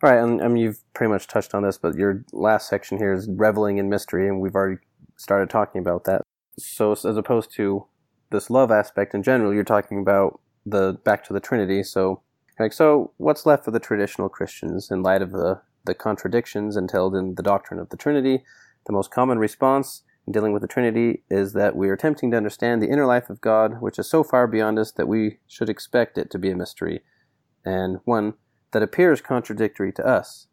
Right, 0.03 0.19
and 0.19 0.43
I 0.43 0.49
mean, 0.49 0.65
you've 0.65 0.83
pretty 0.95 1.13
much 1.13 1.29
touched 1.29 1.55
on 1.55 1.63
this, 1.63 1.79
but 1.79 1.95
your 1.95 2.25
last 2.33 2.69
section 2.69 2.99
here 2.99 3.13
is 3.13 3.29
reveling 3.29 3.79
in 3.79 3.89
mystery, 3.89 4.29
and 4.29 4.41
we've 4.41 4.55
already 4.55 4.81
started 5.17 5.49
talking 5.49 5.81
about 5.81 6.05
that. 6.05 6.23
So 6.59 6.93
as 6.93 7.05
opposed 7.05 7.53
to 7.55 7.87
this 8.31 8.51
love 8.51 8.71
aspect 8.71 9.15
in 9.15 9.23
general, 9.23 9.55
you're 9.55 9.65
talking 9.65 10.01
about 10.01 10.41
the 10.65 10.99
back 11.05 11.25
to 11.25 11.33
the 11.33 11.41
Trinity. 11.41 11.83
So 11.83 12.23
like 12.59 12.73
so 12.73 13.13
what's 13.17 13.47
left 13.47 13.65
for 13.65 13.71
the 13.71 13.81
traditional 13.81 14.29
Christians 14.29 14.91
in 14.91 15.03
light 15.03 15.23
of 15.23 15.33
the, 15.33 15.61
the 15.85 15.95
contradictions 15.95 16.77
entailed 16.77 17.17
in 17.17 17.35
the 17.35 17.43
doctrine 17.43 17.81
of 17.81 17.89
the 17.89 17.97
Trinity? 17.97 18.45
The 18.87 18.93
most 18.93 19.11
common 19.11 19.39
response 19.39 20.03
in 20.27 20.33
dealing 20.33 20.53
with 20.53 20.63
the 20.63 20.69
Trinity 20.69 21.23
is 21.31 21.53
that 21.53 21.75
we 21.75 21.89
are 21.89 21.95
attempting 21.95 22.31
to 22.31 22.37
understand 22.37 22.81
the 22.81 22.91
inner 22.91 23.07
life 23.07 23.31
of 23.31 23.41
God, 23.41 23.81
which 23.81 23.99
is 23.99 24.09
so 24.09 24.23
far 24.23 24.47
beyond 24.47 24.79
us 24.79 24.93
that 24.93 25.09
we 25.09 25.39
should 25.47 25.69
expect 25.69 26.19
it 26.19 26.31
to 26.31 26.39
be 26.39 26.51
a 26.51 26.57
mystery, 26.57 27.03
and 27.65 27.99
one 28.05 28.35
that 28.73 28.83
appears 28.83 29.21
contradictory 29.21 29.93
to 29.93 30.07
us. 30.07 30.47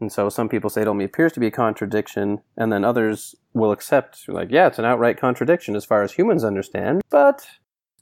And 0.00 0.10
so 0.10 0.28
some 0.28 0.48
people 0.48 0.70
say 0.70 0.82
it 0.82 0.88
only 0.88 1.04
appears 1.04 1.32
to 1.32 1.40
be 1.40 1.48
a 1.48 1.50
contradiction, 1.50 2.40
and 2.56 2.72
then 2.72 2.84
others 2.84 3.34
will 3.52 3.72
accept, 3.72 4.28
like, 4.28 4.50
yeah, 4.50 4.68
it's 4.68 4.78
an 4.78 4.84
outright 4.84 5.18
contradiction 5.18 5.76
as 5.76 5.84
far 5.84 6.02
as 6.02 6.12
humans 6.12 6.44
understand, 6.44 7.02
but 7.10 7.46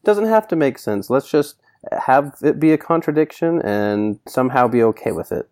doesn't 0.05 0.27
have 0.27 0.49
to 0.49 0.57
make 0.57 0.79
sense. 0.79 1.11
Let's 1.11 1.31
just 1.31 1.57
have 1.93 2.37
it 2.43 2.59
be 2.59 2.73
a 2.73 2.79
contradiction 2.79 3.61
and 3.63 4.19
somehow 4.27 4.69
be 4.69 4.83
okay 4.83 5.13
with 5.13 5.33
it. 5.33 5.49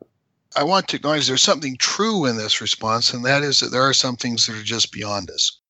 I 0.56 0.64
want 0.64 0.88
to 0.88 0.96
acknowledge 0.96 1.26
there's 1.26 1.42
something 1.42 1.76
true 1.76 2.24
in 2.24 2.36
this 2.36 2.60
response, 2.60 3.12
and 3.12 3.24
that 3.24 3.42
is 3.42 3.60
that 3.60 3.72
there 3.72 3.82
are 3.82 3.92
some 3.92 4.16
things 4.16 4.46
that 4.46 4.56
are 4.56 4.62
just 4.62 4.92
beyond 4.92 5.30
us. 5.30 5.60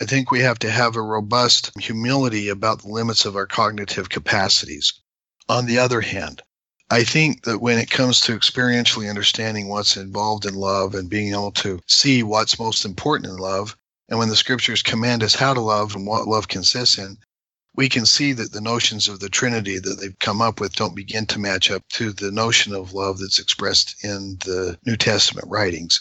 I 0.00 0.06
think 0.06 0.30
we 0.30 0.40
have 0.40 0.58
to 0.60 0.70
have 0.70 0.96
a 0.96 1.02
robust 1.02 1.70
humility 1.78 2.48
about 2.48 2.82
the 2.82 2.88
limits 2.88 3.26
of 3.26 3.36
our 3.36 3.46
cognitive 3.46 4.08
capacities. 4.08 4.94
On 5.48 5.66
the 5.66 5.78
other 5.78 6.00
hand, 6.00 6.42
I 6.90 7.04
think 7.04 7.44
that 7.44 7.60
when 7.60 7.78
it 7.78 7.90
comes 7.90 8.20
to 8.22 8.36
experientially 8.36 9.08
understanding 9.08 9.68
what's 9.68 9.96
involved 9.96 10.46
in 10.46 10.54
love 10.54 10.94
and 10.94 11.10
being 11.10 11.32
able 11.32 11.52
to 11.52 11.80
see 11.86 12.22
what's 12.22 12.58
most 12.58 12.84
important 12.84 13.30
in 13.30 13.36
love, 13.36 13.76
and 14.08 14.18
when 14.18 14.28
the 14.28 14.36
scriptures 14.36 14.82
command 14.82 15.22
us 15.22 15.34
how 15.34 15.54
to 15.54 15.60
love 15.60 15.94
and 15.94 16.06
what 16.06 16.28
love 16.28 16.48
consists 16.48 16.98
in, 16.98 17.18
we 17.74 17.88
can 17.88 18.06
see 18.06 18.32
that 18.32 18.52
the 18.52 18.60
notions 18.60 19.08
of 19.08 19.20
the 19.20 19.28
Trinity 19.28 19.78
that 19.78 20.00
they've 20.00 20.18
come 20.20 20.40
up 20.40 20.60
with 20.60 20.76
don't 20.76 20.94
begin 20.94 21.26
to 21.26 21.40
match 21.40 21.70
up 21.70 21.82
to 21.90 22.12
the 22.12 22.30
notion 22.30 22.74
of 22.74 22.92
love 22.92 23.18
that's 23.18 23.40
expressed 23.40 23.96
in 24.04 24.38
the 24.44 24.78
New 24.86 24.96
Testament 24.96 25.48
writings. 25.48 26.00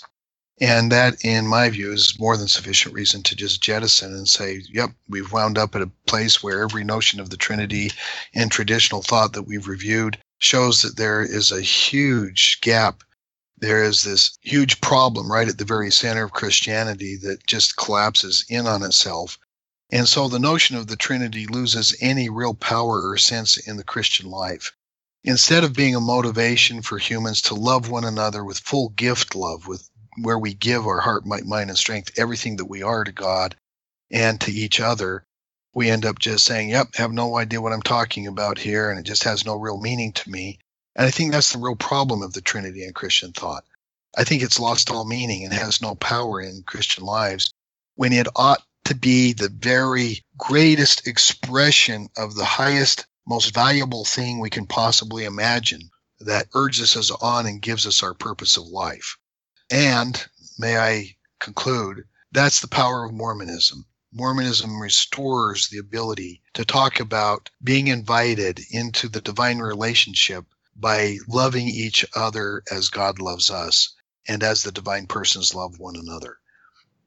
And 0.62 0.92
that, 0.92 1.26
in 1.26 1.48
my 1.48 1.70
view, 1.70 1.92
is 1.92 2.20
more 2.20 2.38
than 2.38 2.48
sufficient 2.48 2.94
reason 2.94 3.24
to 3.24 3.36
just 3.36 3.64
jettison 3.64 4.14
and 4.14 4.30
say, 4.30 4.62
yep, 4.72 4.92
we've 5.10 5.32
wound 5.32 5.58
up 5.58 5.76
at 5.76 5.82
a 5.82 5.92
place 6.06 6.44
where 6.44 6.62
every 6.62 6.84
notion 6.84 7.20
of 7.20 7.32
the 7.32 7.38
Trinity 7.38 7.92
and 8.36 8.52
traditional 8.52 9.02
thought 9.02 9.34
that 9.34 9.44
we've 9.44 9.68
reviewed 9.68 10.20
shows 10.38 10.84
that 10.84 10.96
there 10.96 11.24
is 11.24 11.52
a 11.52 11.62
huge 11.62 12.60
gap. 12.62 13.04
There 13.58 13.84
is 13.84 14.04
this 14.04 14.38
huge 14.42 14.80
problem 14.80 15.32
right 15.32 15.48
at 15.48 15.58
the 15.58 15.66
very 15.66 15.90
center 15.90 16.24
of 16.24 16.34
Christianity 16.34 17.18
that 17.24 17.48
just 17.48 17.76
collapses 17.76 18.46
in 18.48 18.68
on 18.68 18.84
itself. 18.84 19.40
And 19.94 20.10
so 20.10 20.28
the 20.28 20.40
notion 20.40 20.76
of 20.76 20.88
the 20.88 20.96
Trinity 20.96 21.46
loses 21.46 21.96
any 22.02 22.28
real 22.28 22.56
power 22.56 23.12
or 23.12 23.16
sense 23.16 23.58
in 23.58 23.78
the 23.78 23.84
Christian 23.84 24.28
life. 24.28 24.72
Instead 25.24 25.64
of 25.64 25.76
being 25.76 25.94
a 25.94 26.00
motivation 26.00 26.82
for 26.82 26.98
humans 26.98 27.44
to 27.44 27.54
love 27.54 27.90
one 27.90 28.04
another 28.04 28.44
with 28.44 28.58
full 28.58 28.90
gift 28.90 29.36
love, 29.36 29.68
with 29.68 29.88
where 30.20 30.40
we 30.40 30.56
give 30.56 30.88
our 30.88 31.00
heart, 31.00 31.28
mind, 31.28 31.70
and 31.70 31.78
strength, 31.78 32.10
everything 32.18 32.56
that 32.56 32.66
we 32.66 32.82
are 32.82 33.04
to 33.04 33.12
God 33.12 33.56
and 34.10 34.42
to 34.42 34.52
each 34.52 34.80
other, 34.80 35.26
we 35.76 35.92
end 35.92 36.08
up 36.08 36.18
just 36.18 36.44
saying, 36.44 36.70
yep, 36.70 36.96
have 36.96 37.12
no 37.12 37.38
idea 37.38 37.62
what 37.62 37.72
I'm 37.72 37.84
talking 37.84 38.26
about 38.26 38.58
here, 38.58 38.90
and 38.90 39.00
it 39.00 39.04
just 39.04 39.26
has 39.26 39.46
no 39.46 39.54
real 39.54 39.80
meaning 39.80 40.12
to 40.14 40.28
me. 40.28 40.58
And 40.96 41.06
I 41.06 41.12
think 41.12 41.32
that's 41.32 41.54
the 41.54 41.60
real 41.60 41.76
problem 41.76 42.24
of 42.24 42.34
the 42.34 42.42
Trinity 42.42 42.84
in 42.84 42.94
Christian 42.94 43.32
thought. 43.32 43.64
I 44.18 44.24
think 44.24 44.42
it's 44.42 44.60
lost 44.60 44.90
all 44.90 45.06
meaning 45.06 45.44
and 45.44 45.54
has 45.54 45.84
no 45.84 45.94
power 45.94 46.42
in 46.42 46.64
Christian 46.66 47.04
lives 47.04 47.54
when 47.94 48.12
it 48.12 48.28
ought 48.36 48.64
to 48.86 48.96
be 48.96 49.34
the 49.34 49.50
very 49.50 50.24
greatest 50.38 51.08
expression 51.08 52.10
of 52.18 52.36
the 52.36 52.46
highest, 52.46 53.06
most 53.26 53.54
valuable 53.54 54.06
thing 54.06 54.40
we 54.40 54.50
can 54.50 54.66
possibly 54.66 55.26
imagine 55.26 55.90
that 56.20 56.48
urges 56.54 56.96
us 56.96 57.12
on 57.12 57.46
and 57.46 57.62
gives 57.62 57.86
us 57.86 58.04
our 58.04 58.14
purpose 58.14 58.58
of 58.58 58.66
life. 58.68 59.18
And 59.72 60.24
may 60.58 60.78
I 60.78 61.16
conclude, 61.40 62.04
that's 62.32 62.60
the 62.60 62.68
power 62.68 63.06
of 63.06 63.14
Mormonism. 63.14 63.86
Mormonism 64.12 64.80
restores 64.82 65.70
the 65.70 65.80
ability 65.80 66.42
to 66.54 66.66
talk 66.66 67.00
about 67.00 67.50
being 67.64 67.88
invited 67.88 68.60
into 68.70 69.10
the 69.10 69.22
divine 69.22 69.60
relationship 69.60 70.46
by 70.76 71.18
loving 71.28 71.68
each 71.68 72.06
other 72.16 72.64
as 72.72 72.90
God 72.90 73.20
loves 73.20 73.50
us 73.50 73.94
and 74.28 74.44
as 74.44 74.64
the 74.64 74.72
divine 74.72 75.08
persons 75.08 75.56
love 75.56 75.80
one 75.80 75.96
another. 75.96 76.38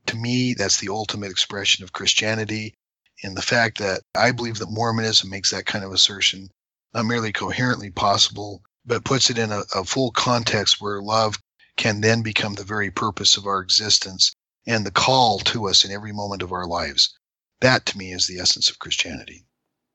To 0.07 0.17
me, 0.17 0.55
that's 0.55 0.81
the 0.81 0.89
ultimate 0.89 1.31
expression 1.31 1.85
of 1.85 1.93
Christianity. 1.93 2.75
And 3.23 3.37
the 3.37 3.43
fact 3.43 3.79
that 3.79 4.03
I 4.15 4.33
believe 4.33 4.59
that 4.59 4.71
Mormonism 4.71 5.31
makes 5.31 5.51
that 5.51 5.67
kind 5.67 5.85
of 5.85 5.93
assertion 5.93 6.51
not 6.95 7.07
merely 7.07 7.33
coherently 7.33 7.91
possible, 7.91 8.63
but 8.85 9.05
puts 9.05 9.31
it 9.31 9.39
in 9.39 9.53
a, 9.53 9.63
a 9.75 9.85
full 9.85 10.11
context 10.13 10.81
where 10.81 11.03
love 11.03 11.37
can 11.77 12.01
then 12.01 12.23
become 12.23 12.55
the 12.55 12.65
very 12.65 12.91
purpose 12.91 13.37
of 13.37 13.47
our 13.47 13.61
existence 13.61 14.33
and 14.67 14.85
the 14.85 14.91
call 14.91 15.39
to 15.41 15.69
us 15.69 15.85
in 15.85 15.93
every 15.93 16.13
moment 16.13 16.43
of 16.43 16.53
our 16.53 16.67
lives. 16.67 17.17
That 17.61 17.87
to 17.87 17.99
me 17.99 18.13
is 18.13 18.27
the 18.27 18.39
essence 18.39 18.71
of 18.71 18.79
Christianity. 18.79 19.45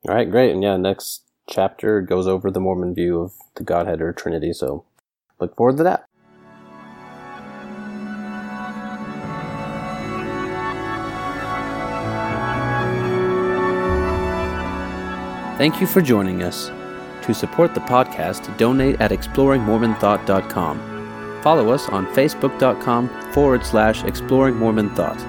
All 0.07 0.15
right, 0.15 0.29
great. 0.29 0.51
And 0.51 0.63
yeah, 0.63 0.77
next 0.77 1.23
chapter 1.49 2.01
goes 2.01 2.27
over 2.27 2.49
the 2.49 2.59
Mormon 2.59 2.95
view 2.95 3.19
of 3.21 3.33
the 3.55 3.63
Godhead 3.63 4.01
or 4.01 4.13
Trinity. 4.13 4.53
So 4.53 4.85
look 5.39 5.55
forward 5.55 5.77
to 5.77 5.83
that. 5.83 6.05
Thank 15.61 15.77
you 15.79 15.85
for 15.85 16.01
joining 16.01 16.41
us. 16.41 16.71
To 17.27 17.35
support 17.35 17.75
the 17.75 17.81
podcast, 17.81 18.57
donate 18.57 18.99
at 18.99 19.11
exploringmormonthought.com. 19.11 21.41
Follow 21.43 21.69
us 21.69 21.87
on 21.87 22.07
facebook.com 22.07 23.31
forward 23.31 23.63
slash 23.63 24.03
exploring 24.03 24.55
Mormon 24.55 24.89
Thought. 24.95 25.19